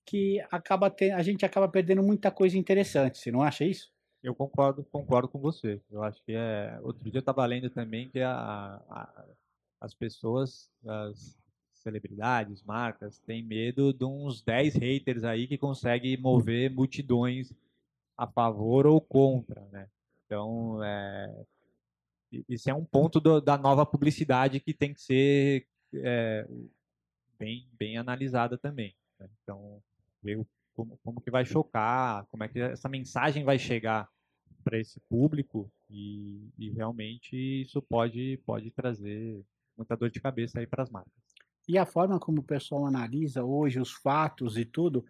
que 0.05 0.39
acaba 0.49 0.89
ter, 0.89 1.11
a 1.11 1.21
gente 1.21 1.45
acaba 1.45 1.67
perdendo 1.67 2.01
muita 2.01 2.31
coisa 2.31 2.57
interessante. 2.57 3.17
Você 3.17 3.29
não 3.29 3.41
acha 3.41 3.65
isso? 3.65 3.91
Eu 4.23 4.35
concordo, 4.35 4.85
concordo 4.85 5.27
com 5.27 5.39
você. 5.39 5.81
Eu 5.89 6.03
acho 6.03 6.23
que 6.23 6.33
é. 6.33 6.79
Outro 6.83 7.03
dia 7.03 7.15
eu 7.15 7.19
estava 7.19 7.45
lendo 7.45 7.69
também 7.69 8.09
que 8.09 8.21
a, 8.21 8.31
a, 8.31 9.25
as 9.81 9.93
pessoas, 9.93 10.69
as, 10.85 11.37
celebridades, 11.81 12.63
marcas, 12.63 13.19
têm 13.19 13.43
medo 13.43 13.93
de 13.93 14.05
uns 14.05 14.41
10 14.41 14.75
haters 14.75 15.23
aí 15.23 15.47
que 15.47 15.57
conseguem 15.57 16.17
mover 16.17 16.71
multidões 16.71 17.53
a 18.17 18.27
favor 18.27 18.85
ou 18.85 19.01
contra, 19.01 19.61
né? 19.71 19.87
Então, 20.25 20.81
é, 20.83 21.45
isso 22.47 22.69
é 22.69 22.73
um 22.73 22.85
ponto 22.85 23.19
do, 23.19 23.41
da 23.41 23.57
nova 23.57 23.85
publicidade 23.85 24.59
que 24.59 24.73
tem 24.73 24.93
que 24.93 25.01
ser 25.01 25.67
é, 25.93 26.47
bem, 27.37 27.67
bem 27.73 27.97
analisada 27.97 28.57
também. 28.57 28.95
Né? 29.19 29.27
Então, 29.43 29.81
ver 30.23 30.45
como, 30.73 30.97
como 31.03 31.21
que 31.21 31.29
vai 31.29 31.45
chocar, 31.45 32.25
como 32.27 32.43
é 32.43 32.47
que 32.47 32.59
essa 32.59 32.87
mensagem 32.87 33.43
vai 33.43 33.59
chegar 33.59 34.07
para 34.63 34.79
esse 34.79 34.99
público 35.01 35.71
e, 35.89 36.49
e 36.57 36.69
realmente 36.69 37.35
isso 37.35 37.81
pode, 37.81 38.39
pode 38.45 38.71
trazer 38.71 39.43
muita 39.75 39.97
dor 39.97 40.09
de 40.09 40.21
cabeça 40.21 40.59
aí 40.59 40.67
para 40.67 40.83
as 40.83 40.89
marcas. 40.89 41.30
E 41.67 41.77
a 41.77 41.85
forma 41.85 42.19
como 42.19 42.39
o 42.39 42.43
pessoal 42.43 42.85
analisa 42.85 43.43
hoje 43.43 43.79
os 43.79 43.91
fatos 43.91 44.57
e 44.57 44.65
tudo, 44.65 45.05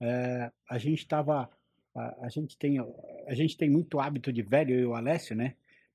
é, 0.00 0.50
a 0.68 0.78
gente 0.78 1.00
estava, 1.00 1.48
a, 1.94 2.26
a, 2.26 2.28
gente 2.28 2.56
tem, 2.56 2.78
a 3.26 3.34
gente 3.34 3.56
tem 3.56 3.68
muito 3.68 3.98
hábito 3.98 4.32
de 4.32 4.42
velho, 4.42 4.74
eu 4.74 4.80
e 4.80 4.86
o 4.86 4.94
Alessio, 4.94 5.36
né? 5.36 5.54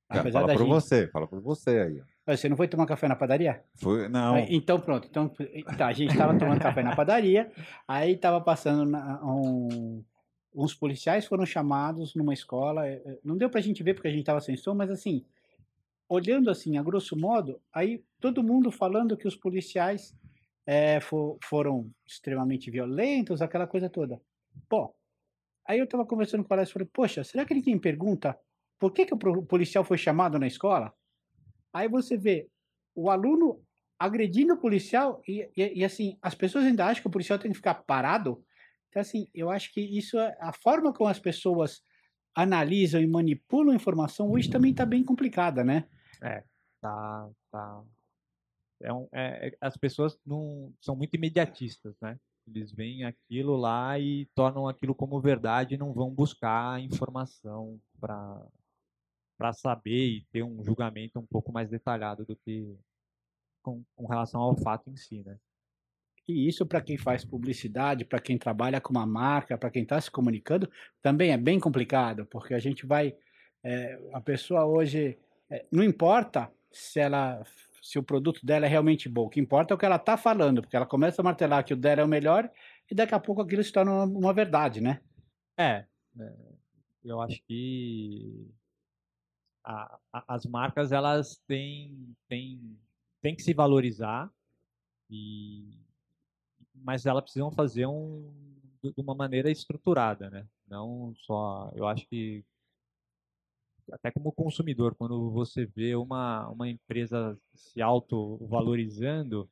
É, 0.10 0.19
Apesar 0.19 0.41
fala 0.41 0.54
por 0.54 0.60
gente... 0.60 0.69
você, 0.69 1.08
fala 1.08 1.28
por 1.28 1.39
você 1.39 1.69
aí. 1.80 2.02
Você 2.28 2.47
não 2.47 2.58
foi 2.58 2.67
tomar 2.67 2.86
café 2.86 3.08
na 3.08 3.15
padaria? 3.15 3.63
Foi, 3.76 4.08
não. 4.08 4.38
Então 4.38 4.80
pronto, 4.80 5.08
então 5.10 5.30
tá, 5.78 5.88
a 5.88 5.93
gente 5.93 6.12
estava 6.12 6.38
tomando 6.38 6.60
café 6.60 6.84
na 6.84 6.95
padaria, 6.95 7.52
aí 7.88 8.13
estava 8.13 8.39
passando 8.39 8.86
na, 8.86 9.19
um, 9.24 10.04
uns 10.54 10.74
policiais 10.74 11.26
foram 11.26 11.45
chamados 11.45 12.13
numa 12.13 12.34
escola, 12.34 12.88
é, 12.88 13.02
é, 13.06 13.17
não 13.24 13.38
deu 13.38 13.50
para 13.50 13.60
a 13.60 13.63
gente 13.63 13.82
ver 13.82 13.93
porque 13.93 14.08
a 14.08 14.12
gente 14.12 14.21
estava 14.21 14.41
sem 14.41 14.56
som, 14.56 14.76
mas 14.76 14.91
assim, 14.91 15.26
olhando 16.12 16.50
assim, 16.52 16.78
a 16.78 16.84
grosso 16.84 17.15
modo, 17.17 17.62
aí 17.74 18.04
todo 18.19 18.43
mundo 18.43 18.69
falando 18.69 19.15
que 19.15 19.26
os 19.26 19.36
policiais 19.38 20.13
é, 20.65 21.00
for, 21.00 21.38
foram 21.41 21.89
extremamente 22.06 22.69
violentos, 22.69 23.41
aquela 23.41 23.65
coisa 23.65 23.89
toda. 23.89 24.21
Pô, 24.67 24.93
aí 25.65 25.80
eu 25.80 25.88
tava 25.88 26.06
conversando 26.06 26.43
com 26.43 26.54
ela 26.54 26.63
e 26.63 26.65
falei, 26.65 26.88
poxa, 26.91 27.24
será 27.24 27.45
que 27.45 27.54
ninguém 27.54 27.80
pergunta 27.80 28.38
por 28.78 28.91
que, 28.91 29.06
que 29.06 29.13
o 29.13 29.43
policial 29.45 29.86
foi 29.86 29.97
chamado 29.97 30.38
na 30.38 30.47
escola? 30.47 30.93
Aí 31.71 31.88
você 31.88 32.17
vê 32.17 32.50
o 32.93 33.10
aluno 33.10 33.63
agredindo 33.97 34.56
o 34.56 34.60
policial 34.60 35.21
e, 35.26 35.50
e, 35.56 35.80
e, 35.80 35.86
assim, 35.86 36.17
as 36.21 36.36
pessoas 36.36 36.65
ainda 36.65 36.88
acham 36.88 37.04
que 37.04 37.08
o 37.08 37.12
policial 37.12 37.39
tem 37.39 37.52
que 37.52 37.58
ficar 37.58 37.76
parado. 37.76 38.43
Então, 38.89 39.02
assim, 39.02 39.30
eu 39.34 39.50
acho 39.50 39.71
que 39.71 39.80
isso 39.80 40.19
é 40.19 40.36
a 40.41 40.52
forma 40.52 40.91
como 40.91 41.10
as 41.10 41.19
pessoas 41.19 41.82
analisam 42.36 43.00
e 43.00 43.08
manipulam 43.08 43.74
informação 43.74 44.30
hoje 44.32 44.50
também 44.50 44.71
está 44.71 44.86
bem 44.86 45.06
complicada, 45.06 45.63
né? 45.63 45.86
É, 46.21 46.43
tá, 46.79 47.29
tá. 47.51 47.84
É 48.81 48.93
um, 48.93 49.07
é, 49.12 49.49
é, 49.49 49.57
as 49.62 49.77
pessoas 49.77 50.17
não 50.25 50.73
são 50.81 50.95
muito 50.95 51.15
imediatistas, 51.15 51.95
né? 52.01 52.19
Eles 52.47 52.71
veem 52.71 53.03
aquilo 53.03 53.55
lá 53.55 53.97
e 53.99 54.25
tornam 54.36 54.67
aquilo 54.67 54.95
como 54.95 55.21
verdade 55.21 55.75
e 55.75 55.77
não 55.77 55.93
vão 55.93 56.10
buscar 56.12 56.79
informação 56.81 57.79
para 57.99 58.47
para 59.38 59.53
saber 59.53 60.07
e 60.07 60.25
ter 60.31 60.43
um 60.43 60.63
julgamento 60.63 61.19
um 61.19 61.25
pouco 61.25 61.51
mais 61.51 61.67
detalhado 61.67 62.23
do 62.23 62.36
que 62.36 62.77
com, 63.63 63.84
com 63.95 64.05
relação 64.05 64.39
ao 64.39 64.55
fato 64.55 64.88
em 64.88 64.95
si, 64.95 65.23
né? 65.23 65.39
E 66.27 66.47
isso 66.47 66.63
para 66.63 66.79
quem 66.79 66.95
faz 66.95 67.25
publicidade, 67.25 68.05
para 68.05 68.21
quem 68.21 68.38
trabalha 68.38 68.79
com 68.79 68.91
uma 68.91 69.05
marca, 69.05 69.57
para 69.57 69.71
quem 69.71 69.81
está 69.81 69.99
se 69.99 70.12
comunicando, 70.12 70.71
também 71.01 71.31
é 71.31 71.38
bem 71.38 71.60
complicado, 71.60 72.25
porque 72.27 72.53
a 72.53 72.60
gente 72.60 72.86
vai, 72.86 73.15
é, 73.63 73.99
a 74.13 74.21
pessoa 74.21 74.65
hoje 74.65 75.17
não 75.71 75.83
importa 75.83 76.51
se 76.71 76.99
ela 76.99 77.43
se 77.81 77.97
o 77.97 78.03
produto 78.03 78.45
dela 78.45 78.65
é 78.65 78.69
realmente 78.69 79.09
bom. 79.09 79.25
O 79.25 79.29
que 79.29 79.39
importa 79.39 79.73
é 79.73 79.75
o 79.75 79.77
que 79.77 79.85
ela 79.85 79.95
está 79.95 80.15
falando, 80.15 80.61
porque 80.61 80.75
ela 80.75 80.85
começa 80.85 81.21
a 81.21 81.25
martelar 81.25 81.65
que 81.65 81.73
o 81.73 81.77
dela 81.77 82.01
é 82.01 82.03
o 82.03 82.07
melhor 82.07 82.49
e 82.89 82.95
daqui 82.95 83.15
a 83.15 83.19
pouco 83.19 83.41
aquilo 83.41 83.63
se 83.63 83.71
torna 83.71 83.91
uma, 83.91 84.05
uma 84.05 84.33
verdade, 84.33 84.79
né? 84.79 85.01
É, 85.57 85.85
é, 86.19 86.33
eu 87.03 87.19
acho 87.19 87.41
que 87.43 88.47
a, 89.63 89.99
a, 90.13 90.35
as 90.35 90.45
marcas 90.45 90.91
elas 90.91 91.41
têm, 91.47 92.15
têm, 92.29 92.77
têm 93.21 93.35
que 93.35 93.41
se 93.41 93.53
valorizar 93.53 94.31
e 95.09 95.77
mas 96.83 97.05
elas 97.05 97.23
precisam 97.23 97.51
fazer 97.51 97.85
um 97.85 98.31
de 98.83 98.93
uma 98.97 99.13
maneira 99.13 99.51
estruturada, 99.51 100.29
né? 100.29 100.47
Não 100.67 101.13
só, 101.15 101.71
eu 101.75 101.87
acho 101.87 102.07
que 102.07 102.43
até 103.91 104.12
como 104.12 104.32
consumidor, 104.32 104.95
quando 104.95 105.32
você 105.32 105.65
vê 105.65 105.96
uma, 105.96 106.48
uma 106.50 106.67
empresa 106.69 107.37
se 107.54 107.81
auto-valorizando, 107.81 109.50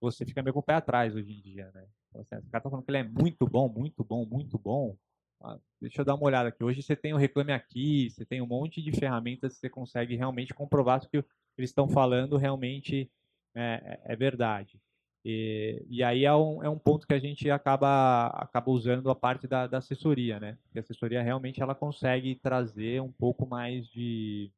você 0.00 0.24
fica 0.24 0.42
meio 0.42 0.54
com 0.54 0.60
o 0.60 0.62
pé 0.62 0.74
atrás 0.74 1.14
hoje 1.14 1.32
em 1.32 1.40
dia, 1.40 1.70
né? 1.72 1.86
Então, 2.08 2.20
assim, 2.22 2.36
o 2.36 2.50
cara 2.50 2.62
tá 2.62 2.70
falando 2.70 2.84
que 2.84 2.90
ele 2.90 2.98
é 2.98 3.04
muito 3.04 3.46
bom, 3.46 3.68
muito 3.68 4.04
bom, 4.04 4.26
muito 4.26 4.58
bom. 4.58 4.96
Ah, 5.40 5.58
deixa 5.80 6.00
eu 6.00 6.04
dar 6.04 6.14
uma 6.14 6.24
olhada 6.24 6.48
aqui. 6.48 6.62
Hoje 6.62 6.82
você 6.82 6.94
tem 6.94 7.12
o 7.12 7.16
Reclame 7.16 7.52
Aqui, 7.52 8.10
você 8.10 8.24
tem 8.24 8.40
um 8.40 8.46
monte 8.46 8.82
de 8.82 8.92
ferramentas 8.92 9.54
que 9.54 9.60
você 9.60 9.70
consegue 9.70 10.14
realmente 10.14 10.54
comprovar 10.54 11.00
se 11.00 11.06
o 11.06 11.10
que 11.10 11.24
eles 11.58 11.70
estão 11.70 11.88
falando 11.88 12.36
realmente 12.36 13.10
é, 13.54 14.00
é, 14.06 14.12
é 14.12 14.16
verdade. 14.16 14.80
E, 15.24 15.84
e 15.88 16.02
aí 16.02 16.24
é 16.24 16.34
um, 16.34 16.62
é 16.62 16.68
um 16.68 16.78
ponto 16.78 17.06
que 17.06 17.14
a 17.14 17.18
gente 17.18 17.48
acaba, 17.48 18.26
acaba 18.28 18.70
usando 18.70 19.08
a 19.08 19.14
parte 19.14 19.46
da, 19.46 19.66
da 19.66 19.78
assessoria, 19.78 20.40
né? 20.40 20.58
Porque 20.64 20.78
a 20.78 20.82
assessoria 20.82 21.22
realmente 21.22 21.62
ela 21.62 21.74
consegue 21.74 22.34
trazer 22.36 23.00
um 23.00 23.12
pouco 23.12 23.46
mais 23.46 23.86
de, 23.88 24.50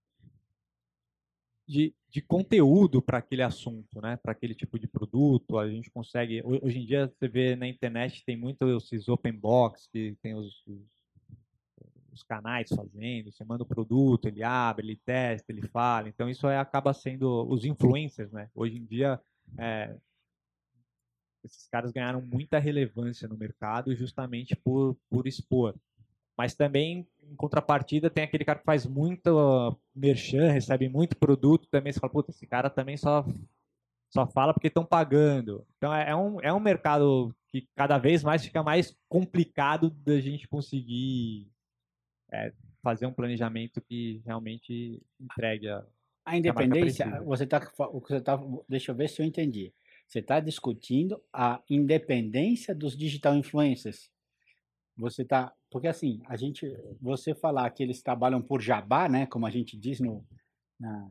de, 1.69 1.95
de 2.09 2.23
conteúdo 2.23 3.03
para 3.03 3.19
aquele 3.19 3.43
assunto, 3.43 4.01
né? 4.01 4.17
Para 4.17 4.33
aquele 4.33 4.55
tipo 4.55 4.79
de 4.79 4.87
produto, 4.87 5.59
a 5.59 5.69
gente 5.69 5.91
consegue. 5.91 6.43
Hoje 6.43 6.79
em 6.79 6.87
dia 6.87 7.09
você 7.09 7.29
vê 7.29 7.55
na 7.55 7.69
internet 7.69 8.25
tem 8.25 8.37
muito 8.37 8.67
esses 8.77 9.07
open 9.07 9.33
box 9.33 9.87
que 9.93 10.17
tem 10.23 10.35
os, 10.35 10.67
os, 10.67 10.83
os 12.11 12.23
canais 12.23 12.71
fazendo. 12.71 13.31
Você 13.31 13.45
manda 13.45 13.65
o 13.65 13.67
produto, 13.67 14.29
ele 14.29 14.43
abre, 14.43 14.87
ele 14.87 14.97
testa, 15.05 15.53
ele 15.53 15.69
fala. 15.69 16.09
Então 16.09 16.27
isso 16.31 16.47
aí 16.47 16.57
acaba 16.57 16.95
sendo 16.95 17.47
os 17.51 17.67
influencers, 17.67 18.33
né? 18.33 18.49
Hoje 18.55 18.79
em 18.79 18.85
dia 18.87 19.21
é, 19.59 19.95
esses 21.45 21.69
caras 21.69 21.93
ganharam 21.93 22.21
muita 22.21 22.59
relevância 22.59 23.29
no 23.29 23.37
mercado 23.37 23.95
justamente 23.95 24.57
por, 24.57 24.97
por 25.11 25.27
expor. 25.27 25.75
Mas 26.37 26.55
também, 26.55 27.07
em 27.23 27.37
contrapartida, 27.37 28.11
tem 28.11 28.25
aquele 28.25 28.45
cara 28.45 28.59
que 28.59 28.65
faz 28.65 28.85
muito 28.87 29.79
merchan, 29.95 30.51
recebe 30.51 30.89
muito 30.89 31.17
produto, 31.17 31.69
também 31.69 31.93
você 31.93 32.01
fala, 32.01 32.13
puta, 32.13 32.31
esse 32.31 32.47
cara 32.47 32.69
também 32.69 32.97
só, 32.97 33.25
só 34.11 34.27
fala 34.27 34.53
porque 34.53 34.69
estão 34.69 34.85
pagando. 34.85 35.65
Então 35.77 35.95
é, 35.95 36.11
é, 36.11 36.17
um, 36.17 36.41
é 36.41 36.53
um 36.53 36.61
mercado 36.61 37.35
que 37.51 37.69
cada 37.77 37.99
vez 37.99 38.25
mais 38.25 38.45
fica 38.45 38.63
mais 38.63 38.97
complicado 39.09 39.91
da 39.91 40.21
gente 40.21 40.49
conseguir 40.49 41.49
é, 42.33 42.53
fazer 42.83 43.07
um 43.07 43.13
planejamento 43.13 43.81
que 43.81 44.21
realmente 44.25 45.01
entregue 45.21 45.69
a. 45.69 45.85
A 46.27 46.39
independência, 46.39 47.07
a 47.07 47.21
você 47.21 47.45
está. 47.45 47.59
Você 47.93 48.21
tá, 48.21 48.41
deixa 48.67 48.91
eu 48.91 48.97
ver 48.97 49.09
se 49.09 49.21
eu 49.21 49.27
entendi. 49.27 49.73
Você 50.07 50.21
está 50.21 50.41
discutindo 50.41 51.23
a 51.33 51.63
independência 51.69 52.75
dos 52.75 52.97
digital 52.97 53.35
influencers. 53.37 54.11
Você 54.97 55.23
está 55.23 55.53
porque 55.75 55.89
assim, 55.89 56.23
a 56.29 56.37
gente, 56.37 56.73
você 57.01 57.35
falar 57.35 57.69
que 57.71 57.83
eles 57.83 58.01
trabalham 58.01 58.41
por 58.41 58.63
jabá, 58.63 59.09
né, 59.09 59.27
como 59.27 59.45
a 59.45 59.51
gente 59.51 59.77
diz 59.77 59.99
no, 59.99 60.25
na 60.79 61.11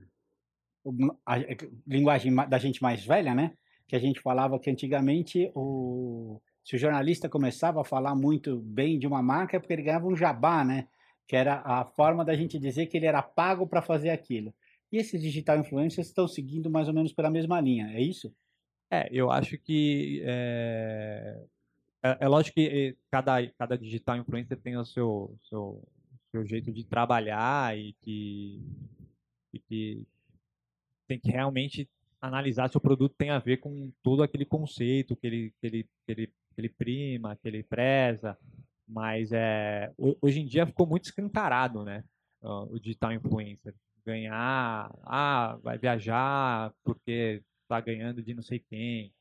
a, 1.26 1.36
a, 1.36 1.39
linguagem 1.86 2.34
da 2.48 2.58
gente 2.58 2.82
mais 2.82 3.06
velha, 3.06 3.36
né, 3.36 3.58
que 3.86 3.94
a 3.94 4.00
gente 4.00 4.22
falava 4.22 4.58
que 4.58 4.70
antigamente 4.70 5.52
o, 5.54 6.41
se 6.64 6.78
o 6.78 6.80
jornalista 6.80 7.28
começava 7.28 7.82
a 7.82 7.84
falar 7.84 8.16
muito 8.16 8.62
bem 8.62 8.98
de 8.98 9.06
uma 9.06 9.22
marca 9.22 9.58
é 9.58 9.60
porque 9.60 9.74
ele 9.74 9.82
ganhava 9.82 10.08
um 10.08 10.16
jabá, 10.16 10.64
né, 10.64 10.88
que 11.28 11.36
era 11.36 11.62
a 11.66 11.84
forma 11.84 12.24
da 12.24 12.34
gente 12.34 12.58
dizer 12.58 12.86
que 12.86 12.96
ele 12.96 13.06
era 13.06 13.22
pago 13.22 13.68
para 13.68 13.82
fazer 13.82 14.12
aquilo. 14.12 14.56
E 14.94 14.98
esses 14.98 15.22
digital 15.22 15.60
influencers 15.60 16.08
estão 16.08 16.26
seguindo 16.26 16.70
mais 16.70 16.88
ou 16.88 16.94
menos 16.94 17.12
pela 17.12 17.30
mesma 17.30 17.60
linha, 17.60 17.91
é 17.91 18.02
isso? 18.02 18.34
É, 18.91 19.07
eu 19.11 19.31
acho 19.31 19.57
que 19.57 20.21
é, 20.25 21.43
é, 22.03 22.17
é, 22.19 22.27
lógico 22.27 22.55
que 22.55 22.97
cada, 23.09 23.47
cada 23.51 23.77
digital 23.77 24.17
influencer 24.17 24.59
tem 24.59 24.77
o 24.77 24.86
seu, 24.86 25.38
seu, 25.43 25.81
seu 26.31 26.45
jeito 26.45 26.71
de 26.71 26.84
trabalhar 26.84 27.77
e 27.77 27.93
que, 28.01 28.61
e 29.53 29.59
que 29.59 30.07
tem 31.07 31.17
que 31.17 31.31
realmente 31.31 31.89
analisar 32.21 32.69
se 32.69 32.77
o 32.77 32.81
produto 32.81 33.15
tem 33.17 33.29
a 33.29 33.39
ver 33.39 33.57
com 33.57 33.91
todo 34.03 34.21
aquele 34.21 34.45
conceito 34.45 35.15
que 35.15 35.27
ele, 35.27 35.53
que 35.59 35.67
ele, 35.67 35.84
que 35.84 36.11
ele, 36.11 36.27
que 36.27 36.61
ele 36.61 36.69
prima, 36.69 37.36
que 37.38 37.47
ele 37.47 37.63
preza. 37.63 38.38
Mas 38.88 39.31
é, 39.31 39.93
hoje 40.21 40.41
em 40.41 40.45
dia 40.45 40.67
ficou 40.67 40.86
muito 40.86 41.05
escancarado, 41.05 41.84
né? 41.84 42.03
O 42.41 42.77
digital 42.77 43.13
influencer. 43.13 43.73
Ganhar, 44.05 44.93
ah, 45.05 45.57
vai 45.63 45.77
viajar 45.77 46.73
porque 46.84 47.41
está 47.74 47.82
ganhando 47.82 48.21
de 48.21 48.34
não 48.34 48.43
sei 48.43 48.59
quem 48.59 49.13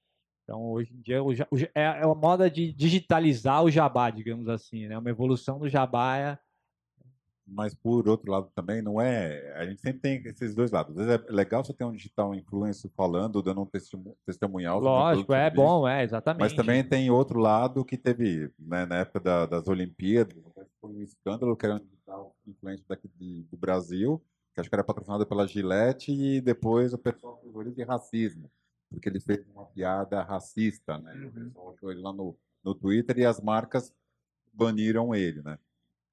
então, 0.45 0.71
hoje 0.71 0.93
em 0.93 1.01
dia, 1.01 1.23
o, 1.23 1.33
é, 1.33 1.71
é 1.75 2.07
uma 2.07 2.15
moda 2.15 2.51
de 2.51 2.73
digitalizar 2.73 3.63
o 3.63 3.71
jabá, 3.71 4.11
digamos 4.11 4.49
assim, 4.49 4.89
né? 4.89 4.99
Uma 4.99 5.11
evolução 5.11 5.59
do 5.59 5.69
jabá 5.69 6.17
é... 6.19 6.39
Mas, 7.47 7.75
por 7.75 8.09
outro 8.09 8.31
lado, 8.31 8.51
também 8.55 8.81
não 8.81 9.01
é... 9.01 9.53
A 9.57 9.67
gente 9.67 9.81
sempre 9.81 10.01
tem 10.01 10.23
esses 10.27 10.55
dois 10.55 10.71
lados. 10.71 10.97
Às 10.97 11.07
vezes 11.07 11.27
é 11.29 11.33
legal 11.33 11.65
você 11.65 11.73
ter 11.73 11.85
um 11.85 11.93
digital 11.93 12.35
influencer 12.35 12.91
falando, 12.97 13.43
dando 13.43 13.63
um 13.63 13.69
testemunhal. 14.27 14.81
Lógico, 14.81 15.33
é 15.35 15.51
bom, 15.51 15.87
é, 15.87 16.03
exatamente. 16.03 16.41
Mas 16.41 16.53
também 16.55 16.83
tem 16.83 17.11
outro 17.11 17.39
lado 17.39 17.85
que 17.85 17.97
teve, 17.97 18.51
né, 18.59 18.87
na 18.87 18.99
época 18.99 19.21
da, 19.21 19.47
das 19.47 19.69
Olimpíadas, 19.69 20.37
foi 20.81 20.91
um 20.91 21.03
escândalo 21.03 21.57
que 21.57 21.67
era 21.67 21.77
um 21.77 21.79
digital 21.79 22.35
influencer 22.47 22.87
daqui 22.89 23.09
de, 23.17 23.43
do 23.51 23.57
Brasil, 23.57 24.23
que 24.55 24.61
acho 24.61 24.69
que 24.69 24.75
era 24.75 24.85
patrocinado 24.85 25.27
pela 25.27 25.47
Gillette, 25.47 26.13
e 26.13 26.41
depois 26.41 26.93
o 26.93 26.99
pessoal 26.99 27.41
foi 27.53 27.71
de 27.71 27.83
racismo 27.83 28.51
porque 28.93 29.09
ele 29.09 29.21
fez 29.21 29.45
uma 29.49 29.65
piada 29.67 30.23
racista, 30.23 30.99
né? 30.99 31.15
O 31.15 31.25
uhum. 31.25 31.31
pessoal 31.31 31.75
achou 31.75 31.91
ele 31.91 32.01
lá 32.01 32.13
no, 32.13 32.37
no 32.63 32.75
Twitter 32.75 33.19
e 33.19 33.25
as 33.25 33.41
marcas 33.41 33.93
baniram 34.53 35.15
ele, 35.15 35.43
né? 35.43 35.59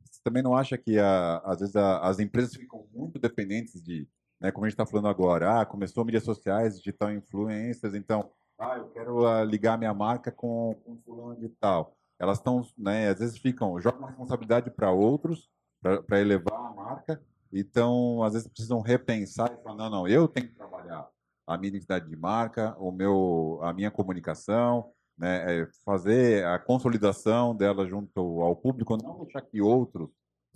Você 0.02 0.22
também 0.24 0.42
não 0.42 0.56
acha 0.56 0.78
que 0.78 0.98
a, 0.98 1.38
às 1.40 1.60
vezes 1.60 1.76
a, 1.76 2.00
as 2.00 2.20
empresas 2.20 2.56
ficam 2.56 2.88
muito 2.94 3.20
dependentes 3.20 3.84
de, 3.84 4.08
né, 4.40 4.52
como 4.52 4.66
a 4.66 4.70
gente 4.70 4.74
está 4.74 4.86
falando 4.86 5.08
agora, 5.08 5.62
ah, 5.62 5.66
começou 5.66 6.06
mídias 6.06 6.24
sociais, 6.24 6.78
digital 6.78 7.12
influencers, 7.12 7.94
então, 7.94 8.32
ah, 8.58 8.78
eu 8.78 8.90
quero 8.90 9.24
uh, 9.24 9.44
ligar 9.44 9.78
minha 9.78 9.94
marca 9.94 10.32
com, 10.32 10.76
com 10.84 10.98
fulano 10.98 11.40
de 11.40 11.50
tal. 11.50 11.96
Elas 12.18 12.38
estão, 12.38 12.66
né, 12.78 13.10
às 13.10 13.20
vezes 13.20 13.38
ficam, 13.38 13.80
jogam 13.80 14.08
responsabilidade 14.08 14.72
para 14.72 14.92
outros, 14.92 15.50
para 15.82 16.20
elevar 16.20 16.60
a 16.60 16.74
marca, 16.74 17.22
então, 17.52 18.22
às 18.24 18.34
vezes 18.34 18.48
precisam 18.48 18.80
repensar 18.80 19.52
e 19.52 19.64
falar, 19.64 19.76
não, 19.76 19.90
não, 19.90 20.08
eu 20.08 20.28
tenho 20.28 20.48
que 20.48 20.56
trabalhar 20.56 21.10
a 21.48 21.58
minha 21.58 21.70
identidade 21.70 22.08
de 22.08 22.16
marca, 22.16 22.76
o 22.78 22.92
meu, 22.92 23.60
a 23.64 23.74
minha 23.74 23.90
comunicação, 23.90 24.94
né, 25.18 25.62
é 25.62 25.66
fazer 25.84 26.46
a 26.46 26.60
consolidação 26.60 27.56
dela 27.56 27.88
junto 27.88 28.42
ao 28.42 28.56
público, 28.56 28.96
não 28.98 29.24
deixar 29.24 29.42
que 29.42 29.60
outros 29.60 30.10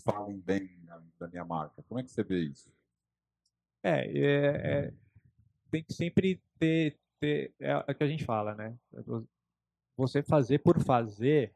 falem 0.04 0.40
bem 0.40 0.70
da 1.20 1.28
minha 1.28 1.44
marca. 1.44 1.84
Como 1.90 2.00
é 2.00 2.04
que 2.04 2.12
você 2.12 2.24
vê 2.24 2.42
isso? 2.42 2.72
É, 3.82 4.08
é, 4.08 4.86
é 4.86 4.94
tem 5.72 5.84
que 5.84 5.94
sempre 5.94 6.40
ter, 6.60 7.00
ter, 7.20 7.52
é 7.60 7.76
o 7.76 7.96
que 7.96 8.04
a 8.04 8.08
gente 8.08 8.24
fala, 8.24 8.54
né? 8.54 8.78
Você 9.98 10.22
fazer 10.22 10.60
por 10.60 10.80
fazer, 10.80 11.52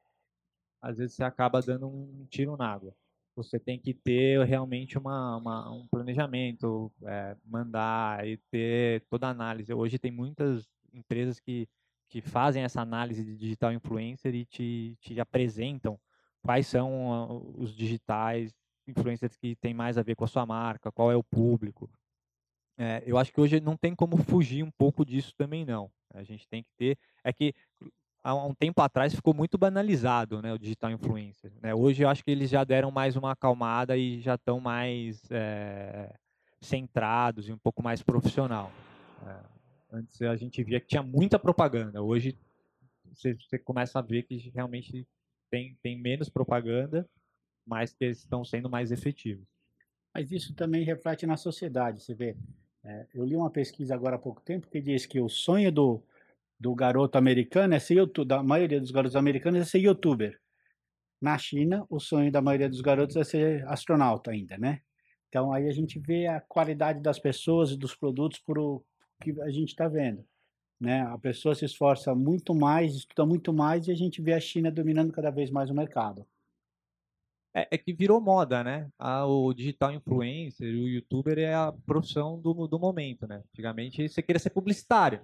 às 0.81 0.97
vezes 0.97 1.15
você 1.15 1.23
acaba 1.23 1.61
dando 1.61 1.87
um 1.87 2.25
tiro 2.27 2.57
na 2.57 2.73
água 2.73 2.95
você 3.37 3.59
tem 3.59 3.79
que 3.79 3.93
ter 3.93 4.43
realmente 4.45 4.97
uma, 4.97 5.37
uma 5.37 5.71
um 5.71 5.87
planejamento, 5.87 6.91
é, 7.03 7.37
mandar 7.45 8.27
e 8.27 8.37
ter 8.49 9.05
toda 9.09 9.27
a 9.27 9.29
análise. 9.29 9.71
Hoje 9.71 9.99
tem 9.99 10.11
muitas 10.11 10.67
empresas 10.91 11.39
que, 11.39 11.69
que 12.09 12.19
fazem 12.19 12.63
essa 12.63 12.81
análise 12.81 13.23
de 13.23 13.37
digital 13.37 13.71
influencer 13.71 14.33
e 14.33 14.43
te, 14.43 14.97
te 14.99 15.19
apresentam 15.19 15.99
quais 16.41 16.65
são 16.65 17.53
os 17.55 17.75
digitais 17.75 18.55
influencers 18.87 19.37
que 19.37 19.55
tem 19.57 19.73
mais 19.73 19.99
a 19.99 20.03
ver 20.03 20.15
com 20.15 20.25
a 20.25 20.27
sua 20.27 20.45
marca, 20.45 20.91
qual 20.91 21.11
é 21.11 21.15
o 21.15 21.23
público. 21.23 21.87
É, 22.75 23.03
eu 23.05 23.19
acho 23.19 23.31
que 23.31 23.39
hoje 23.39 23.59
não 23.59 23.77
tem 23.77 23.93
como 23.93 24.17
fugir 24.17 24.63
um 24.63 24.71
pouco 24.71 25.05
disso 25.05 25.33
também 25.37 25.63
não. 25.63 25.91
A 26.11 26.23
gente 26.23 26.47
tem 26.47 26.63
que 26.63 26.69
ter, 26.75 26.97
é 27.23 27.31
que 27.31 27.53
há 28.27 28.45
um 28.45 28.53
tempo 28.53 28.81
atrás 28.81 29.15
ficou 29.15 29.33
muito 29.33 29.57
banalizado, 29.57 30.41
né, 30.41 30.53
o 30.53 30.59
digital 30.59 30.91
influencer. 30.91 31.51
Né? 31.61 31.73
Hoje 31.73 32.03
eu 32.03 32.09
acho 32.09 32.23
que 32.23 32.31
eles 32.31 32.49
já 32.49 32.63
deram 32.63 32.91
mais 32.91 33.15
uma 33.15 33.31
acalmada 33.31 33.95
e 33.95 34.19
já 34.19 34.35
estão 34.35 34.59
mais 34.59 35.21
é, 35.31 36.13
centrados 36.59 37.47
e 37.47 37.53
um 37.53 37.57
pouco 37.57 37.81
mais 37.81 38.03
profissional. 38.03 38.69
É, 39.25 39.39
antes 39.93 40.21
a 40.21 40.35
gente 40.35 40.61
via 40.61 40.81
que 40.81 40.87
tinha 40.87 41.01
muita 41.01 41.39
propaganda. 41.39 42.01
Hoje 42.01 42.37
você, 43.15 43.33
você 43.33 43.57
começa 43.57 43.97
a 43.97 44.01
ver 44.01 44.23
que 44.23 44.51
realmente 44.53 45.07
tem, 45.49 45.77
tem 45.81 45.97
menos 45.97 46.27
propaganda, 46.27 47.09
mas 47.65 47.93
que 47.93 48.03
eles 48.03 48.17
estão 48.19 48.43
sendo 48.43 48.69
mais 48.69 48.91
efetivos. 48.91 49.47
Mas 50.13 50.33
isso 50.33 50.53
também 50.53 50.83
reflete 50.83 51.25
na 51.25 51.37
sociedade. 51.37 52.03
Você 52.03 52.13
vê, 52.13 52.35
é, 52.83 53.07
eu 53.13 53.23
li 53.23 53.37
uma 53.37 53.49
pesquisa 53.49 53.95
agora 53.95 54.17
há 54.17 54.19
pouco 54.19 54.41
tempo 54.41 54.67
que 54.67 54.81
diz 54.81 55.05
que 55.05 55.21
o 55.21 55.29
sonho 55.29 55.71
do 55.71 56.03
do 56.59 56.73
garoto 56.73 57.17
americano 57.17 57.73
é 57.73 57.79
ser 57.79 57.95
youtuber, 57.95 58.27
da 58.27 58.43
maioria 58.43 58.79
dos 58.79 58.91
garotos 58.91 59.15
americanos 59.15 59.61
é 59.61 59.65
ser 59.65 59.79
youtuber. 59.79 60.39
Na 61.21 61.37
China, 61.37 61.85
o 61.89 61.99
sonho 61.99 62.31
da 62.31 62.41
maioria 62.41 62.69
dos 62.69 62.81
garotos 62.81 63.15
é 63.15 63.23
ser 63.23 63.67
astronauta 63.67 64.31
ainda, 64.31 64.57
né? 64.57 64.81
Então 65.29 65.51
aí 65.51 65.67
a 65.67 65.71
gente 65.71 65.99
vê 65.99 66.27
a 66.27 66.39
qualidade 66.41 67.01
das 67.01 67.19
pessoas 67.19 67.71
e 67.71 67.77
dos 67.77 67.95
produtos 67.95 68.39
por 68.39 68.57
o 68.57 68.83
que 69.21 69.39
a 69.41 69.49
gente 69.49 69.69
está 69.69 69.87
vendo. 69.87 70.23
Né? 70.79 71.01
A 71.01 71.17
pessoa 71.17 71.55
se 71.55 71.65
esforça 71.65 72.13
muito 72.13 72.53
mais, 72.53 72.93
estuda 72.95 73.25
muito 73.25 73.51
mais 73.51 73.87
e 73.87 73.91
a 73.91 73.95
gente 73.95 74.21
vê 74.21 74.33
a 74.33 74.39
China 74.39 74.71
dominando 74.71 75.11
cada 75.11 75.31
vez 75.31 75.49
mais 75.49 75.69
o 75.69 75.73
mercado. 75.73 76.25
É, 77.53 77.67
é 77.71 77.77
que 77.77 77.91
virou 77.91 78.21
moda, 78.21 78.63
né? 78.63 78.87
A, 78.99 79.25
o 79.25 79.51
digital 79.51 79.91
influencer, 79.91 80.67
o 80.67 80.87
youtuber 80.87 81.39
é 81.39 81.55
a 81.55 81.73
profissão 81.85 82.39
do, 82.39 82.67
do 82.67 82.77
momento, 82.77 83.25
né? 83.25 83.41
Antigamente 83.51 84.07
você 84.07 84.21
queria 84.21 84.39
ser 84.39 84.51
publicitário. 84.51 85.21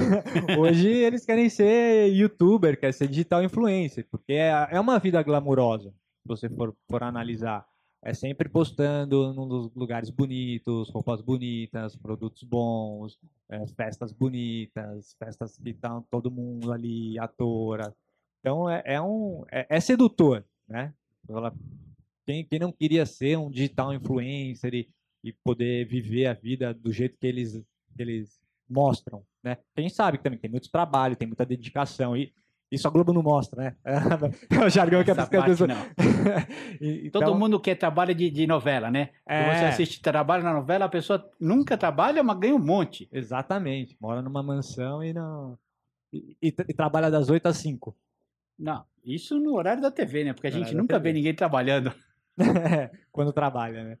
Hoje 0.58 0.88
eles 0.88 1.24
querem 1.24 1.48
ser 1.48 2.08
youtuber, 2.08 2.78
quer 2.78 2.92
ser 2.92 3.08
digital 3.08 3.42
influencer, 3.42 4.06
porque 4.10 4.32
é, 4.32 4.68
é 4.70 4.80
uma 4.80 4.98
vida 4.98 5.22
glamurosa, 5.22 5.90
se 5.90 6.28
você 6.28 6.48
for, 6.48 6.74
for 6.88 7.02
analisar. 7.02 7.66
É 8.02 8.14
sempre 8.14 8.48
postando 8.48 9.34
nos 9.34 9.74
lugares 9.74 10.08
bonitos, 10.08 10.88
roupas 10.88 11.20
bonitas, 11.20 11.94
produtos 11.96 12.42
bons, 12.42 13.18
é, 13.50 13.66
festas 13.66 14.10
bonitas, 14.10 15.14
festas 15.18 15.58
que 15.58 15.70
estão 15.70 16.02
todo 16.10 16.30
mundo 16.30 16.72
ali, 16.72 17.18
atora. 17.18 17.94
Então 18.40 18.70
é, 18.70 18.82
é 18.86 19.00
um, 19.02 19.44
é, 19.52 19.66
é 19.68 19.80
sedutor, 19.80 20.42
né? 20.66 20.94
Quem, 22.24 22.42
quem 22.46 22.58
não 22.58 22.72
queria 22.72 23.04
ser 23.04 23.36
um 23.36 23.50
digital 23.50 23.92
influencer 23.92 24.72
e, 24.72 24.88
e 25.22 25.32
poder 25.44 25.86
viver 25.86 26.24
a 26.26 26.32
vida 26.32 26.72
do 26.72 26.90
jeito 26.90 27.18
que 27.18 27.26
eles, 27.26 27.52
que 27.94 28.02
eles 28.02 28.40
mostram, 28.70 29.22
né? 29.42 29.58
A 29.76 29.80
gente 29.80 29.94
sabe 29.94 30.18
que 30.18 30.24
também 30.24 30.38
tem 30.38 30.50
muito 30.50 30.70
trabalho, 30.70 31.16
tem 31.16 31.28
muita 31.28 31.44
dedicação 31.44 32.16
e 32.16 32.32
isso 32.70 32.86
a 32.86 32.90
Globo 32.90 33.12
não 33.12 33.22
mostra, 33.22 33.62
né? 33.62 33.76
É 34.62 34.64
o 34.64 34.68
jargão 34.68 35.02
que 35.02 35.10
a 35.10 35.26
pessoa... 35.26 35.66
não. 35.66 35.86
então... 36.80 37.20
Todo 37.20 37.34
mundo 37.34 37.58
quer 37.58 37.74
trabalho 37.74 38.14
de, 38.14 38.30
de 38.30 38.46
novela, 38.46 38.90
né? 38.90 39.10
É... 39.26 39.52
Você 39.52 39.64
assiste 39.64 40.00
trabalho 40.00 40.44
na 40.44 40.54
novela, 40.54 40.84
a 40.84 40.88
pessoa 40.88 41.28
nunca 41.40 41.76
trabalha, 41.76 42.22
mas 42.22 42.38
ganha 42.38 42.54
um 42.54 42.64
monte. 42.64 43.08
Exatamente. 43.12 43.96
Mora 44.00 44.22
numa 44.22 44.42
mansão 44.42 45.02
e 45.02 45.12
não... 45.12 45.58
E, 46.12 46.36
e, 46.40 46.48
e 46.48 46.74
trabalha 46.74 47.10
das 47.10 47.28
8 47.28 47.46
às 47.46 47.56
5. 47.56 47.96
Não, 48.56 48.84
isso 49.04 49.40
no 49.40 49.54
horário 49.54 49.82
da 49.82 49.90
TV, 49.90 50.24
né? 50.24 50.32
Porque 50.32 50.46
a 50.46 50.50
gente 50.50 50.74
nunca 50.74 50.98
vê 50.98 51.12
ninguém 51.12 51.34
trabalhando. 51.34 51.92
Quando 53.10 53.32
trabalha, 53.32 53.84
né? 53.84 53.98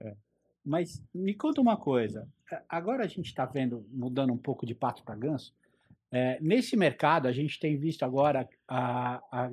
É. 0.00 0.14
Mas 0.70 1.04
me 1.12 1.34
conta 1.34 1.60
uma 1.60 1.76
coisa. 1.76 2.28
Agora 2.68 3.02
a 3.02 3.08
gente 3.08 3.26
está 3.26 3.44
vendo, 3.44 3.84
mudando 3.90 4.32
um 4.32 4.38
pouco 4.38 4.64
de 4.64 4.72
pato 4.72 5.02
para 5.02 5.16
ganso, 5.16 5.52
é, 6.12 6.38
nesse 6.40 6.76
mercado, 6.76 7.26
a 7.26 7.32
gente 7.32 7.58
tem 7.58 7.76
visto 7.76 8.04
agora 8.04 8.48
a, 8.68 9.20
a 9.32 9.50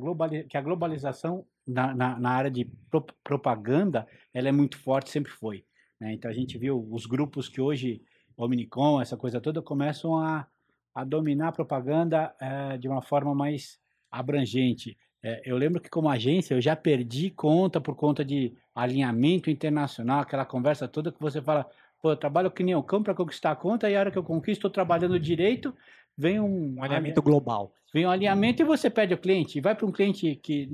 que 0.48 0.56
a 0.56 0.62
globalização 0.62 1.44
na, 1.66 1.96
na, 1.96 2.20
na 2.20 2.30
área 2.30 2.52
de 2.52 2.66
pro 2.90 3.02
propaganda 3.24 4.08
ela 4.32 4.48
é 4.48 4.52
muito 4.52 4.78
forte, 4.78 5.10
sempre 5.10 5.32
foi. 5.32 5.66
Né? 6.00 6.14
Então, 6.14 6.30
a 6.30 6.34
gente 6.34 6.56
viu 6.56 6.88
os 6.92 7.08
grupos 7.08 7.50
que 7.50 7.60
hoje, 7.60 8.00
Omnicom, 8.38 9.02
essa 9.02 9.18
coisa 9.18 9.42
toda, 9.42 9.60
começam 9.60 10.16
a, 10.18 10.46
a 10.94 11.04
dominar 11.04 11.48
a 11.48 11.52
propaganda 11.52 12.36
é, 12.40 12.78
de 12.78 12.88
uma 12.88 13.02
forma 13.02 13.34
mais 13.34 13.80
abrangente. 14.12 14.96
É, 15.24 15.42
eu 15.46 15.58
lembro 15.58 15.82
que, 15.82 15.90
como 15.90 16.10
agência, 16.10 16.54
eu 16.54 16.62
já 16.62 16.76
perdi 16.76 17.32
conta 17.32 17.82
por 17.82 17.96
conta 17.96 18.24
de 18.24 18.54
alinhamento 18.74 19.50
internacional, 19.50 20.22
aquela 20.22 20.46
conversa 20.46 20.88
toda 20.88 21.12
que 21.12 21.20
você 21.20 21.42
fala, 21.42 21.68
pô, 22.02 22.12
eu 22.12 22.18
trabalho 22.18 22.52
que 22.52 22.64
nem 22.64 22.76
o 22.76 22.84
cão 22.84 23.02
para 23.02 23.16
conquistar 23.16 23.52
a 23.52 23.56
conta, 23.56 23.90
e 23.90 23.96
a 23.96 24.00
hora 24.00 24.12
que 24.12 24.18
eu 24.18 24.24
conquisto, 24.24 24.60
estou 24.60 24.72
trabalhando 24.72 25.20
direito, 25.20 25.76
vem 26.16 26.40
um, 26.40 26.76
um 26.78 26.84
alinhamento 26.84 27.22
global. 27.22 27.74
Vem 27.94 28.06
um 28.06 28.12
alinhamento 28.12 28.62
e 28.62 28.66
você 28.66 28.90
pede 28.90 29.14
o 29.14 29.18
cliente. 29.18 29.62
Vai 29.62 29.76
para 29.76 29.86
um 29.86 29.92
cliente 29.92 30.36
que 30.36 30.70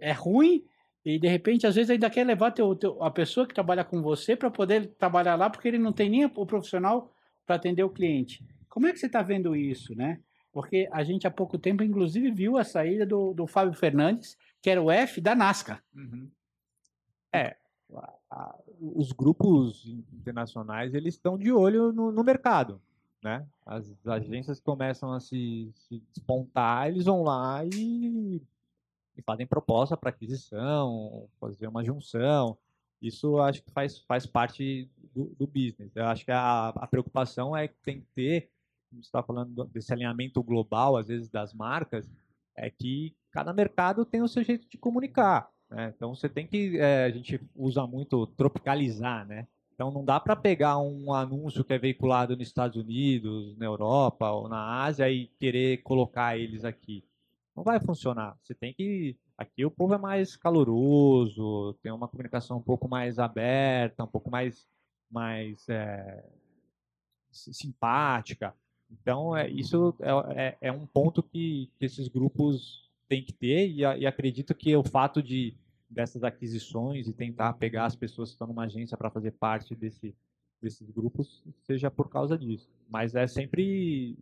é 0.00 0.12
ruim 0.12 0.64
e 1.06 1.20
de 1.20 1.28
repente, 1.28 1.68
às 1.68 1.76
vezes, 1.76 1.88
ainda 1.88 2.10
quer 2.10 2.26
levar 2.26 2.50
teu, 2.50 2.74
teu 2.74 3.00
a 3.00 3.08
pessoa 3.12 3.46
que 3.46 3.54
trabalha 3.54 3.84
com 3.84 4.02
você 4.02 4.34
para 4.34 4.50
poder 4.50 4.88
trabalhar 4.98 5.36
lá, 5.36 5.48
porque 5.48 5.68
ele 5.68 5.78
não 5.78 5.92
tem 5.92 6.10
nem 6.10 6.24
o 6.24 6.44
profissional 6.44 7.12
para 7.46 7.54
atender 7.54 7.84
o 7.84 7.88
cliente. 7.88 8.44
Como 8.68 8.88
é 8.88 8.92
que 8.92 8.98
você 8.98 9.06
está 9.06 9.22
vendo 9.22 9.54
isso, 9.54 9.94
né? 9.94 10.18
Porque 10.56 10.88
a 10.90 11.04
gente 11.04 11.26
há 11.26 11.30
pouco 11.30 11.58
tempo, 11.58 11.82
inclusive, 11.82 12.30
viu 12.30 12.56
a 12.56 12.64
saída 12.64 13.04
do, 13.04 13.34
do 13.34 13.46
Fábio 13.46 13.74
Fernandes, 13.74 14.38
que 14.62 14.70
era 14.70 14.80
o 14.80 14.90
F 14.90 15.20
da 15.20 15.34
NASCAR. 15.34 15.84
Uhum. 15.94 16.30
É, 17.30 17.56
a, 17.94 18.14
a, 18.30 18.58
os 18.80 19.12
grupos 19.12 19.86
internacionais 20.14 20.94
eles 20.94 21.14
estão 21.14 21.36
de 21.36 21.52
olho 21.52 21.92
no, 21.92 22.10
no 22.10 22.24
mercado 22.24 22.80
né? 23.26 23.44
As 23.66 24.06
agências 24.06 24.60
começam 24.60 25.12
a 25.12 25.18
se, 25.18 25.72
se 25.74 26.00
despontar, 26.14 26.86
eles 26.86 27.06
vão 27.06 27.24
lá 27.24 27.64
e, 27.64 28.40
e 29.16 29.22
fazem 29.22 29.44
proposta 29.44 29.96
para 29.96 30.10
aquisição, 30.10 31.28
fazer 31.40 31.66
uma 31.66 31.84
junção. 31.84 32.56
Isso 33.02 33.38
acho 33.40 33.64
que 33.64 33.70
faz, 33.72 33.98
faz 33.98 34.26
parte 34.26 34.88
do, 35.12 35.24
do 35.36 35.44
business. 35.44 35.90
Eu 35.96 36.06
acho 36.06 36.24
que 36.24 36.30
a, 36.30 36.68
a 36.68 36.86
preocupação 36.86 37.56
é 37.56 37.66
que 37.66 37.74
tem 37.82 38.00
que 38.00 38.06
ter, 38.14 38.48
como 38.96 39.02
está 39.02 39.22
falando 39.22 39.64
desse 39.66 39.92
alinhamento 39.92 40.42
global, 40.42 40.96
às 40.96 41.08
vezes, 41.08 41.28
das 41.28 41.52
marcas, 41.52 42.10
é 42.56 42.70
que 42.70 43.14
cada 43.30 43.52
mercado 43.52 44.04
tem 44.06 44.22
o 44.22 44.28
seu 44.28 44.42
jeito 44.42 44.66
de 44.68 44.78
comunicar. 44.78 45.50
Né? 45.68 45.92
Então 45.94 46.14
você 46.14 46.28
tem 46.28 46.46
que, 46.46 46.78
é, 46.78 47.04
a 47.04 47.10
gente 47.10 47.40
usa 47.54 47.86
muito 47.86 48.26
tropicalizar, 48.28 49.26
né? 49.26 49.46
Então 49.74 49.90
não 49.90 50.02
dá 50.02 50.18
para 50.18 50.34
pegar 50.34 50.78
um 50.78 51.12
anúncio 51.12 51.62
que 51.62 51.74
é 51.74 51.78
veiculado 51.78 52.34
nos 52.34 52.46
Estados 52.46 52.78
Unidos, 52.78 53.54
na 53.58 53.66
Europa 53.66 54.30
ou 54.30 54.48
na 54.48 54.82
Ásia 54.84 55.10
e 55.10 55.26
querer 55.38 55.82
colocar 55.82 56.38
eles 56.38 56.64
aqui. 56.64 57.04
Não 57.54 57.62
vai 57.62 57.78
funcionar. 57.78 58.38
Você 58.42 58.54
tem 58.54 58.72
que 58.72 59.18
aqui 59.36 59.66
o 59.66 59.70
povo 59.70 59.92
é 59.92 59.98
mais 59.98 60.34
caloroso, 60.34 61.74
tem 61.82 61.92
uma 61.92 62.08
comunicação 62.08 62.56
um 62.56 62.62
pouco 62.62 62.88
mais 62.88 63.18
aberta, 63.18 64.04
um 64.04 64.08
pouco 64.08 64.30
mais 64.30 64.66
mais 65.10 65.68
é, 65.68 66.24
simpática. 67.30 68.54
Então 68.90 69.36
é, 69.36 69.48
isso 69.48 69.94
é, 70.00 70.46
é, 70.46 70.56
é 70.68 70.72
um 70.72 70.86
ponto 70.86 71.22
que, 71.22 71.70
que, 71.78 71.84
esses 71.84 72.08
grupos 72.08 72.88
têm 73.08 73.22
que 73.22 73.32
ter 73.32 73.68
e, 73.68 73.80
e 73.80 74.06
acredito 74.06 74.54
que 74.54 74.74
o 74.76 74.84
fato 74.84 75.22
de 75.22 75.54
dessas 75.88 76.24
aquisições 76.24 77.06
e 77.06 77.12
tentar 77.12 77.52
pegar 77.54 77.86
as 77.86 77.96
pessoas 77.96 78.30
que 78.30 78.34
estão 78.34 78.48
numa 78.48 78.64
agência 78.64 78.96
para 78.96 79.10
fazer 79.10 79.32
parte 79.32 79.74
desse, 79.74 80.14
desses 80.60 80.90
grupos 80.90 81.42
seja 81.62 81.90
por 81.90 82.08
causa 82.08 82.36
disso. 82.36 82.68
Mas 82.88 83.14
é 83.14 83.26
sempre 83.26 84.18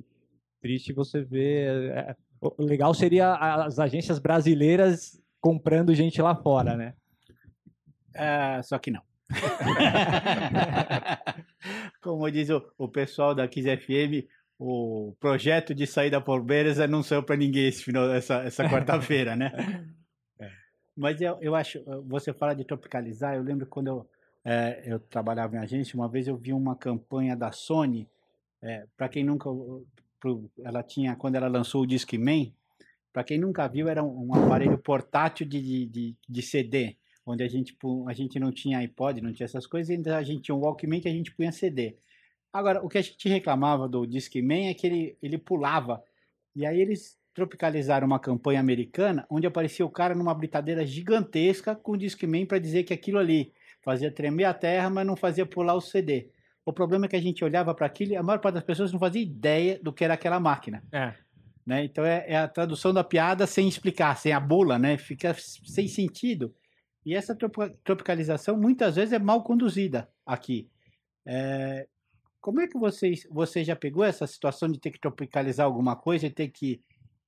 triste 0.60 0.92
você 0.92 1.22
ver. 1.22 1.90
É, 1.90 2.16
o 2.40 2.62
legal 2.62 2.92
seria 2.92 3.34
as 3.34 3.78
agências 3.78 4.18
brasileiras 4.18 5.20
comprando 5.40 5.94
gente 5.94 6.20
lá 6.20 6.34
fora, 6.34 6.76
né? 6.76 6.94
É, 8.14 8.62
só 8.62 8.78
que 8.78 8.90
não. 8.90 9.02
Como 12.02 12.30
diz 12.30 12.50
o, 12.50 12.62
o 12.76 12.88
pessoal 12.88 13.34
da 13.34 13.48
Kiss 13.48 13.76
FM, 13.76 14.28
o 14.58 15.14
projeto 15.18 15.74
de 15.74 15.86
sair 15.86 16.10
da 16.10 16.20
pobreza 16.20 16.86
não 16.86 17.02
saiu 17.02 17.22
para 17.22 17.36
ninguém 17.36 17.68
esse 17.68 17.82
final, 17.82 18.10
essa, 18.12 18.36
essa 18.44 18.68
quarta-feira, 18.68 19.34
né? 19.34 19.52
Mas 20.96 21.20
eu, 21.20 21.36
eu 21.40 21.54
acho, 21.54 21.82
você 22.06 22.32
fala 22.32 22.54
de 22.54 22.64
tropicalizar, 22.64 23.34
eu 23.34 23.42
lembro 23.42 23.66
quando 23.66 23.88
eu, 23.88 24.08
é, 24.44 24.84
eu 24.86 25.00
trabalhava 25.00 25.56
em 25.56 25.58
agência, 25.58 25.96
uma 25.96 26.08
vez 26.08 26.28
eu 26.28 26.36
vi 26.36 26.52
uma 26.52 26.76
campanha 26.76 27.36
da 27.36 27.50
Sony, 27.50 28.08
é, 28.62 28.86
para 28.96 29.08
quem 29.08 29.24
nunca, 29.24 29.50
pro, 30.20 30.48
ela 30.62 30.84
tinha, 30.84 31.16
quando 31.16 31.34
ela 31.34 31.48
lançou 31.48 31.82
o 31.82 31.86
Discman, 31.86 32.54
para 33.12 33.24
quem 33.24 33.38
nunca 33.38 33.66
viu, 33.66 33.88
era 33.88 34.02
um, 34.02 34.28
um 34.28 34.34
aparelho 34.34 34.78
portátil 34.78 35.46
de, 35.46 35.86
de, 35.86 36.16
de, 36.28 36.42
CD, 36.42 36.96
onde 37.26 37.42
a 37.42 37.48
gente, 37.48 37.76
a 38.06 38.12
gente 38.12 38.38
não 38.38 38.52
tinha 38.52 38.78
iPod, 38.78 39.20
não 39.20 39.32
tinha 39.32 39.44
essas 39.44 39.66
coisas, 39.66 39.90
ainda 39.90 40.16
a 40.16 40.22
gente 40.22 40.42
tinha 40.42 40.54
um 40.54 40.60
Walkman 40.60 41.00
que 41.00 41.08
a 41.08 41.12
gente 41.12 41.32
punha 41.32 41.50
CD. 41.50 41.96
Agora, 42.54 42.80
o 42.84 42.88
que 42.88 42.98
a 42.98 43.02
gente 43.02 43.28
reclamava 43.28 43.88
do 43.88 44.06
Discman 44.06 44.68
é 44.68 44.74
que 44.74 44.86
ele, 44.86 45.18
ele 45.20 45.36
pulava, 45.36 46.00
e 46.54 46.64
aí 46.64 46.80
eles 46.80 47.18
tropicalizaram 47.34 48.06
uma 48.06 48.20
campanha 48.20 48.60
americana 48.60 49.26
onde 49.28 49.44
aparecia 49.44 49.84
o 49.84 49.90
cara 49.90 50.14
numa 50.14 50.32
britadeira 50.32 50.86
gigantesca 50.86 51.74
com 51.74 51.92
o 51.92 51.96
Discman 51.96 52.46
para 52.46 52.60
dizer 52.60 52.84
que 52.84 52.94
aquilo 52.94 53.18
ali 53.18 53.52
fazia 53.82 54.08
tremer 54.08 54.44
a 54.44 54.54
terra, 54.54 54.88
mas 54.88 55.04
não 55.04 55.16
fazia 55.16 55.44
pular 55.44 55.74
o 55.74 55.80
CD. 55.80 56.30
O 56.64 56.72
problema 56.72 57.06
é 57.06 57.08
que 57.08 57.16
a 57.16 57.20
gente 57.20 57.44
olhava 57.44 57.74
para 57.74 57.86
aquilo 57.86 58.12
e 58.12 58.16
a 58.16 58.22
maior 58.22 58.38
parte 58.38 58.54
das 58.54 58.62
pessoas 58.62 58.92
não 58.92 59.00
fazia 59.00 59.20
ideia 59.20 59.80
do 59.82 59.92
que 59.92 60.04
era 60.04 60.14
aquela 60.14 60.38
máquina. 60.38 60.84
É. 60.92 61.12
Né? 61.66 61.84
Então 61.84 62.04
é, 62.04 62.24
é, 62.28 62.36
a 62.36 62.46
tradução 62.46 62.94
da 62.94 63.02
piada 63.02 63.48
sem 63.48 63.66
explicar, 63.66 64.16
sem 64.16 64.32
a 64.32 64.38
bula, 64.38 64.78
né? 64.78 64.96
Fica 64.96 65.34
sem 65.34 65.88
sentido. 65.88 66.54
E 67.04 67.16
essa 67.16 67.36
tropicalização 67.82 68.56
muitas 68.56 68.94
vezes 68.94 69.12
é 69.12 69.18
mal 69.18 69.42
conduzida 69.42 70.08
aqui. 70.24 70.70
É... 71.26 71.88
Como 72.44 72.60
é 72.60 72.68
que 72.68 72.76
vocês, 72.76 73.26
você 73.30 73.64
já 73.64 73.74
pegou 73.74 74.04
essa 74.04 74.26
situação 74.26 74.68
de 74.68 74.78
ter 74.78 74.90
que 74.90 75.00
tropicalizar 75.00 75.64
alguma 75.64 75.96
coisa 75.96 76.26
e 76.26 76.30
ter 76.30 76.48
que 76.48 76.78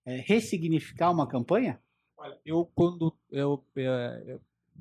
é, 0.05 0.17
ressignificar 0.17 1.11
uma 1.11 1.27
campanha? 1.27 1.81
Olha, 2.19 2.39
eu 2.45 2.71
quando 2.75 3.17
eu, 3.31 3.65
é, 3.77 4.25
eu 4.27 4.41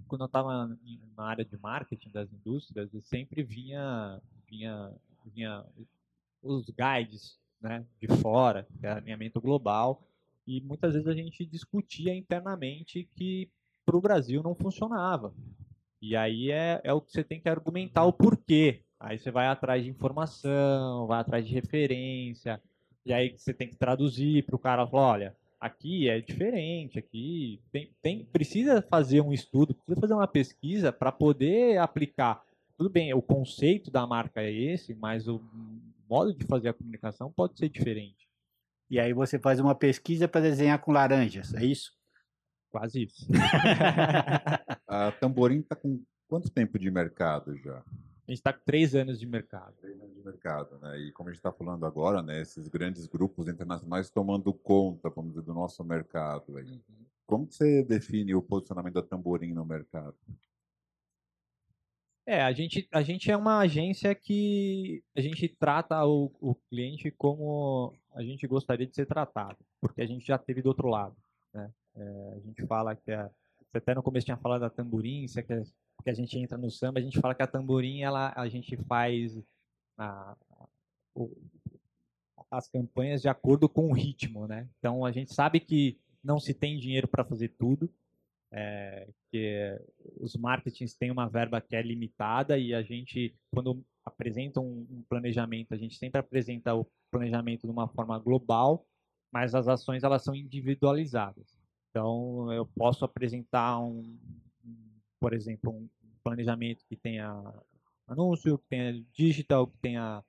quando 0.09 0.23
eu 0.23 0.25
estava 0.25 0.77
na 1.15 1.23
área 1.23 1.45
de 1.45 1.57
marketing 1.57 2.09
das 2.09 2.29
indústrias, 2.33 2.93
eu 2.93 3.01
sempre 3.01 3.43
vinha 3.43 4.21
vinha 4.45 4.91
vinha 5.23 5.65
os 6.43 6.69
guides, 6.69 7.39
né, 7.61 7.85
de 8.01 8.07
fora, 8.17 8.67
que 8.77 8.85
é 8.85 8.91
alinhamento 8.91 9.39
global, 9.39 10.03
e 10.45 10.59
muitas 10.59 10.95
vezes 10.95 11.07
a 11.07 11.13
gente 11.13 11.45
discutia 11.45 12.13
internamente 12.13 13.07
que 13.15 13.49
para 13.85 13.95
o 13.95 14.01
Brasil 14.01 14.43
não 14.43 14.53
funcionava. 14.53 15.33
E 16.01 16.15
aí 16.15 16.51
é, 16.51 16.81
é 16.83 16.93
o 16.93 17.01
que 17.01 17.11
você 17.11 17.23
tem 17.23 17.39
que 17.39 17.49
argumentar 17.49 18.05
o 18.05 18.13
porquê. 18.13 18.81
Aí 18.99 19.17
você 19.17 19.31
vai 19.31 19.47
atrás 19.47 19.83
de 19.83 19.89
informação, 19.89 21.07
vai 21.07 21.19
atrás 21.19 21.45
de 21.45 21.53
referência, 21.53 22.61
e 23.05 23.13
aí 23.13 23.35
você 23.37 23.53
tem 23.53 23.67
que 23.67 23.75
traduzir 23.75 24.43
para 24.43 24.55
o 24.55 24.59
cara 24.59 24.87
falar, 24.87 25.07
olha, 25.11 25.35
aqui 25.59 26.09
é 26.09 26.19
diferente, 26.19 26.97
aqui 26.97 27.61
tem, 27.71 27.91
tem, 28.01 28.25
precisa 28.25 28.81
fazer 28.81 29.21
um 29.21 29.31
estudo, 29.31 29.75
precisa 29.75 30.01
fazer 30.01 30.13
uma 30.13 30.27
pesquisa 30.27 30.91
para 30.91 31.11
poder 31.11 31.77
aplicar. 31.77 32.43
Tudo 32.77 32.89
bem, 32.89 33.13
o 33.13 33.21
conceito 33.21 33.91
da 33.91 34.05
marca 34.07 34.41
é 34.41 34.51
esse, 34.51 34.93
mas 34.95 35.27
o 35.27 35.41
modo 36.09 36.33
de 36.33 36.45
fazer 36.45 36.69
a 36.69 36.73
comunicação 36.73 37.31
pode 37.31 37.57
ser 37.57 37.69
diferente. 37.69 38.27
E 38.89 38.99
aí 38.99 39.13
você 39.13 39.39
faz 39.39 39.59
uma 39.59 39.75
pesquisa 39.75 40.27
para 40.27 40.41
desenhar 40.41 40.79
com 40.79 40.91
laranjas, 40.91 41.53
é 41.53 41.63
isso? 41.63 41.93
Quase 42.75 43.03
isso. 43.03 43.25
a 44.85 45.09
Tamborim 45.13 45.59
está 45.59 45.77
com 45.77 46.03
quanto 46.27 46.49
tempo 46.49 46.77
de 46.77 46.91
mercado 46.91 47.55
já? 47.55 47.77
A 47.77 48.31
gente 48.31 48.39
está 48.39 48.51
com 48.51 48.65
três 48.65 48.93
anos 48.93 49.17
de 49.17 49.25
mercado. 49.25 49.73
Três 49.79 49.97
anos 49.97 50.13
de 50.13 50.21
mercado, 50.21 50.77
né? 50.79 50.99
E 50.99 51.13
como 51.13 51.29
a 51.29 51.31
gente 51.31 51.39
está 51.39 51.53
falando 51.53 51.85
agora, 51.85 52.21
né? 52.21 52.41
Esses 52.41 52.67
grandes 52.67 53.07
grupos 53.07 53.47
internacionais 53.47 54.09
tomando 54.09 54.53
conta, 54.53 55.09
vamos 55.09 55.31
dizer, 55.31 55.45
do 55.45 55.53
nosso 55.53 55.81
mercado. 55.85 56.57
Aí. 56.57 56.65
Uhum. 56.65 57.05
Como 57.25 57.49
você 57.49 57.81
define 57.81 58.35
o 58.35 58.41
posicionamento 58.41 58.95
da 58.95 59.01
Tamborim 59.01 59.53
no 59.53 59.65
mercado? 59.65 60.17
É, 62.25 62.41
a 62.41 62.51
gente, 62.51 62.89
a 62.91 63.01
gente 63.01 63.31
é 63.31 63.37
uma 63.37 63.59
agência 63.59 64.13
que 64.13 65.01
a 65.15 65.21
gente 65.21 65.47
trata 65.47 66.05
o, 66.05 66.29
o 66.41 66.55
cliente 66.69 67.09
como 67.09 67.95
a 68.13 68.21
gente 68.21 68.45
gostaria 68.45 68.85
de 68.85 68.93
ser 68.93 69.05
tratado, 69.05 69.59
porque 69.79 70.01
a 70.01 70.05
gente 70.05 70.27
já 70.27 70.37
teve 70.37 70.61
do 70.61 70.67
outro 70.67 70.89
lado. 70.89 71.15
Né? 71.53 71.71
É, 71.95 72.33
a 72.35 72.39
gente 72.39 72.65
fala 72.65 72.95
que 72.95 73.11
a, 73.11 73.29
você 73.71 73.77
até 73.77 73.93
no 73.93 74.03
começo 74.03 74.25
tinha 74.25 74.37
falado 74.37 74.61
da 74.61 74.69
tamborim, 74.69 75.27
se 75.27 75.39
é 75.39 75.43
que, 75.43 75.61
que 76.03 76.09
a 76.09 76.13
gente 76.13 76.37
entra 76.37 76.57
no 76.57 76.69
samba, 76.69 76.99
a 76.99 77.03
gente 77.03 77.19
fala 77.19 77.35
que 77.35 77.43
a 77.43 77.47
tamborim 77.47 78.01
ela, 78.01 78.33
a 78.35 78.47
gente 78.47 78.77
faz 78.77 79.41
a, 79.97 80.35
o, 81.13 81.31
as 82.49 82.67
campanhas 82.67 83.21
de 83.21 83.27
acordo 83.27 83.67
com 83.67 83.89
o 83.89 83.93
ritmo, 83.93 84.47
né? 84.47 84.67
Então 84.79 85.05
a 85.05 85.11
gente 85.11 85.33
sabe 85.33 85.59
que 85.59 85.97
não 86.23 86.39
se 86.39 86.53
tem 86.53 86.79
dinheiro 86.79 87.07
para 87.07 87.23
fazer 87.23 87.49
tudo, 87.49 87.89
é, 88.51 89.07
que 89.31 89.77
os 90.17 90.35
marketings 90.35 90.95
têm 90.95 91.11
uma 91.11 91.27
verba 91.27 91.59
que 91.59 91.75
é 91.75 91.81
limitada 91.81 92.57
e 92.57 92.73
a 92.73 92.81
gente, 92.81 93.35
quando 93.51 93.83
apresenta 94.03 94.61
um, 94.61 94.87
um, 94.89 95.03
planejamento, 95.09 95.73
a 95.73 95.77
gente 95.77 95.97
sempre 95.97 96.19
apresenta 96.19 96.73
o 96.73 96.87
planejamento 97.11 97.67
de 97.67 97.71
uma 97.71 97.87
forma 97.87 98.17
global, 98.19 98.85
mas 99.31 99.53
as 99.53 99.67
ações 99.67 100.03
elas 100.03 100.23
são 100.23 100.35
individualizadas. 100.35 101.54
Então, 101.95 102.51
eu 102.51 102.65
posso 102.65 103.05
apresentar 103.05 103.79
um, 103.79 104.19
por 105.17 105.31
exemplo, 105.33 105.71
um 105.71 105.87
planejamento 106.21 106.83
que 106.89 106.97
tenha 106.97 107.41
anúncio, 108.05 108.57
que 108.57 108.65
tenha 108.67 109.01
digital, 109.13 109.65
que 109.65 109.77
tenha 109.77 110.21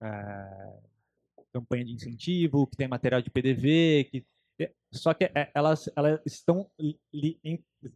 é, 0.00 0.78
campanha 1.52 1.84
de 1.84 1.92
incentivo, 1.92 2.68
que 2.68 2.76
tenha 2.76 2.88
material 2.88 3.20
de 3.20 3.30
PDV, 3.30 4.04
que 4.04 4.24
só 4.92 5.12
que 5.12 5.24
é, 5.24 5.50
elas, 5.56 5.90
elas 5.96 6.20
estão 6.24 6.70
li, 6.78 6.96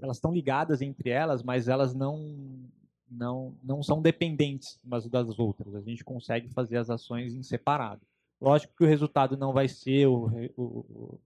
elas 0.00 0.16
estão 0.16 0.32
ligadas 0.32 0.82
entre 0.82 1.10
elas, 1.10 1.44
mas 1.44 1.68
elas 1.68 1.94
não 1.94 2.68
não 3.08 3.56
não 3.62 3.84
são 3.84 4.02
dependentes 4.02 4.80
umas 4.82 5.08
das 5.08 5.38
outras. 5.38 5.76
A 5.76 5.80
gente 5.80 6.02
consegue 6.02 6.48
fazer 6.48 6.76
as 6.76 6.90
ações 6.90 7.34
em 7.34 7.42
separado. 7.44 8.02
Lógico 8.40 8.74
que 8.76 8.82
o 8.82 8.88
resultado 8.88 9.36
não 9.36 9.52
vai 9.52 9.68
ser 9.68 10.08
o, 10.08 10.26
o, 10.56 11.20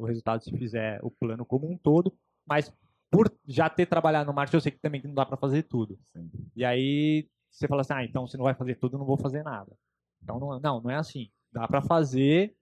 o 0.00 0.06
resultado 0.06 0.42
se 0.42 0.50
fizer 0.56 0.98
o 1.02 1.10
plano 1.10 1.44
como 1.44 1.70
um 1.70 1.76
todo, 1.76 2.16
mas 2.46 2.72
por 3.10 3.30
já 3.46 3.68
ter 3.68 3.86
trabalhado 3.86 4.28
no 4.28 4.34
marketing, 4.34 4.56
eu 4.56 4.60
sei 4.60 4.72
que 4.72 4.78
também 4.78 5.02
não 5.04 5.12
dá 5.12 5.26
para 5.26 5.36
fazer 5.36 5.64
tudo. 5.64 5.98
Sim. 6.12 6.30
E 6.56 6.64
aí 6.64 7.28
você 7.50 7.68
fala 7.68 7.82
assim, 7.82 7.92
ah, 7.92 8.04
então 8.04 8.26
se 8.26 8.36
não 8.36 8.44
vai 8.44 8.54
fazer 8.54 8.76
tudo, 8.76 8.94
eu 8.94 8.98
não 8.98 9.06
vou 9.06 9.18
fazer 9.18 9.42
nada. 9.42 9.76
Então 10.22 10.38
não, 10.38 10.58
não, 10.58 10.80
não 10.80 10.90
é 10.90 10.96
assim. 10.96 11.30
Dá 11.52 11.66
para 11.66 11.82
fazer, 11.82 12.54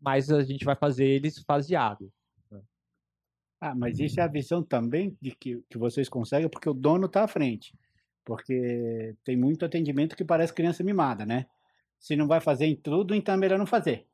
mas 0.00 0.30
a 0.30 0.42
gente 0.42 0.64
vai 0.64 0.76
fazer 0.76 1.06
eles 1.06 1.38
faseados. 1.38 2.10
Né? 2.50 2.60
Ah, 3.60 3.74
mas 3.74 3.98
isso 3.98 4.20
é 4.20 4.22
a 4.22 4.28
visão 4.28 4.62
também 4.62 5.16
de 5.20 5.34
que, 5.34 5.62
que 5.68 5.78
vocês 5.78 6.08
conseguem, 6.08 6.48
porque 6.48 6.68
o 6.68 6.74
dono 6.74 7.06
está 7.06 7.24
à 7.24 7.28
frente. 7.28 7.74
Porque 8.24 9.16
tem 9.24 9.36
muito 9.36 9.64
atendimento 9.64 10.14
que 10.14 10.24
parece 10.24 10.52
criança 10.52 10.84
mimada, 10.84 11.26
né? 11.26 11.46
Se 11.98 12.14
não 12.14 12.28
vai 12.28 12.40
fazer 12.40 12.66
em 12.66 12.76
tudo, 12.76 13.14
então 13.14 13.34
é 13.34 13.38
melhor 13.38 13.58
não 13.58 13.66
fazer. 13.66 14.06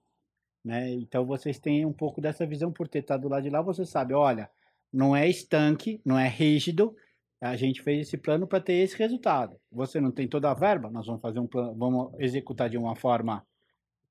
Né? 0.64 0.90
Então 0.90 1.24
vocês 1.24 1.58
têm 1.58 1.86
um 1.86 1.92
pouco 1.92 2.20
dessa 2.20 2.46
visão 2.46 2.72
por 2.72 2.88
ter 2.88 3.00
estado 3.00 3.22
do 3.22 3.28
lado 3.28 3.42
de 3.42 3.50
lá, 3.50 3.62
você 3.62 3.84
sabe, 3.84 4.14
olha, 4.14 4.50
não 4.92 5.14
é 5.14 5.28
estanque, 5.28 6.00
não 6.04 6.18
é 6.18 6.28
rígido, 6.28 6.94
a 7.40 7.56
gente 7.56 7.82
fez 7.82 8.08
esse 8.08 8.16
plano 8.16 8.46
para 8.46 8.60
ter 8.60 8.74
esse 8.74 8.96
resultado. 8.96 9.56
Você 9.70 10.00
não 10.00 10.10
tem 10.10 10.26
toda 10.26 10.50
a 10.50 10.54
verba, 10.54 10.90
nós 10.90 11.06
vamos 11.06 11.22
fazer 11.22 11.38
um 11.38 11.46
plano, 11.46 11.74
vamos 11.74 12.12
executar 12.18 12.68
de 12.68 12.76
uma 12.76 12.96
forma 12.96 13.46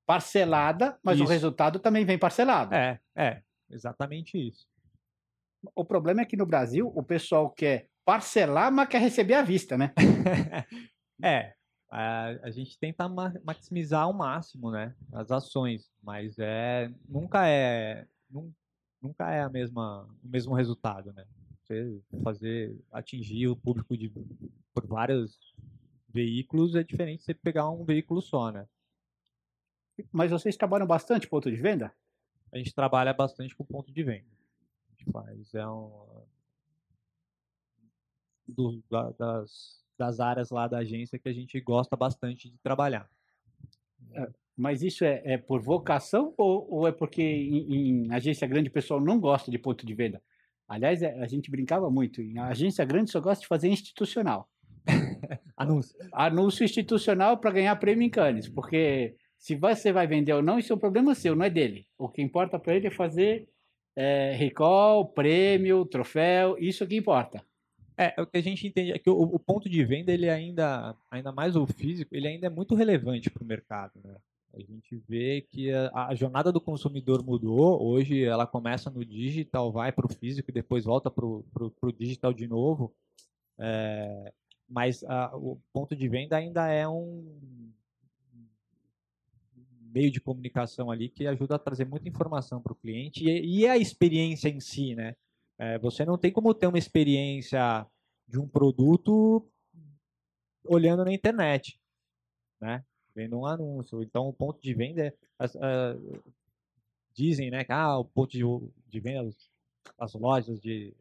parcelada, 0.06 0.98
mas 1.02 1.16
isso. 1.16 1.24
o 1.24 1.28
resultado 1.28 1.78
também 1.78 2.04
vem 2.04 2.18
parcelado. 2.18 2.74
É, 2.74 2.98
é, 3.14 3.42
exatamente 3.70 4.38
isso. 4.38 4.66
O 5.74 5.84
problema 5.84 6.22
é 6.22 6.24
que 6.24 6.36
no 6.36 6.46
Brasil 6.46 6.90
o 6.94 7.02
pessoal 7.02 7.50
quer 7.50 7.88
parcelar, 8.04 8.72
mas 8.72 8.88
quer 8.88 9.02
receber 9.02 9.34
à 9.34 9.42
vista, 9.42 9.76
né? 9.76 9.92
é, 11.22 11.52
a, 11.90 12.28
a 12.42 12.50
gente 12.50 12.78
tenta 12.78 13.08
ma 13.08 13.32
maximizar 13.44 14.02
ao 14.02 14.12
máximo, 14.12 14.70
né, 14.70 14.94
as 15.12 15.30
ações, 15.30 15.90
mas 16.02 16.38
é 16.38 16.92
nunca 17.08 17.48
é 17.48 18.06
nunca 19.00 19.30
é 19.30 19.42
a 19.42 19.48
mesma 19.48 20.04
o 20.22 20.28
mesmo 20.28 20.54
resultado, 20.54 21.12
né? 21.12 21.24
Você 21.62 22.00
fazer 22.22 22.76
atingir 22.92 23.48
o 23.48 23.56
público 23.56 23.96
de 23.96 24.10
por 24.72 24.86
vários 24.86 25.54
veículos 26.08 26.74
é 26.74 26.82
diferente 26.82 27.20
de 27.20 27.24
você 27.26 27.34
pegar 27.34 27.70
um 27.70 27.84
veículo 27.84 28.20
só, 28.22 28.50
né? 28.50 28.66
Mas 30.12 30.30
vocês 30.30 30.56
trabalham 30.56 30.86
bastante 30.86 31.28
ponto 31.28 31.50
de 31.50 31.56
venda? 31.56 31.92
A 32.52 32.58
gente 32.58 32.74
trabalha 32.74 33.12
bastante 33.12 33.54
com 33.54 33.64
ponto 33.64 33.92
de 33.92 34.02
venda. 34.02 34.30
A 34.88 34.90
gente 34.92 35.12
faz 35.12 35.54
é 35.54 35.66
um 35.68 36.26
do, 38.46 38.82
da, 38.90 39.10
das, 39.10 39.84
das 39.98 40.20
áreas 40.20 40.50
lá 40.50 40.68
da 40.68 40.78
agência 40.78 41.18
que 41.18 41.28
a 41.28 41.32
gente 41.32 41.60
gosta 41.60 41.96
bastante 41.96 42.48
de 42.48 42.58
trabalhar. 42.58 43.08
É, 44.12 44.28
mas 44.56 44.82
isso 44.82 45.04
é, 45.04 45.22
é, 45.24 45.38
por 45.38 45.60
vocação 45.60 46.32
ou, 46.36 46.66
ou 46.70 46.88
é 46.88 46.92
porque 46.92 47.22
em, 47.22 48.06
em, 48.06 48.12
agência 48.12 48.46
grande 48.46 48.68
o 48.68 48.72
pessoal 48.72 49.00
não 49.00 49.18
gosta 49.20 49.50
de 49.50 49.58
ponto 49.58 49.84
de 49.84 49.94
venda? 49.94 50.22
Aliás, 50.66 51.02
é, 51.02 51.20
a 51.20 51.26
gente 51.26 51.50
brincava 51.50 51.90
muito. 51.90 52.22
Em 52.22 52.38
agência 52.38 52.84
grande 52.84 53.10
só 53.10 53.20
gosta 53.20 53.42
de 53.42 53.48
fazer 53.48 53.68
institucional. 53.68 54.48
Anúncio. 55.56 55.96
Anúncio 56.12 56.64
institucional 56.64 57.38
para 57.38 57.50
ganhar 57.50 57.74
prêmio 57.76 58.04
em 58.04 58.10
Cannes. 58.10 58.48
Porque 58.48 59.16
se 59.36 59.54
você 59.54 59.92
vai 59.92 60.06
vender 60.06 60.32
ou 60.32 60.42
não, 60.42 60.58
isso 60.58 60.72
é 60.72 60.76
um 60.76 60.78
problema 60.78 61.14
seu, 61.14 61.34
não 61.34 61.44
é 61.44 61.50
dele. 61.50 61.86
O 61.96 62.08
que 62.08 62.22
importa 62.22 62.58
para 62.58 62.74
ele 62.74 62.88
é 62.88 62.90
fazer 62.90 63.48
é, 63.96 64.32
recall, 64.36 65.06
prêmio, 65.06 65.84
troféu, 65.84 66.56
isso 66.58 66.84
é 66.84 66.86
que 66.86 66.96
importa. 66.96 67.44
É, 68.00 68.14
o 68.22 68.26
que 68.26 68.38
a 68.38 68.40
gente 68.40 68.64
entende 68.64 68.92
é 68.92 68.98
que 68.98 69.10
o, 69.10 69.20
o, 69.20 69.40
ponto 69.40 69.68
de 69.68 69.84
venda, 69.84 70.12
ele 70.12 70.30
ainda, 70.30 70.94
ainda 71.10 71.32
mais 71.32 71.56
o 71.56 71.66
físico, 71.66 72.14
ele 72.14 72.28
ainda 72.28 72.46
é 72.46 72.50
muito 72.50 72.76
relevante 72.76 73.28
para 73.28 73.42
o 73.42 73.46
mercado, 73.46 74.00
né? 74.04 74.14
A 74.54 74.60
gente 74.60 74.96
vê 75.08 75.42
que 75.50 75.70
a, 75.72 76.06
a, 76.06 76.14
jornada 76.14 76.50
do 76.50 76.60
consumidor 76.60 77.22
mudou. 77.22 77.82
Hoje 77.82 78.24
ela 78.24 78.46
começa 78.46 78.88
no 78.88 79.04
digital, 79.04 79.70
vai 79.70 79.92
para 79.92 80.06
o 80.06 80.08
físico 80.08 80.50
e 80.50 80.54
depois 80.54 80.84
volta 80.84 81.10
para 81.10 81.26
o 81.26 81.92
digital 81.98 82.32
de 82.32 82.46
novo. 82.46 82.94
É, 83.58 84.32
mas 84.68 85.02
a, 85.04 85.36
o 85.36 85.60
ponto 85.72 85.94
de 85.94 86.08
venda 86.08 86.36
ainda 86.36 86.68
é 86.68 86.88
um 86.88 87.72
meio 89.92 90.10
de 90.10 90.20
comunicação 90.20 90.90
ali 90.90 91.08
que 91.08 91.26
ajuda 91.26 91.56
a 91.56 91.58
trazer 91.58 91.84
muita 91.84 92.08
informação 92.08 92.60
para 92.60 92.72
o 92.72 92.76
cliente 92.76 93.24
e, 93.24 93.60
e, 93.60 93.66
a 93.66 93.76
experiência 93.76 94.48
em 94.48 94.60
si, 94.60 94.94
né? 94.94 95.16
É, 95.58 95.78
você 95.78 96.04
não 96.04 96.16
tem 96.16 96.32
como 96.32 96.54
ter 96.54 96.68
uma 96.68 96.78
experiência 96.78 97.84
de 98.26 98.38
um 98.38 98.46
produto 98.46 99.44
olhando 100.64 101.04
na 101.04 101.12
internet, 101.12 101.80
né? 102.60 102.84
Vendo 103.14 103.38
um 103.38 103.46
anúncio. 103.46 104.02
Então, 104.02 104.28
o 104.28 104.32
ponto 104.32 104.60
de 104.62 104.72
venda 104.74 105.02
é, 105.02 105.14
uh, 105.44 106.22
dizem, 107.12 107.50
né, 107.50 107.64
que 107.64 107.72
ah, 107.72 107.98
o 107.98 108.04
ponto 108.04 108.30
de, 108.30 108.44
de 108.86 109.00
venda, 109.00 109.28
as 109.98 110.14
lojas 110.14 110.60
de, 110.60 110.94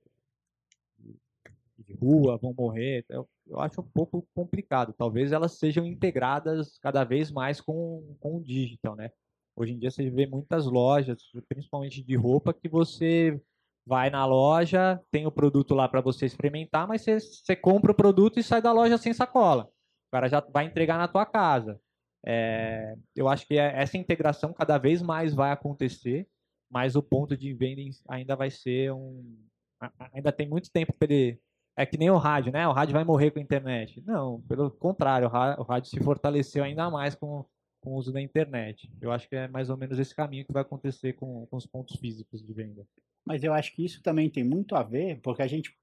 de, 1.78 1.94
rua 1.94 2.38
vão 2.38 2.54
morrer. 2.54 3.06
Eu, 3.08 3.30
eu, 3.46 3.60
acho 3.60 3.82
um 3.82 3.88
pouco 3.88 4.28
complicado. 4.34 4.94
Talvez 4.94 5.32
elas 5.32 5.60
sejam 5.60 5.86
integradas 5.86 6.80
cada 6.80 7.04
vez 7.04 7.30
mais 7.30 7.62
com, 7.62 8.16
com 8.20 8.38
o 8.38 8.44
digital, 8.44 8.96
né? 8.96 9.12
Hoje 9.56 9.74
em 9.74 9.80
dia 9.80 9.92
você 9.92 10.10
vê 10.10 10.26
muitas 10.26 10.66
lojas, 10.66 11.22
principalmente 11.48 12.02
de 12.04 12.16
roupa, 12.16 12.54
que 12.54 12.70
você 12.70 13.40
vai 13.88 14.10
na 14.10 14.26
loja, 14.26 15.02
tem 15.10 15.26
o 15.26 15.32
produto 15.32 15.74
lá 15.74 15.88
para 15.88 16.02
você 16.02 16.26
experimentar, 16.26 16.86
mas 16.86 17.02
você, 17.02 17.20
você, 17.20 17.56
compra 17.56 17.92
o 17.92 17.96
produto 17.96 18.38
e 18.38 18.44
sai 18.44 18.62
da 18.62 18.74
loja 18.74 18.98
sem 18.98 19.14
sacola. 19.14 19.64
O 19.64 20.12
cara 20.12 20.28
já 20.28 20.42
vai 20.42 20.66
entregar 20.66 20.98
na 20.98 21.08
tua 21.08 21.26
casa. 21.26 21.80
É, 22.26 22.96
eu 23.16 23.30
acho 23.30 23.48
que 23.48 23.58
é, 23.58 23.82
essa 23.82 23.98
integração 23.98 24.54
cada 24.54 24.78
vez 24.78 25.02
mais 25.02 25.34
vai 25.34 25.52
acontecer, 25.52 26.28
mas 26.70 26.98
o 26.98 27.02
ponto 27.02 27.38
de 27.38 27.54
venda 27.54 27.82
ainda 28.10 28.36
vai 28.36 28.52
ser 28.52 28.92
um. 28.92 29.38
Ainda 30.14 30.34
tem 30.34 30.50
muito 30.50 30.70
tempo 30.70 30.92
para 30.94 31.14
ele. 31.14 31.40
É 31.78 31.86
que 31.86 31.98
nem 31.98 32.10
o 32.10 32.18
rádio, 32.18 32.52
né? 32.52 32.68
O 32.68 32.74
rádio 32.74 32.94
vai 32.94 33.06
morrer 33.06 33.32
com 33.32 33.40
a 33.40 33.42
internet. 33.42 34.04
Não, 34.06 34.42
pelo 34.42 34.70
contrário, 34.72 35.30
o 35.60 35.64
rádio 35.64 35.90
se 35.90 36.00
fortaleceu 36.04 36.64
ainda 36.64 36.90
mais 36.90 37.16
com, 37.16 37.46
com 37.82 37.92
o 37.92 37.96
uso 37.96 38.12
da 38.12 38.22
internet. 38.22 38.90
Eu 39.02 39.12
acho 39.12 39.28
que 39.28 39.36
é 39.36 39.48
mais 39.48 39.70
ou 39.70 39.78
menos 39.78 40.00
esse 40.00 40.16
caminho 40.16 40.46
que 40.46 40.54
vai 40.54 40.62
acontecer 40.62 41.14
com, 41.14 41.46
com 41.48 41.58
os 41.58 41.66
pontos 41.66 41.96
físicos 41.98 42.46
de 42.46 42.54
venda. 42.54 42.86
Mas 43.26 43.44
eu 43.44 43.54
acho 43.54 43.74
que 43.76 43.84
isso 43.84 44.02
também 44.02 44.30
tem 44.30 44.44
muito 44.44 44.76
a 44.76 44.84
ver, 44.84 45.20
porque 45.22 45.42
a 45.42 45.48
gente. 45.48 45.76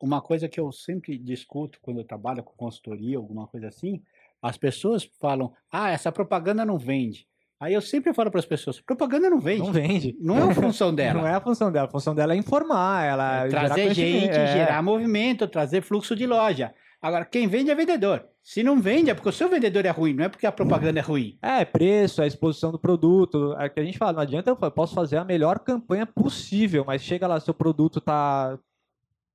Uma 0.00 0.20
coisa 0.20 0.48
que 0.48 0.58
eu 0.58 0.72
sempre 0.72 1.16
discuto 1.16 1.78
quando 1.80 2.00
eu 2.00 2.04
trabalho 2.04 2.42
com 2.42 2.52
consultoria, 2.56 3.16
alguma 3.16 3.46
coisa 3.46 3.68
assim, 3.68 4.02
as 4.42 4.56
pessoas 4.56 5.04
falam: 5.20 5.52
ah, 5.70 5.90
essa 5.90 6.12
propaganda 6.12 6.64
não 6.64 6.78
vende. 6.78 7.26
Aí 7.58 7.72
eu 7.72 7.80
sempre 7.80 8.12
falo 8.12 8.30
para 8.30 8.40
as 8.40 8.46
pessoas: 8.46 8.80
propaganda 8.80 9.30
não 9.30 9.40
vende. 9.40 9.62
Não 9.62 9.72
vende. 9.72 10.16
Não 10.20 10.38
é 10.38 10.42
a 10.42 10.54
função 10.54 10.92
dela. 10.94 11.20
não 11.20 11.26
é 11.26 11.34
a 11.34 11.40
função 11.40 11.72
dela. 11.72 11.86
A 11.86 11.90
função 11.90 12.14
dela 12.14 12.34
é 12.34 12.36
informar, 12.36 13.04
ela 13.04 13.46
é 13.46 13.48
trazer 13.48 13.94
gente, 13.94 14.30
é. 14.30 14.46
gerar 14.52 14.82
movimento, 14.82 15.48
trazer 15.48 15.82
fluxo 15.82 16.14
de 16.14 16.26
loja. 16.26 16.74
Agora, 17.00 17.24
quem 17.24 17.46
vende 17.48 17.70
é 17.70 17.74
vendedor. 17.74 18.28
Se 18.46 18.62
não 18.62 18.80
vende, 18.80 19.10
é 19.10 19.14
porque 19.14 19.28
o 19.28 19.32
seu 19.32 19.48
vendedor 19.48 19.84
é 19.84 19.90
ruim, 19.90 20.14
não 20.14 20.22
é 20.22 20.28
porque 20.28 20.46
a 20.46 20.52
propaganda 20.52 21.00
é 21.00 21.02
ruim. 21.02 21.36
É, 21.42 21.64
preço, 21.64 22.22
a 22.22 22.28
exposição 22.28 22.70
do 22.70 22.78
produto. 22.78 23.52
É 23.58 23.68
que 23.68 23.80
a 23.80 23.84
gente 23.84 23.98
fala, 23.98 24.12
não 24.12 24.20
adianta 24.20 24.48
eu 24.50 24.70
posso 24.70 24.94
fazer 24.94 25.16
a 25.16 25.24
melhor 25.24 25.58
campanha 25.58 26.06
possível, 26.06 26.84
mas 26.84 27.02
chega 27.02 27.26
lá, 27.26 27.40
seu 27.40 27.52
produto 27.52 28.00
tá, 28.00 28.56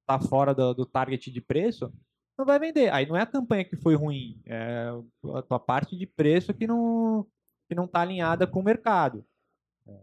tá 0.08 0.18
fora 0.18 0.56
do, 0.56 0.74
do 0.74 0.86
target 0.86 1.30
de 1.30 1.42
preço, 1.42 1.92
não 2.38 2.46
vai 2.46 2.58
vender. 2.58 2.90
Aí 2.94 3.06
não 3.06 3.18
é 3.18 3.24
a 3.24 3.26
campanha 3.26 3.66
que 3.66 3.76
foi 3.76 3.96
ruim, 3.96 4.42
é 4.46 4.88
a 5.36 5.42
tua 5.42 5.60
parte 5.60 5.98
de 5.98 6.08
preço 6.08 6.54
que 6.54 6.66
não 6.66 7.28
que 7.68 7.76
não 7.76 7.84
está 7.84 8.00
alinhada 8.00 8.48
com 8.48 8.62
o 8.62 8.64
mercado. 8.64 9.26
É. 9.90 10.00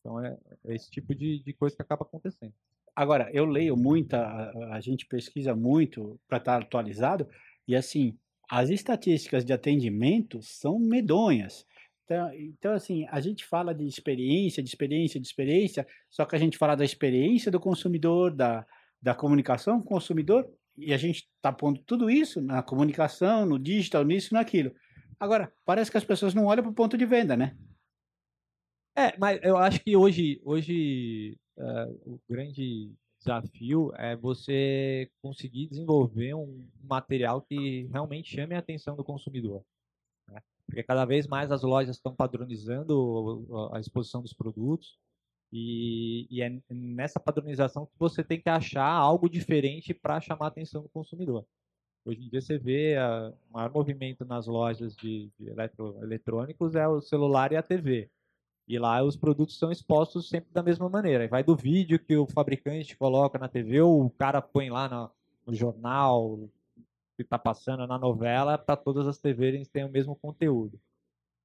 Então 0.00 0.24
é, 0.24 0.38
é 0.64 0.74
esse 0.74 0.90
tipo 0.90 1.14
de, 1.14 1.40
de 1.40 1.52
coisa 1.52 1.76
que 1.76 1.82
acaba 1.82 2.02
acontecendo. 2.02 2.54
Agora, 2.94 3.30
eu 3.34 3.44
leio 3.44 3.76
muita, 3.76 4.22
a, 4.22 4.76
a 4.76 4.80
gente 4.80 5.04
pesquisa 5.04 5.54
muito 5.54 6.18
para 6.26 6.38
estar 6.38 6.62
atualizado, 6.62 7.28
e 7.66 7.74
assim, 7.74 8.16
as 8.48 8.70
estatísticas 8.70 9.44
de 9.44 9.52
atendimento 9.52 10.40
são 10.42 10.78
medonhas. 10.78 11.66
Então, 12.04 12.32
então, 12.34 12.72
assim, 12.72 13.04
a 13.10 13.20
gente 13.20 13.44
fala 13.44 13.74
de 13.74 13.86
experiência, 13.86 14.62
de 14.62 14.68
experiência, 14.68 15.20
de 15.20 15.26
experiência, 15.26 15.86
só 16.08 16.24
que 16.24 16.36
a 16.36 16.38
gente 16.38 16.56
fala 16.56 16.76
da 16.76 16.84
experiência 16.84 17.50
do 17.50 17.58
consumidor, 17.58 18.32
da, 18.32 18.64
da 19.02 19.14
comunicação 19.14 19.80
com 19.80 19.86
o 19.86 19.88
consumidor, 19.88 20.48
e 20.76 20.94
a 20.94 20.96
gente 20.96 21.28
está 21.36 21.52
pondo 21.52 21.80
tudo 21.84 22.08
isso 22.08 22.40
na 22.40 22.62
comunicação, 22.62 23.44
no 23.44 23.58
digital, 23.58 24.04
nisso 24.04 24.34
naquilo. 24.34 24.72
Agora, 25.18 25.52
parece 25.64 25.90
que 25.90 25.96
as 25.96 26.04
pessoas 26.04 26.34
não 26.34 26.44
olham 26.44 26.62
para 26.62 26.70
o 26.70 26.74
ponto 26.74 26.96
de 26.96 27.06
venda, 27.06 27.36
né? 27.36 27.56
É, 28.94 29.16
mas 29.18 29.40
eu 29.42 29.56
acho 29.56 29.80
que 29.80 29.96
hoje, 29.96 30.40
hoje 30.44 31.36
uh, 31.56 32.14
o 32.14 32.20
grande 32.28 32.92
desafio 33.26 33.92
é 33.96 34.16
você 34.16 35.10
conseguir 35.20 35.66
desenvolver 35.66 36.34
um 36.34 36.66
material 36.82 37.42
que 37.42 37.88
realmente 37.92 38.34
chame 38.34 38.54
a 38.54 38.58
atenção 38.58 38.96
do 38.96 39.04
consumidor. 39.04 39.62
Né? 40.28 40.40
Porque 40.64 40.82
cada 40.82 41.04
vez 41.04 41.26
mais 41.26 41.50
as 41.50 41.62
lojas 41.62 41.96
estão 41.96 42.14
padronizando 42.14 43.70
a 43.72 43.80
exposição 43.80 44.22
dos 44.22 44.32
produtos 44.32 44.98
e, 45.52 46.26
e 46.30 46.42
é 46.42 46.60
nessa 46.70 47.18
padronização 47.18 47.86
que 47.86 47.98
você 47.98 48.22
tem 48.22 48.40
que 48.40 48.48
achar 48.48 48.88
algo 48.88 49.28
diferente 49.28 49.92
para 49.92 50.20
chamar 50.20 50.46
a 50.46 50.48
atenção 50.48 50.82
do 50.82 50.88
consumidor. 50.88 51.44
Hoje 52.04 52.24
em 52.24 52.28
dia 52.28 52.40
você 52.40 52.56
vê 52.56 52.96
a, 52.96 53.32
o 53.50 53.52
maior 53.52 53.72
movimento 53.72 54.24
nas 54.24 54.46
lojas 54.46 54.94
de, 54.94 55.30
de 55.38 55.48
eletrônicos 56.02 56.76
é 56.76 56.86
o 56.86 57.00
celular 57.00 57.50
e 57.50 57.56
a 57.56 57.62
TV. 57.62 58.08
E 58.68 58.78
lá 58.78 59.02
os 59.02 59.16
produtos 59.16 59.58
são 59.58 59.70
expostos 59.70 60.28
sempre 60.28 60.52
da 60.52 60.62
mesma 60.62 60.88
maneira. 60.88 61.28
Vai 61.28 61.44
do 61.44 61.54
vídeo 61.54 61.98
que 61.98 62.16
o 62.16 62.26
fabricante 62.26 62.96
coloca 62.96 63.38
na 63.38 63.48
TV, 63.48 63.80
ou 63.80 64.04
o 64.04 64.10
cara 64.10 64.42
põe 64.42 64.70
lá 64.70 64.88
no, 64.88 65.10
no 65.46 65.54
jornal 65.54 66.48
que 67.16 67.22
está 67.22 67.38
passando 67.38 67.86
na 67.86 67.98
novela, 67.98 68.58
para 68.58 68.76
todas 68.76 69.06
as 69.06 69.18
TVs 69.18 69.68
terem 69.68 69.88
o 69.88 69.92
mesmo 69.92 70.16
conteúdo. 70.16 70.78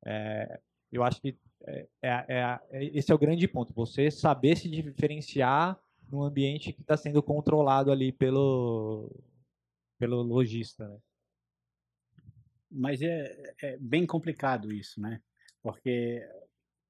É, 0.03 0.59
eu 0.91 1.03
acho 1.03 1.21
que 1.21 1.37
é, 1.63 1.87
é, 2.01 2.25
é, 2.27 2.59
esse 2.93 3.11
é 3.11 3.15
o 3.15 3.19
grande 3.19 3.47
ponto. 3.47 3.73
Você 3.73 4.09
saber 4.09 4.57
se 4.57 4.69
diferenciar 4.69 5.79
no 6.11 6.23
ambiente 6.23 6.73
que 6.73 6.81
está 6.81 6.97
sendo 6.97 7.23
controlado 7.23 7.91
ali 7.91 8.11
pelo, 8.11 9.09
pelo 9.97 10.21
lojista. 10.21 10.87
Né? 10.89 10.97
Mas 12.69 13.01
é, 13.01 13.53
é 13.61 13.77
bem 13.77 14.05
complicado 14.05 14.73
isso, 14.73 14.99
né? 14.99 15.21
Porque 15.61 16.27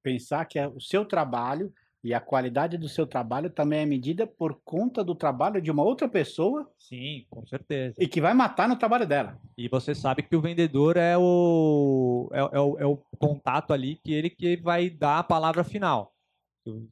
pensar 0.01 0.45
que 0.45 0.59
é 0.59 0.67
o 0.67 0.79
seu 0.79 1.05
trabalho 1.05 1.73
e 2.03 2.13
a 2.15 2.19
qualidade 2.19 2.77
do 2.77 2.89
seu 2.89 3.05
trabalho 3.05 3.49
também 3.49 3.81
é 3.81 3.85
medida 3.85 4.25
por 4.25 4.59
conta 4.65 5.03
do 5.03 5.13
trabalho 5.13 5.61
de 5.61 5.69
uma 5.69 5.83
outra 5.83 6.09
pessoa. 6.09 6.67
Sim, 6.79 7.25
com 7.29 7.45
certeza. 7.45 7.95
E 7.99 8.07
que 8.07 8.19
vai 8.19 8.33
matar 8.33 8.67
no 8.67 8.75
trabalho 8.75 9.05
dela. 9.05 9.39
E 9.55 9.67
você 9.67 9.93
sabe 9.93 10.23
que 10.23 10.35
o 10.35 10.41
vendedor 10.41 10.97
é 10.97 11.15
o, 11.15 12.27
é, 12.33 12.39
é 12.39 12.59
o, 12.59 12.79
é 12.79 12.85
o 12.85 12.97
contato 13.19 13.71
ali 13.71 13.97
que 14.03 14.11
ele 14.11 14.31
que 14.31 14.57
vai 14.57 14.89
dar 14.89 15.19
a 15.19 15.23
palavra 15.23 15.63
final. 15.63 16.11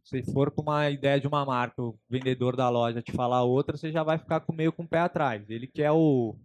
Se 0.03 0.23
for 0.31 0.51
com 0.51 0.63
uma 0.63 0.89
ideia 0.89 1.19
de 1.19 1.27
uma 1.27 1.45
marca, 1.45 1.81
o 1.81 1.97
vendedor 2.09 2.55
da 2.55 2.69
loja 2.69 3.01
te 3.01 3.11
falar 3.11 3.43
outra, 3.43 3.77
você 3.77 3.91
já 3.91 4.03
vai 4.03 4.17
ficar 4.17 4.39
com 4.41 4.53
meio 4.53 4.71
com 4.71 4.83
o 4.83 4.87
pé 4.87 4.99
atrás. 4.99 5.47
Ele 5.49 5.67
que 5.67 5.81
é 5.81 5.91
o, 5.91 6.35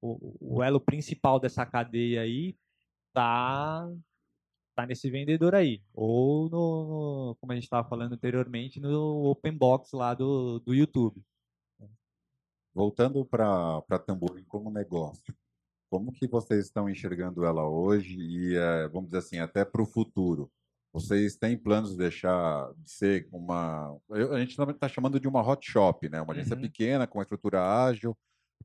o, 0.00 0.56
o 0.56 0.62
elo 0.62 0.80
principal 0.80 1.38
dessa 1.38 1.64
cadeia 1.66 2.22
aí, 2.22 2.56
tá 3.12 3.88
tá 4.78 4.86
nesse 4.86 5.10
vendedor 5.10 5.56
aí. 5.56 5.82
Ou 5.92 6.48
no, 6.48 7.36
como 7.40 7.50
a 7.50 7.54
gente 7.56 7.64
estava 7.64 7.88
falando 7.88 8.12
anteriormente, 8.12 8.78
no 8.78 9.24
open 9.24 9.52
box 9.52 9.92
lá 9.92 10.14
do, 10.14 10.60
do 10.60 10.72
YouTube. 10.72 11.20
Voltando 12.72 13.24
para 13.24 13.82
Tamborim 14.06 14.44
como 14.44 14.70
negócio, 14.70 15.34
como 15.90 16.12
que 16.12 16.28
vocês 16.28 16.66
estão 16.66 16.88
enxergando 16.88 17.44
ela 17.44 17.68
hoje 17.68 18.20
e, 18.20 18.54
é, 18.54 18.86
vamos 18.86 19.06
dizer 19.06 19.18
assim, 19.18 19.38
até 19.40 19.64
para 19.64 19.82
o 19.82 19.86
futuro? 19.86 20.48
Vocês 20.92 21.36
têm 21.36 21.58
planos 21.58 21.90
de 21.90 21.96
deixar 21.96 22.72
de 22.74 22.88
ser 22.88 23.28
uma... 23.32 23.98
A 24.08 24.38
gente 24.38 24.60
está 24.60 24.88
chamando 24.88 25.18
de 25.18 25.26
uma 25.26 25.42
hot 25.42 25.68
shop, 25.68 26.08
né? 26.08 26.22
Uma 26.22 26.34
agência 26.34 26.54
uhum. 26.54 26.62
pequena, 26.62 27.04
com 27.04 27.18
uma 27.18 27.24
estrutura 27.24 27.84
ágil, 27.84 28.16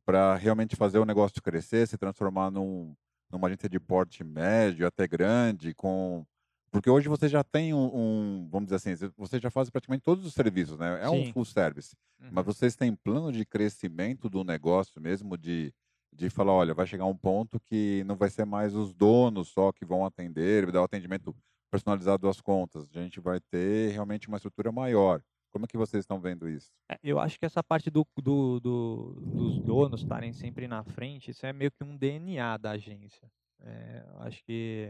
para 0.05 0.36
realmente 0.36 0.76
fazer 0.76 0.99
o 0.99 1.05
negócio 1.05 1.41
crescer, 1.41 1.88
se 1.88 1.97
transformar 1.97 2.51
num, 2.51 2.95
numa 3.34 3.48
agência 3.48 3.68
de 3.68 3.80
porte 3.80 4.24
médio 4.24 4.88
até 4.88 5.08
grande, 5.08 5.74
com 5.74 6.26
porque 6.72 6.90
hoje 6.90 7.08
você 7.08 7.28
já 7.28 7.44
tem 7.44 7.72
um, 7.72 7.86
um, 7.86 8.50
vamos 8.50 8.66
dizer 8.66 8.78
assim, 8.78 9.12
você 9.16 9.40
já 9.40 9.52
faz 9.52 9.70
praticamente 9.70 10.04
todos 10.04 10.26
os 10.26 10.34
serviços, 10.34 10.76
né? 10.80 11.04
É 11.04 11.08
Sim. 11.08 11.30
um 11.30 11.32
full 11.32 11.46
service. 11.46 11.96
Uhum. 12.20 12.30
Mas 12.32 12.46
vocês 12.46 12.76
têm 12.76 12.96
plano 12.96 13.32
de 13.32 13.46
crescimento 13.46 14.28
do 14.28 14.44
negócio 14.44 15.00
mesmo, 15.00 15.38
de, 15.38 15.72
de 16.12 16.32
falar, 16.32 16.52
olha, 16.52 16.74
vai 16.74 16.88
chegar 16.88 17.06
um 17.06 17.16
ponto 17.16 17.60
que 17.60 18.04
não 18.08 18.16
vai 18.16 18.32
ser 18.32 18.44
mais 18.46 18.74
os 18.74 18.92
donos 18.92 19.50
só 19.50 19.72
que 19.72 19.86
vão 19.86 20.04
atender, 20.04 20.72
dar 20.72 20.82
o 20.82 20.86
atendimento 20.86 21.36
personalizado 21.70 22.28
às 22.28 22.42
contas. 22.42 22.88
A 22.92 23.02
gente 23.02 23.20
vai 23.20 23.40
ter 23.40 23.92
realmente 23.92 24.28
uma 24.28 24.38
estrutura 24.38 24.72
maior. 24.72 25.22
Como 25.54 25.66
é 25.66 25.68
que 25.68 25.78
vocês 25.78 26.01
estão 26.01 26.20
vendo 26.20 26.49
isso? 26.49 26.72
É, 26.89 26.97
eu 27.04 27.20
acho 27.20 27.39
que 27.39 27.45
essa 27.45 27.64
parte 27.64 27.91
do, 27.91 28.06
do, 28.18 28.60
do 28.60 29.22
dos 29.22 29.60
donos 29.60 30.01
estarem 30.01 30.34
sempre 30.34 30.68
na 30.68 30.84
frente, 30.84 31.30
isso 31.30 31.45
é 31.45 31.54
meio 31.54 31.72
que 31.72 31.84
um 31.84 31.95
DNA 31.95 32.58
da 32.58 32.72
agência. 32.72 33.32
É, 33.62 34.04
acho 34.22 34.43
que 34.43 34.89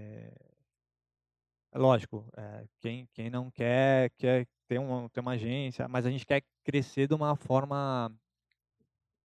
é 1.73 1.77
lógico, 1.77 2.25
é, 2.37 2.65
quem, 2.79 3.07
quem 3.13 3.29
não 3.29 3.51
quer, 3.51 4.09
quer 4.11 4.47
ter 4.67 4.79
uma, 4.79 5.09
ter 5.09 5.19
uma 5.19 5.31
agência, 5.33 5.87
mas 5.87 6.05
a 6.05 6.11
gente 6.11 6.25
quer 6.25 6.41
crescer 6.63 7.07
de 7.07 7.13
uma 7.13 7.35
forma 7.35 8.09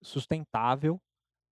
sustentável 0.02 1.00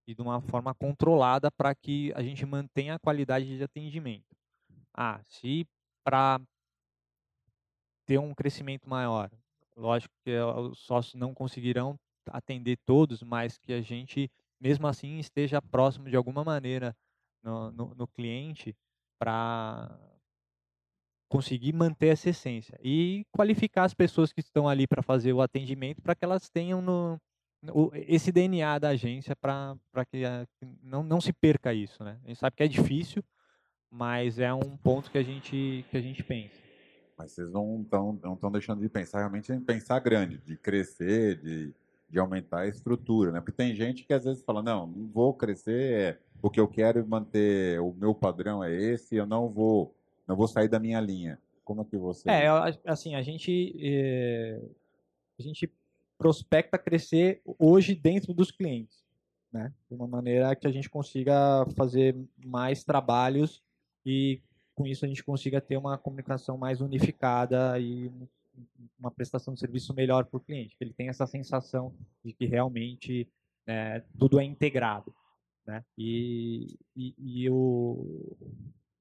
e 0.05 0.13
de 0.13 0.21
uma 0.21 0.41
forma 0.41 0.75
controlada 0.75 1.49
para 1.49 1.73
que 1.73 2.11
a 2.13 2.21
gente 2.21 2.45
mantenha 2.45 2.95
a 2.95 2.99
qualidade 2.99 3.45
de 3.45 3.63
atendimento. 3.63 4.35
Ah, 4.93 5.21
se 5.23 5.65
para 6.03 6.41
ter 8.05 8.17
um 8.17 8.33
crescimento 8.33 8.89
maior, 8.89 9.29
Lógico 9.77 10.13
que 10.23 10.31
eh, 10.31 10.43
os 10.43 10.79
sócios 10.79 11.13
não 11.13 11.33
conseguirão 11.33 11.99
atender 12.31 12.77
todos, 12.85 13.21
mas 13.21 13.57
que 13.57 13.71
a 13.71 13.81
gente, 13.81 14.29
mesmo 14.59 14.87
assim, 14.87 15.19
esteja 15.19 15.61
próximo 15.61 16.09
de 16.09 16.15
alguma 16.15 16.43
maneira 16.43 16.95
no, 17.43 17.71
no, 17.71 17.95
no 17.95 18.07
cliente 18.07 18.75
para 19.19 19.97
conseguir 21.29 21.73
manter 21.73 22.07
essa 22.07 22.29
essência 22.29 22.79
e 22.81 23.25
qualificar 23.31 23.83
as 23.83 23.93
pessoas 23.93 24.33
que 24.33 24.39
estão 24.39 24.67
ali 24.67 24.87
para 24.87 25.03
fazer 25.03 25.33
o 25.33 25.41
atendimento 25.41 26.01
para 26.01 26.15
que 26.15 26.23
elas 26.23 26.49
tenham 26.49 26.81
no, 26.81 27.19
esse 27.93 28.31
DNA 28.31 28.79
da 28.79 28.89
agência 28.89 29.35
para 29.35 29.77
que 30.09 30.25
a, 30.25 30.47
não, 30.81 31.03
não 31.03 31.19
se 31.21 31.33
perca 31.33 31.73
isso, 31.73 32.03
né? 32.03 32.19
A 32.23 32.27
gente 32.27 32.39
sabe 32.39 32.55
que 32.55 32.63
é 32.63 32.67
difícil, 32.67 33.23
mas 33.89 34.39
é 34.39 34.53
um 34.53 34.77
ponto 34.77 35.11
que 35.11 35.17
a 35.17 35.23
gente 35.23 35.85
que 35.89 35.97
a 35.97 36.01
gente 36.01 36.23
pensa. 36.23 36.66
Mas 37.17 37.31
vocês 37.31 37.49
não 37.49 37.81
estão 37.81 38.19
não 38.21 38.33
estão 38.35 38.51
deixando 38.51 38.81
de 38.81 38.89
pensar 38.89 39.19
realmente 39.19 39.51
em 39.51 39.59
pensar 39.59 39.99
grande, 39.99 40.37
de 40.37 40.55
crescer, 40.55 41.41
de, 41.41 41.73
de 42.09 42.19
aumentar 42.19 42.61
a 42.61 42.67
estrutura, 42.67 43.31
né? 43.31 43.39
Porque 43.39 43.51
tem 43.51 43.75
gente 43.75 44.03
que 44.03 44.13
às 44.13 44.25
vezes 44.25 44.43
fala, 44.43 44.61
não, 44.61 44.85
não 44.85 45.07
vou 45.07 45.33
crescer, 45.33 45.93
é, 45.93 46.19
o 46.41 46.49
que 46.49 46.59
eu 46.59 46.67
quero 46.67 47.05
manter, 47.07 47.81
o 47.81 47.93
meu 47.93 48.13
padrão 48.13 48.63
é 48.63 48.73
esse, 48.73 49.15
eu 49.15 49.25
não 49.25 49.49
vou, 49.49 49.95
não 50.27 50.35
vou 50.35 50.47
sair 50.47 50.67
da 50.67 50.79
minha 50.79 50.99
linha. 51.01 51.39
Como 51.65 51.81
é 51.81 51.85
que 51.85 51.97
você... 51.97 52.29
É, 52.29 52.47
assim, 52.85 53.15
a 53.15 53.21
gente, 53.21 53.75
é, 53.81 54.61
a 55.37 55.41
gente 55.41 55.69
prospecta 56.17 56.77
crescer 56.77 57.41
hoje 57.59 57.93
dentro 57.93 58.33
dos 58.33 58.51
clientes, 58.51 59.03
né? 59.51 59.73
De 59.89 59.95
uma 59.95 60.07
maneira 60.07 60.55
que 60.55 60.67
a 60.67 60.71
gente 60.71 60.89
consiga 60.89 61.65
fazer 61.75 62.15
mais 62.45 62.83
trabalhos 62.83 63.61
e 64.05 64.41
com 64.77 64.85
isso 64.85 65.03
a 65.03 65.07
gente 65.07 65.23
consiga 65.23 65.59
ter 65.59 65.75
uma 65.75 65.97
comunicação 65.97 66.55
mais 66.55 66.81
unificada 66.81 67.79
e 67.79 68.11
uma 68.99 69.09
prestação 69.09 69.55
de 69.55 69.59
serviço 69.59 69.91
melhor 69.91 70.25
para 70.25 70.37
o 70.37 70.39
cliente, 70.39 70.77
que 70.77 70.83
ele 70.83 70.93
tem 70.93 71.09
essa 71.09 71.25
sensação 71.25 71.91
de 72.23 72.31
que 72.31 72.45
realmente 72.45 73.27
né, 73.65 74.03
tudo 74.19 74.39
é 74.39 74.43
integrado. 74.43 75.13
Né? 75.65 75.83
E, 75.97 76.77
e, 76.95 77.15
e 77.17 77.49
o, 77.49 78.37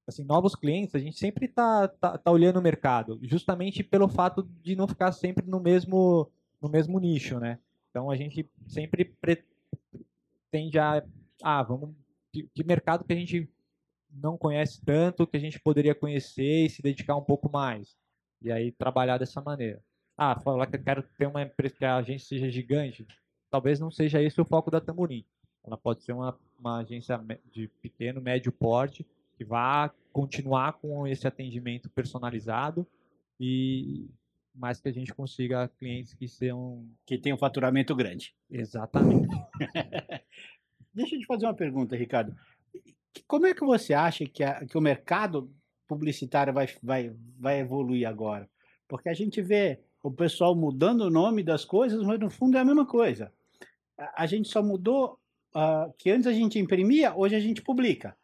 assim, 0.06 0.24
novos 0.24 0.54
clientes, 0.54 0.94
a 0.94 0.98
gente 0.98 1.18
sempre 1.18 1.44
está 1.44 1.88
tá, 1.88 2.16
tá 2.16 2.30
olhando 2.30 2.58
o 2.58 2.62
mercado, 2.62 3.20
justamente 3.22 3.84
pelo 3.84 4.08
fato 4.08 4.48
de 4.62 4.74
não 4.74 4.88
ficar 4.88 5.12
sempre 5.12 5.46
no 5.46 5.60
mesmo, 5.60 6.30
no 6.60 6.70
mesmo 6.70 6.98
nicho. 6.98 7.38
Né? 7.38 7.58
Então 7.90 8.10
a 8.10 8.16
gente 8.16 8.48
sempre 8.66 9.14
tende 10.50 10.78
a, 10.78 11.04
ah, 11.42 11.62
vamos, 11.62 11.90
que, 12.32 12.48
que 12.54 12.64
mercado 12.64 13.04
que 13.04 13.12
a 13.12 13.16
gente 13.16 13.46
não 14.20 14.36
conhece 14.36 14.80
tanto 14.84 15.26
que 15.26 15.36
a 15.36 15.40
gente 15.40 15.60
poderia 15.60 15.94
conhecer 15.94 16.66
e 16.66 16.70
se 16.70 16.82
dedicar 16.82 17.16
um 17.16 17.22
pouco 17.22 17.50
mais. 17.50 17.96
E 18.42 18.50
aí 18.50 18.72
trabalhar 18.72 19.18
dessa 19.18 19.40
maneira. 19.40 19.82
Ah, 20.16 20.38
falar 20.40 20.66
que 20.66 20.76
eu 20.76 20.82
quero 20.82 21.02
ter 21.02 21.26
uma 21.26 21.42
empresa 21.42 21.74
que 21.74 21.84
a 21.84 21.96
agência 21.96 22.28
seja 22.28 22.50
gigante, 22.50 23.06
talvez 23.50 23.78
não 23.78 23.90
seja 23.90 24.22
esse 24.22 24.40
o 24.40 24.44
foco 24.44 24.70
da 24.70 24.80
Tamborim. 24.80 25.24
Ela 25.64 25.76
pode 25.76 26.02
ser 26.02 26.12
uma, 26.12 26.38
uma 26.58 26.78
agência 26.78 27.20
de 27.50 27.68
pequeno, 27.82 28.20
médio 28.20 28.52
porte, 28.52 29.06
que 29.36 29.44
vá 29.44 29.92
continuar 30.12 30.74
com 30.74 31.06
esse 31.06 31.26
atendimento 31.26 31.90
personalizado 31.90 32.86
e 33.38 34.08
mais 34.54 34.80
que 34.80 34.88
a 34.88 34.92
gente 34.92 35.12
consiga 35.12 35.68
clientes 35.78 36.14
que 36.14 36.26
sejam 36.26 36.88
que 37.04 37.18
tenham 37.18 37.36
um 37.36 37.38
faturamento 37.38 37.94
grande. 37.94 38.34
Exatamente. 38.50 39.28
Deixa 40.94 41.14
eu 41.14 41.20
te 41.20 41.26
fazer 41.26 41.44
uma 41.44 41.54
pergunta, 41.54 41.94
Ricardo. 41.94 42.34
Como 43.26 43.46
é 43.46 43.54
que 43.54 43.64
você 43.64 43.94
acha 43.94 44.24
que, 44.26 44.42
a, 44.42 44.64
que 44.64 44.76
o 44.76 44.80
mercado 44.80 45.50
publicitário 45.86 46.52
vai, 46.52 46.68
vai, 46.82 47.14
vai 47.38 47.60
evoluir 47.60 48.08
agora? 48.08 48.48
Porque 48.88 49.08
a 49.08 49.14
gente 49.14 49.40
vê 49.42 49.80
o 50.02 50.10
pessoal 50.10 50.54
mudando 50.54 51.02
o 51.02 51.10
nome 51.10 51.42
das 51.42 51.64
coisas, 51.64 52.02
mas 52.02 52.18
no 52.20 52.30
fundo 52.30 52.56
é 52.56 52.60
a 52.60 52.64
mesma 52.64 52.86
coisa. 52.86 53.32
A, 54.14 54.26
gente 54.26 54.48
só 54.48 54.62
mudou 54.62 55.18
uh, 55.54 55.92
que 55.98 56.10
antes 56.10 56.26
a 56.26 56.32
gente 56.32 56.58
imprimia, 56.58 57.14
hoje 57.16 57.34
a 57.34 57.40
gente 57.40 57.62
publica. 57.62 58.16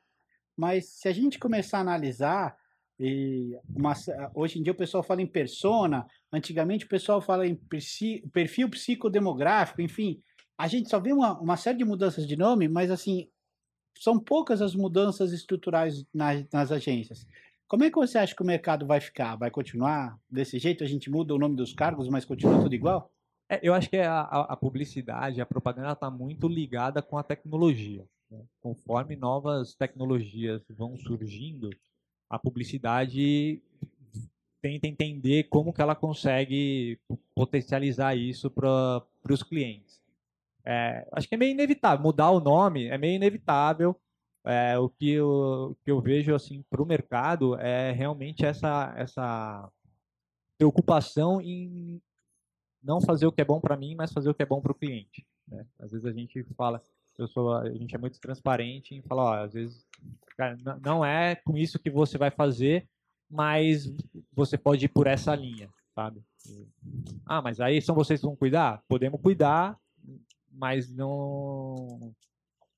Mas 0.57 0.86
se 0.86 1.09
a 1.09 1.12
gente 1.12 1.38
começar 1.38 1.78
a 1.78 1.80
analisar, 1.80 2.57
e 3.01 3.59
uma, 3.74 3.95
hoje 4.34 4.59
em 4.59 4.62
dia 4.62 4.72
o 4.72 4.76
pessoal 4.76 5.03
fala 5.03 5.22
em 5.22 5.26
persona, 5.26 6.07
antigamente 6.32 6.84
o 6.84 6.88
pessoal 6.88 7.20
fala 7.20 7.47
em 7.47 7.57
perfil 8.32 8.68
psicodemográfico, 8.68 9.82
enfim, 9.82 10.22
a 10.57 10.68
gente 10.68 10.88
só 10.88 11.01
vê 11.01 11.12
uma, 11.12 11.36
uma 11.40 11.57
série 11.57 11.78
de 11.78 11.84
mudanças 11.84 12.26
de 12.26 12.36
nome, 12.36 12.68
mas 12.68 12.90
assim, 12.90 13.28
são 13.99 14.18
poucas 14.18 14.61
as 14.61 14.74
mudanças 14.74 15.32
estruturais 15.32 16.05
nas, 16.12 16.45
nas 16.53 16.72
agências. 16.72 17.26
Como 17.68 17.84
é 17.84 17.90
que 17.90 17.97
você 17.97 18.18
acha 18.18 18.34
que 18.34 18.43
o 18.43 18.47
mercado 18.47 18.86
vai 18.86 19.01
ficar? 19.01 19.34
Vai 19.36 19.51
continuar 19.51 20.18
desse 20.28 20.59
jeito? 20.59 20.84
A 20.84 20.86
gente 20.86 21.11
muda 21.11 21.34
o 21.34 21.38
nome 21.38 21.57
dos 21.57 21.72
cargos, 21.72 22.09
mas 22.09 22.24
continua 22.24 22.61
tudo 22.61 22.74
igual? 22.74 23.11
É, 23.49 23.61
eu 23.62 23.72
acho 23.72 23.88
que 23.88 23.97
a, 23.97 24.20
a, 24.20 24.57
publicidade, 24.57 25.40
a 25.40 25.47
propaganda 25.47 25.93
está 25.93 26.11
muito 26.11 26.47
ligada 26.49 27.01
com 27.01 27.16
a 27.16 27.22
tecnologia. 27.22 28.05
Né? 28.30 28.45
Conforme 28.61 29.16
novas 29.16 29.74
tecnologias 29.74 30.62
vão 30.68 30.99
surgindo, 30.99 31.70
a 32.28 32.38
publicidade 32.38 33.62
tenta 34.61 34.86
entender 34.86 35.45
como 35.45 35.72
que 35.72 35.80
ela 35.80 35.95
consegue 35.95 36.99
potencializar 37.34 38.14
isso 38.14 38.51
para 38.51 39.03
os 39.30 39.43
clientes. 39.43 40.01
É, 40.64 41.06
acho 41.12 41.28
que 41.28 41.34
é 41.34 41.38
meio 41.38 41.52
inevitável 41.52 42.02
mudar 42.02 42.30
o 42.30 42.40
nome, 42.40 42.86
é 42.86 42.96
meio 42.96 43.16
inevitável. 43.16 43.98
É, 44.44 44.76
o 44.78 44.88
que 44.88 45.10
eu, 45.10 45.76
que 45.84 45.90
eu 45.90 46.00
vejo 46.00 46.34
assim 46.34 46.64
para 46.68 46.82
o 46.82 46.86
mercado 46.86 47.56
é 47.60 47.92
realmente 47.92 48.44
essa 48.44 48.92
essa 48.96 49.70
preocupação 50.58 51.40
em 51.40 52.00
não 52.82 53.00
fazer 53.00 53.26
o 53.26 53.32
que 53.32 53.40
é 53.40 53.44
bom 53.44 53.60
para 53.60 53.76
mim, 53.76 53.94
mas 53.94 54.12
fazer 54.12 54.30
o 54.30 54.34
que 54.34 54.42
é 54.42 54.46
bom 54.46 54.60
para 54.60 54.72
o 54.72 54.76
cliente. 54.76 55.24
Né? 55.46 55.64
Às 55.78 55.92
vezes 55.92 56.06
a 56.06 56.12
gente 56.12 56.42
fala, 56.56 56.80
eu 57.18 57.28
sou, 57.28 57.54
a 57.54 57.70
gente 57.70 57.94
é 57.94 57.98
muito 57.98 58.20
transparente 58.20 58.94
em 58.94 59.02
falar, 59.02 59.22
ó, 59.22 59.44
às 59.44 59.52
vezes 59.52 59.86
cara, 60.36 60.56
não 60.80 61.04
é 61.04 61.36
com 61.36 61.56
isso 61.56 61.78
que 61.78 61.90
você 61.90 62.18
vai 62.18 62.30
fazer, 62.30 62.88
mas 63.30 63.92
você 64.32 64.58
pode 64.58 64.84
ir 64.84 64.88
por 64.88 65.06
essa 65.06 65.34
linha, 65.34 65.68
sabe? 65.94 66.22
Ah, 67.24 67.40
mas 67.40 67.60
aí 67.60 67.80
são 67.80 67.94
vocês 67.94 68.20
que 68.20 68.26
vão 68.26 68.36
cuidar? 68.36 68.82
Podemos 68.88 69.20
cuidar, 69.20 69.78
mas 70.53 70.90
não 70.90 72.14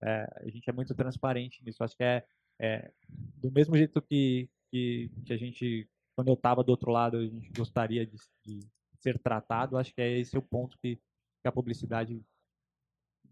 é, 0.03 0.27
a 0.37 0.51
gente 0.51 0.68
é 0.68 0.72
muito 0.72 0.95
transparente 0.95 1.64
nisso. 1.64 1.83
Acho 1.83 1.97
que 1.97 2.05
é, 2.05 2.25
é 2.61 2.93
do 3.37 3.51
mesmo 3.51 3.77
jeito 3.77 4.01
que, 4.03 4.49
que, 4.70 5.11
que, 5.25 5.33
a 5.33 5.37
gente, 5.37 5.89
quando 6.14 6.29
eu 6.29 6.35
estava 6.35 6.62
do 6.62 6.70
outro 6.70 6.91
lado, 6.91 7.16
a 7.16 7.27
gente 7.27 7.51
gostaria 7.51 8.07
de, 8.07 8.16
de, 8.45 8.61
ser 8.99 9.18
tratado. 9.18 9.77
Acho 9.77 9.95
que 9.95 10.01
é 10.01 10.18
esse 10.18 10.37
o 10.37 10.43
ponto 10.43 10.79
que, 10.79 10.97
que 10.97 11.49
a 11.49 11.53
publicidade 11.53 12.22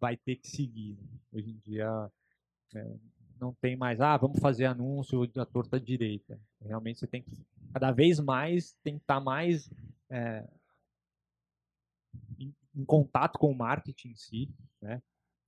vai 0.00 0.16
ter 0.16 0.36
que 0.36 0.48
seguir. 0.48 0.98
Hoje 1.30 1.50
em 1.50 1.58
dia 1.58 2.10
é, 2.74 2.96
não 3.38 3.52
tem 3.54 3.76
mais, 3.76 4.00
ah, 4.00 4.16
vamos 4.16 4.38
fazer 4.40 4.64
anúncio 4.64 5.26
da 5.26 5.44
torta 5.44 5.78
direita. 5.78 6.40
Realmente 6.60 7.00
você 7.00 7.06
tem 7.06 7.22
que, 7.22 7.30
cada 7.72 7.90
vez 7.90 8.18
mais, 8.18 8.76
tá 9.06 9.20
mais 9.20 9.70
é, 10.10 10.46
em, 12.76 12.84
contato 12.84 13.38
com 13.38 13.50
o 13.50 13.56
marketing 13.56 14.08
em 14.08 14.16
si, 14.16 14.50
né? 14.80 15.00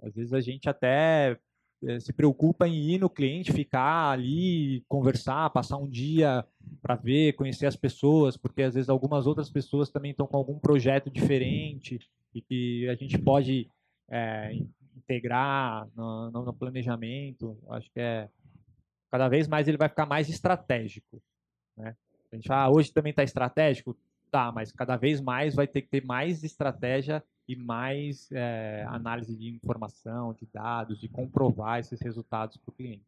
Às 0.03 0.15
vezes 0.15 0.33
a 0.33 0.41
gente 0.41 0.69
até 0.69 1.39
eh, 1.83 2.01
se 2.01 2.13
preocupa 2.13 2.67
em 2.69 2.75
ir 2.75 2.99
no 2.99 3.09
cliente, 3.09 3.53
ficar 3.53 4.11
ali, 4.11 4.85
conversar, 4.89 5.51
passar 5.51 5.79
um 5.79 5.89
dia 5.89 6.45
para 6.83 6.97
ver, 6.97 7.35
conhecer 7.35 7.67
as 7.67 7.77
pessoas, 7.77 8.37
porque 8.37 8.63
às 8.63 8.75
vezes 8.75 8.89
algumas 8.89 9.27
outras 9.27 9.51
pessoas 9.51 9.91
também 9.91 10.11
estão 10.11 10.27
com 10.27 10.37
algum 10.37 10.59
projeto 10.59 11.11
diferente 11.11 11.99
e 12.35 12.43
que 12.43 12.89
a 12.89 12.95
gente 12.95 13.19
pode 13.19 13.71
é, 14.09 14.53
integrar 14.97 15.89
no, 15.95 16.31
no, 16.31 16.53
planejamento. 16.53 17.57
Acho 17.71 17.91
que 17.91 18.01
é 18.01 18.29
cada 19.11 19.29
vez 19.29 19.47
mais 19.47 19.69
ele 19.69 19.79
vai 19.79 19.89
ficar 19.89 20.07
mais 20.07 20.29
estratégico. 20.29 21.23
Né? 21.77 21.95
A 22.33 22.37
gente 22.37 22.49
fala, 22.49 22.65
ah, 22.65 22.71
hoje 22.71 22.93
também 22.93 23.11
está 23.11 23.23
estratégico, 23.23 23.97
tá, 24.35 24.51
mas 24.51 24.73
cada 24.73 24.97
vez 24.97 25.21
mais 25.21 25.55
vai 25.55 25.69
ter 25.69 25.83
que 25.83 25.89
ter 25.89 26.05
mais 26.05 26.43
estratégia 26.43 27.23
e 27.47 27.55
mais 27.55 28.29
é, 28.33 28.85
análise 28.89 29.37
de 29.37 29.49
informação, 29.49 30.35
de 30.35 30.45
dados, 30.53 30.99
de 30.99 31.09
comprovar 31.09 31.79
esses 31.79 32.01
resultados 32.01 32.57
para 32.57 32.73
o 32.73 32.75
cliente. 32.75 33.07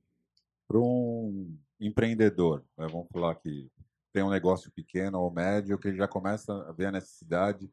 Para 0.69 0.79
um 0.79 1.59
empreendedor, 1.81 2.65
né, 2.79 2.87
vamos 2.87 3.09
falar 3.13 3.35
que 3.35 3.69
tem 4.13 4.23
um 4.23 4.31
negócio 4.31 4.71
pequeno 4.71 5.21
ou 5.21 5.29
médio, 5.29 5.77
que 5.81 5.89
ele 5.89 5.97
já 5.97 6.07
começa 6.07 6.53
a 6.69 6.71
ver 6.71 6.87
a 6.87 6.93
necessidade 6.93 7.69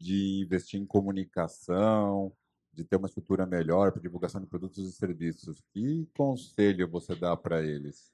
de 0.00 0.40
investir 0.42 0.80
em 0.80 0.86
comunicação, 0.86 2.32
de 2.72 2.82
ter 2.82 2.96
uma 2.96 3.08
estrutura 3.08 3.44
melhor 3.44 3.92
para 3.92 4.00
divulgação 4.00 4.40
de 4.40 4.46
produtos 4.46 4.88
e 4.88 4.92
serviços. 4.92 5.60
Que 5.74 6.08
conselho 6.16 6.88
você 6.88 7.14
dá 7.14 7.36
para 7.36 7.62
eles? 7.62 8.10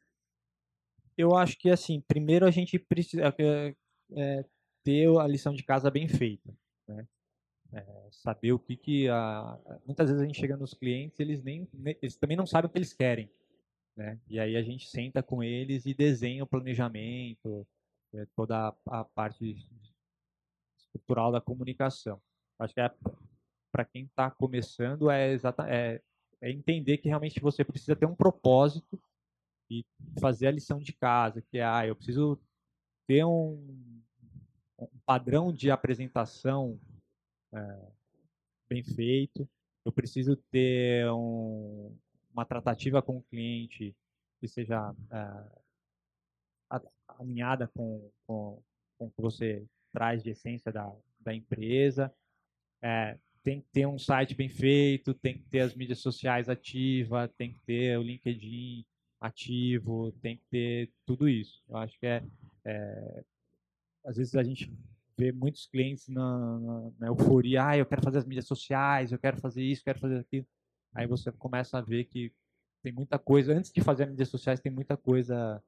Eu 1.16 1.37
acho 1.37 1.57
que, 1.57 1.70
assim, 1.70 2.01
primeiro 2.01 2.45
a 2.45 2.51
gente 2.51 2.80
precisa 2.80 3.33
é, 3.39 3.76
é, 4.14 4.45
ter 4.85 5.09
a 5.18 5.26
lição 5.26 5.55
de 5.55 5.62
casa 5.62 5.91
bem 5.91 6.09
feita. 6.09 6.53
Né? 6.89 7.07
É, 7.74 8.09
saber 8.11 8.53
o 8.53 8.59
que 8.59 8.76
que 8.76 9.09
a, 9.09 9.59
muitas 9.87 10.09
vezes 10.09 10.22
a 10.22 10.26
gente 10.26 10.39
chega 10.39 10.59
nos 10.59 10.74
clientes 10.74 11.18
eles 11.18 11.43
nem 11.43 11.66
eles 12.03 12.16
também 12.16 12.37
não 12.37 12.45
sabem 12.45 12.68
o 12.68 12.70
que 12.70 12.76
eles 12.76 12.93
querem 12.93 13.30
né 13.97 14.20
e 14.28 14.39
aí 14.39 14.59
a 14.59 14.62
gente 14.62 14.87
senta 14.91 15.22
com 15.22 15.43
eles 15.43 15.87
e 15.87 15.95
desenha 15.95 16.45
o 16.45 16.47
planejamento 16.47 17.66
é, 18.12 18.26
toda 18.37 18.68
a, 18.68 19.01
a, 19.01 19.05
parte 19.07 19.57
estrutural 20.76 21.33
da 21.33 21.41
comunicação 21.41 22.20
acho 22.59 22.74
que 22.74 22.80
é, 22.83 22.91
para 23.72 23.87
quem 23.87 24.05
está 24.05 24.30
começando 24.30 25.11
é, 25.11 25.33
exata, 25.33 25.66
é, 25.66 26.03
é 26.43 26.51
entender 26.51 26.99
que 26.99 27.09
realmente 27.09 27.41
você 27.41 27.64
precisa 27.64 27.97
ter 27.97 28.05
um 28.05 28.14
propósito 28.14 29.01
e 29.70 29.83
fazer 30.20 30.49
a 30.49 30.53
lição 30.53 30.78
de 30.78 30.93
casa 30.93 31.41
que 31.41 31.57
é 31.57 31.64
ah 31.64 31.87
eu 31.87 31.97
preciso 31.97 32.39
ter 33.07 33.24
um, 33.24 34.01
um 34.85 34.99
padrão 35.05 35.53
de 35.53 35.70
apresentação 35.70 36.78
é, 37.53 37.93
bem 38.68 38.83
feito. 38.83 39.49
Eu 39.85 39.93
preciso 39.93 40.37
ter 40.51 41.11
um, 41.11 41.97
uma 42.33 42.45
tratativa 42.45 43.03
com 43.03 43.18
o 43.18 43.22
cliente 43.22 43.95
que 44.41 44.49
seja 44.49 44.95
é, 45.11 46.78
alinhada 47.18 47.68
com, 47.68 48.11
com, 48.26 48.62
com 48.99 49.07
o 49.07 49.11
que 49.11 49.20
você 49.20 49.64
traz 49.93 50.22
de 50.22 50.30
essência 50.30 50.72
da, 50.72 50.93
da 51.20 51.35
empresa. 51.35 52.12
É, 52.83 53.18
tem 53.43 53.61
que 53.61 53.68
ter 53.72 53.87
um 53.87 53.99
site 53.99 54.35
bem 54.35 54.49
feito, 54.49 55.14
tem 55.14 55.37
que 55.37 55.45
ter 55.45 55.61
as 55.61 55.74
mídias 55.74 55.99
sociais 55.99 56.49
ativas, 56.49 57.30
tem 57.37 57.53
que 57.53 57.61
ter 57.61 57.99
o 57.99 58.03
LinkedIn 58.03 58.85
ativo, 59.20 60.12
tem 60.20 60.37
que 60.37 60.45
ter 60.51 60.91
tudo 61.05 61.28
isso. 61.28 61.62
Eu 61.68 61.76
acho 61.76 61.99
que 61.99 62.07
é, 62.07 62.22
é 62.64 63.24
às 64.05 64.16
vezes 64.16 64.34
a 64.34 64.42
gente 64.42 64.72
vê 65.16 65.32
muitos 65.32 65.66
clientes 65.66 66.09
na, 66.09 66.59
na, 66.59 66.90
na, 66.98 67.07
euforia, 67.09 67.66
ah, 67.66 67.76
eu 67.76 67.86
quero 67.86 68.03
fazer 68.03 68.18
as 68.18 68.24
mídias 68.24 68.46
sociais, 68.46 69.12
eu 69.12 69.18
quero 69.18 69.36
fazer 69.38 69.62
isso, 69.62 69.84
quero 69.84 69.98
fazer 69.98 70.18
aquilo. 70.18 70.46
Aí 70.94 71.07
você 71.07 71.30
começa 71.32 71.78
a 71.78 71.80
ver 71.80 72.05
que 72.05 72.32
tem 72.82 72.92
muita 72.92 73.18
coisa, 73.18 73.53
antes 73.53 73.70
de 73.70 73.80
fazer 73.80 74.05
as 74.05 74.11
mídias 74.11 74.28
sociais, 74.28 74.61
tem 74.61 74.72
muita 74.72 74.96
coisa 74.96 75.62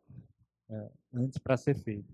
é, 0.68 0.90
antes 1.12 1.38
para 1.38 1.56
ser 1.56 1.74
feita. 1.74 2.12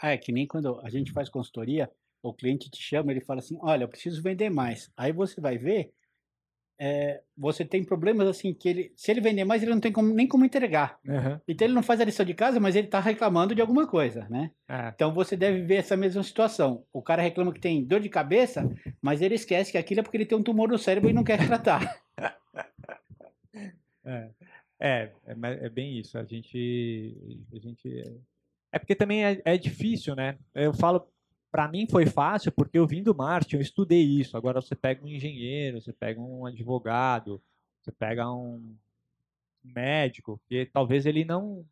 É 0.00 0.16
que 0.16 0.32
nem 0.32 0.46
quando 0.46 0.80
a 0.80 0.88
gente 0.88 1.12
faz 1.12 1.28
consultoria, 1.28 1.90
o 2.22 2.32
cliente 2.32 2.70
te 2.70 2.80
chama, 2.80 3.12
ele 3.12 3.20
fala 3.20 3.40
assim, 3.40 3.58
olha, 3.60 3.84
eu 3.84 3.88
preciso 3.88 4.22
vender 4.22 4.50
mais. 4.50 4.90
Aí 4.96 5.12
você 5.12 5.40
vai 5.40 5.58
ver, 5.58 5.92
é, 6.84 7.20
você 7.38 7.64
tem 7.64 7.84
problemas 7.84 8.26
assim 8.26 8.52
que 8.52 8.68
ele, 8.68 8.92
se 8.96 9.08
ele 9.12 9.20
vender 9.20 9.44
mais, 9.44 9.62
ele 9.62 9.70
não 9.70 9.78
tem 9.78 9.92
como, 9.92 10.12
nem 10.12 10.26
como 10.26 10.44
entregar. 10.44 10.98
Uhum. 11.06 11.38
Então 11.46 11.64
ele 11.64 11.74
não 11.74 11.82
faz 11.82 12.00
a 12.00 12.04
lição 12.04 12.26
de 12.26 12.34
casa, 12.34 12.58
mas 12.58 12.74
ele 12.74 12.88
está 12.88 12.98
reclamando 12.98 13.54
de 13.54 13.60
alguma 13.60 13.86
coisa, 13.86 14.26
né? 14.28 14.50
É. 14.68 14.88
Então 14.88 15.14
você 15.14 15.36
deve 15.36 15.62
ver 15.62 15.76
essa 15.76 15.96
mesma 15.96 16.24
situação. 16.24 16.84
O 16.92 17.00
cara 17.00 17.22
reclama 17.22 17.52
que 17.52 17.60
tem 17.60 17.84
dor 17.84 18.00
de 18.00 18.08
cabeça, 18.08 18.68
mas 19.00 19.22
ele 19.22 19.36
esquece 19.36 19.70
que 19.70 19.78
aquilo 19.78 20.00
é 20.00 20.02
porque 20.02 20.16
ele 20.16 20.26
tem 20.26 20.36
um 20.36 20.42
tumor 20.42 20.68
no 20.68 20.76
cérebro 20.76 21.08
e 21.08 21.12
não 21.12 21.22
quer 21.22 21.46
tratar. 21.46 22.02
é, 24.04 24.30
é, 24.80 25.12
é, 25.24 25.34
é, 25.66 25.68
bem 25.68 26.00
isso. 26.00 26.18
A 26.18 26.24
gente, 26.24 27.16
a 27.52 27.58
gente 27.60 28.20
é 28.72 28.78
porque 28.80 28.96
também 28.96 29.24
é, 29.24 29.40
é 29.44 29.56
difícil, 29.56 30.16
né? 30.16 30.36
Eu 30.52 30.74
falo 30.74 31.06
para 31.52 31.68
mim 31.68 31.86
foi 31.86 32.06
fácil 32.06 32.50
porque 32.50 32.78
eu 32.78 32.86
vim 32.86 33.02
do 33.02 33.14
marketing, 33.14 33.56
eu 33.56 33.62
estudei 33.62 34.02
isso. 34.02 34.36
Agora 34.38 34.62
você 34.62 34.74
pega 34.74 35.04
um 35.04 35.08
engenheiro, 35.08 35.80
você 35.80 35.92
pega 35.92 36.18
um 36.18 36.46
advogado, 36.46 37.40
você 37.80 37.92
pega 37.92 38.32
um 38.32 38.74
médico, 39.62 40.40
que 40.48 40.64
talvez 40.66 41.04
ele 41.04 41.24
não 41.24 41.64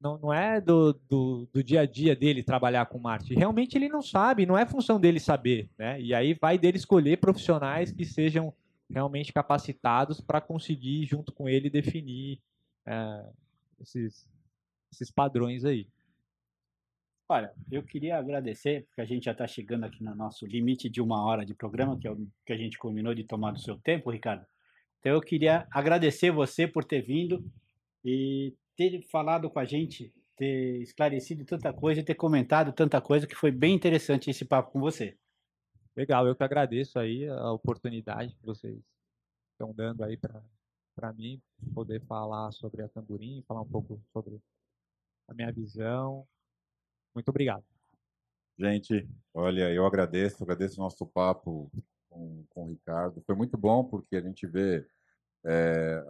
não, 0.00 0.16
não 0.16 0.32
é 0.32 0.60
do, 0.60 0.92
do, 1.08 1.48
do, 1.52 1.60
dia 1.60 1.80
a 1.80 1.86
dia 1.86 2.14
dele 2.14 2.40
trabalhar 2.40 2.86
com 2.86 3.00
marketing. 3.00 3.34
Realmente 3.34 3.76
ele 3.76 3.88
não 3.88 4.00
sabe, 4.00 4.46
não 4.46 4.56
é 4.56 4.64
função 4.64 5.00
dele 5.00 5.18
saber. 5.18 5.68
Né? 5.76 6.00
E 6.00 6.14
aí 6.14 6.34
vai 6.34 6.56
dele 6.56 6.76
escolher 6.76 7.18
profissionais 7.18 7.90
que 7.90 8.04
sejam 8.04 8.54
realmente 8.88 9.32
capacitados 9.32 10.20
para 10.20 10.40
conseguir, 10.40 11.04
junto 11.04 11.32
com 11.32 11.48
ele, 11.48 11.68
definir 11.68 12.40
é, 12.86 13.24
esses, 13.80 14.24
esses 14.92 15.10
padrões 15.10 15.64
aí. 15.64 15.88
Olha, 17.30 17.52
eu 17.70 17.82
queria 17.82 18.16
agradecer, 18.16 18.86
porque 18.86 19.02
a 19.02 19.04
gente 19.04 19.24
já 19.24 19.32
está 19.32 19.46
chegando 19.46 19.84
aqui 19.84 20.02
no 20.02 20.14
nosso 20.14 20.46
limite 20.46 20.88
de 20.88 21.02
uma 21.02 21.22
hora 21.26 21.44
de 21.44 21.54
programa, 21.54 21.98
que 21.98 22.08
é 22.08 22.10
o 22.10 22.26
que 22.46 22.54
a 22.54 22.56
gente 22.56 22.78
combinou 22.78 23.14
de 23.14 23.22
tomar 23.22 23.52
do 23.52 23.60
seu 23.60 23.76
tempo, 23.76 24.10
Ricardo. 24.10 24.46
Então 24.98 25.12
eu 25.12 25.20
queria 25.20 25.68
agradecer 25.70 26.30
você 26.30 26.66
por 26.66 26.84
ter 26.84 27.02
vindo 27.02 27.44
e 28.02 28.56
ter 28.74 29.02
falado 29.10 29.50
com 29.50 29.58
a 29.58 29.66
gente, 29.66 30.10
ter 30.36 30.80
esclarecido 30.80 31.44
tanta 31.44 31.70
coisa, 31.70 32.02
ter 32.02 32.14
comentado 32.14 32.72
tanta 32.72 32.98
coisa, 32.98 33.26
que 33.26 33.34
foi 33.34 33.50
bem 33.50 33.74
interessante 33.74 34.30
esse 34.30 34.46
papo 34.46 34.72
com 34.72 34.80
você. 34.80 35.14
Legal, 35.94 36.26
eu 36.26 36.34
que 36.34 36.42
agradeço 36.42 36.98
aí 36.98 37.28
a 37.28 37.52
oportunidade 37.52 38.34
que 38.36 38.46
vocês 38.46 38.80
estão 39.52 39.74
dando 39.74 40.02
aí 40.02 40.16
para 40.16 41.12
mim, 41.12 41.42
poder 41.74 42.00
falar 42.06 42.52
sobre 42.52 42.82
a 42.82 42.88
Tamborim, 42.88 43.44
falar 43.46 43.60
um 43.60 43.68
pouco 43.68 44.00
sobre 44.14 44.40
a 45.28 45.34
minha 45.34 45.52
visão, 45.52 46.26
muito 47.14 47.28
obrigado. 47.28 47.64
Gente, 48.58 49.08
olha, 49.32 49.70
eu 49.72 49.86
agradeço, 49.86 50.42
agradeço 50.42 50.80
o 50.80 50.84
nosso 50.84 51.06
papo 51.06 51.70
com, 52.08 52.44
com 52.50 52.64
o 52.64 52.68
Ricardo. 52.68 53.22
Foi 53.22 53.36
muito 53.36 53.56
bom 53.56 53.84
porque 53.84 54.16
a 54.16 54.20
gente 54.20 54.46
vê 54.46 54.84
é, 55.46 56.02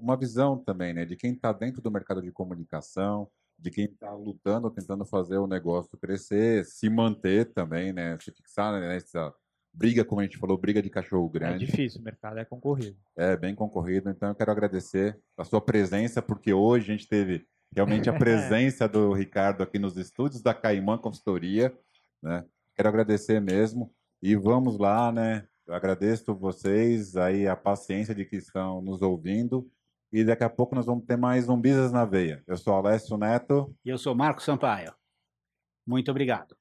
uma 0.00 0.16
visão 0.16 0.56
também, 0.58 0.94
né, 0.94 1.04
de 1.04 1.16
quem 1.16 1.32
está 1.32 1.52
dentro 1.52 1.82
do 1.82 1.90
mercado 1.90 2.22
de 2.22 2.32
comunicação, 2.32 3.28
de 3.58 3.70
quem 3.70 3.84
está 3.84 4.12
lutando, 4.14 4.70
tentando 4.70 5.04
fazer 5.04 5.36
o 5.36 5.46
negócio 5.46 5.98
crescer, 5.98 6.64
se 6.64 6.88
manter 6.88 7.52
também, 7.52 7.92
né, 7.92 8.18
se 8.18 8.32
fixar 8.32 8.72
né, 8.72 8.88
nessa 8.88 9.34
briga, 9.72 10.04
como 10.04 10.20
a 10.20 10.24
gente 10.24 10.38
falou, 10.38 10.58
briga 10.58 10.82
de 10.82 10.90
cachorro 10.90 11.30
é 11.34 11.38
grande. 11.38 11.64
É 11.64 11.66
difícil, 11.66 12.00
o 12.00 12.04
mercado 12.04 12.38
é 12.38 12.44
concorrido. 12.44 12.96
É, 13.16 13.36
bem 13.36 13.54
concorrido. 13.54 14.10
Então 14.10 14.30
eu 14.30 14.34
quero 14.34 14.50
agradecer 14.50 15.18
a 15.36 15.44
sua 15.44 15.60
presença, 15.60 16.20
porque 16.22 16.52
hoje 16.52 16.90
a 16.90 16.96
gente 16.96 17.08
teve 17.08 17.46
realmente 17.74 18.08
a 18.08 18.12
presença 18.18 18.88
do 18.88 19.12
Ricardo 19.12 19.62
aqui 19.62 19.78
nos 19.78 19.96
estúdios 19.96 20.42
da 20.42 20.54
Caimã 20.54 20.98
Consultoria, 20.98 21.76
né? 22.22 22.44
Quero 22.74 22.88
agradecer 22.88 23.40
mesmo 23.40 23.92
e 24.22 24.34
vamos 24.34 24.78
lá, 24.78 25.12
né? 25.12 25.46
Eu 25.66 25.74
agradeço 25.74 26.34
vocês 26.34 27.16
aí 27.16 27.46
a 27.46 27.54
paciência 27.54 28.14
de 28.14 28.24
que 28.24 28.36
estão 28.36 28.80
nos 28.80 29.02
ouvindo 29.02 29.70
e 30.12 30.24
daqui 30.24 30.42
a 30.42 30.50
pouco 30.50 30.74
nós 30.74 30.86
vamos 30.86 31.04
ter 31.04 31.16
mais 31.16 31.48
um 31.48 31.60
na 31.92 32.04
Veia. 32.04 32.42
Eu 32.46 32.56
sou 32.56 32.74
Alessio 32.74 33.16
Neto. 33.16 33.72
E 33.84 33.88
eu 33.88 33.96
sou 33.98 34.14
Marco 34.14 34.42
Sampaio. 34.42 34.92
Muito 35.86 36.10
obrigado. 36.10 36.59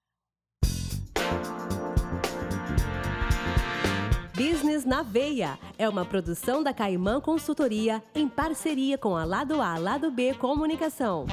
Na 4.86 5.02
Veia 5.02 5.58
é 5.78 5.88
uma 5.88 6.06
produção 6.06 6.64
da 6.64 6.74
Caimã 6.74 7.20
Consultoria 7.20 8.04
em 8.14 8.28
parceria 8.28 8.98
com 8.98 9.16
a 9.16 9.26
Lado 9.26 9.62
A 9.62 9.78
Lado 9.78 10.12
B 10.12 10.34
Comunicação. 10.34 11.26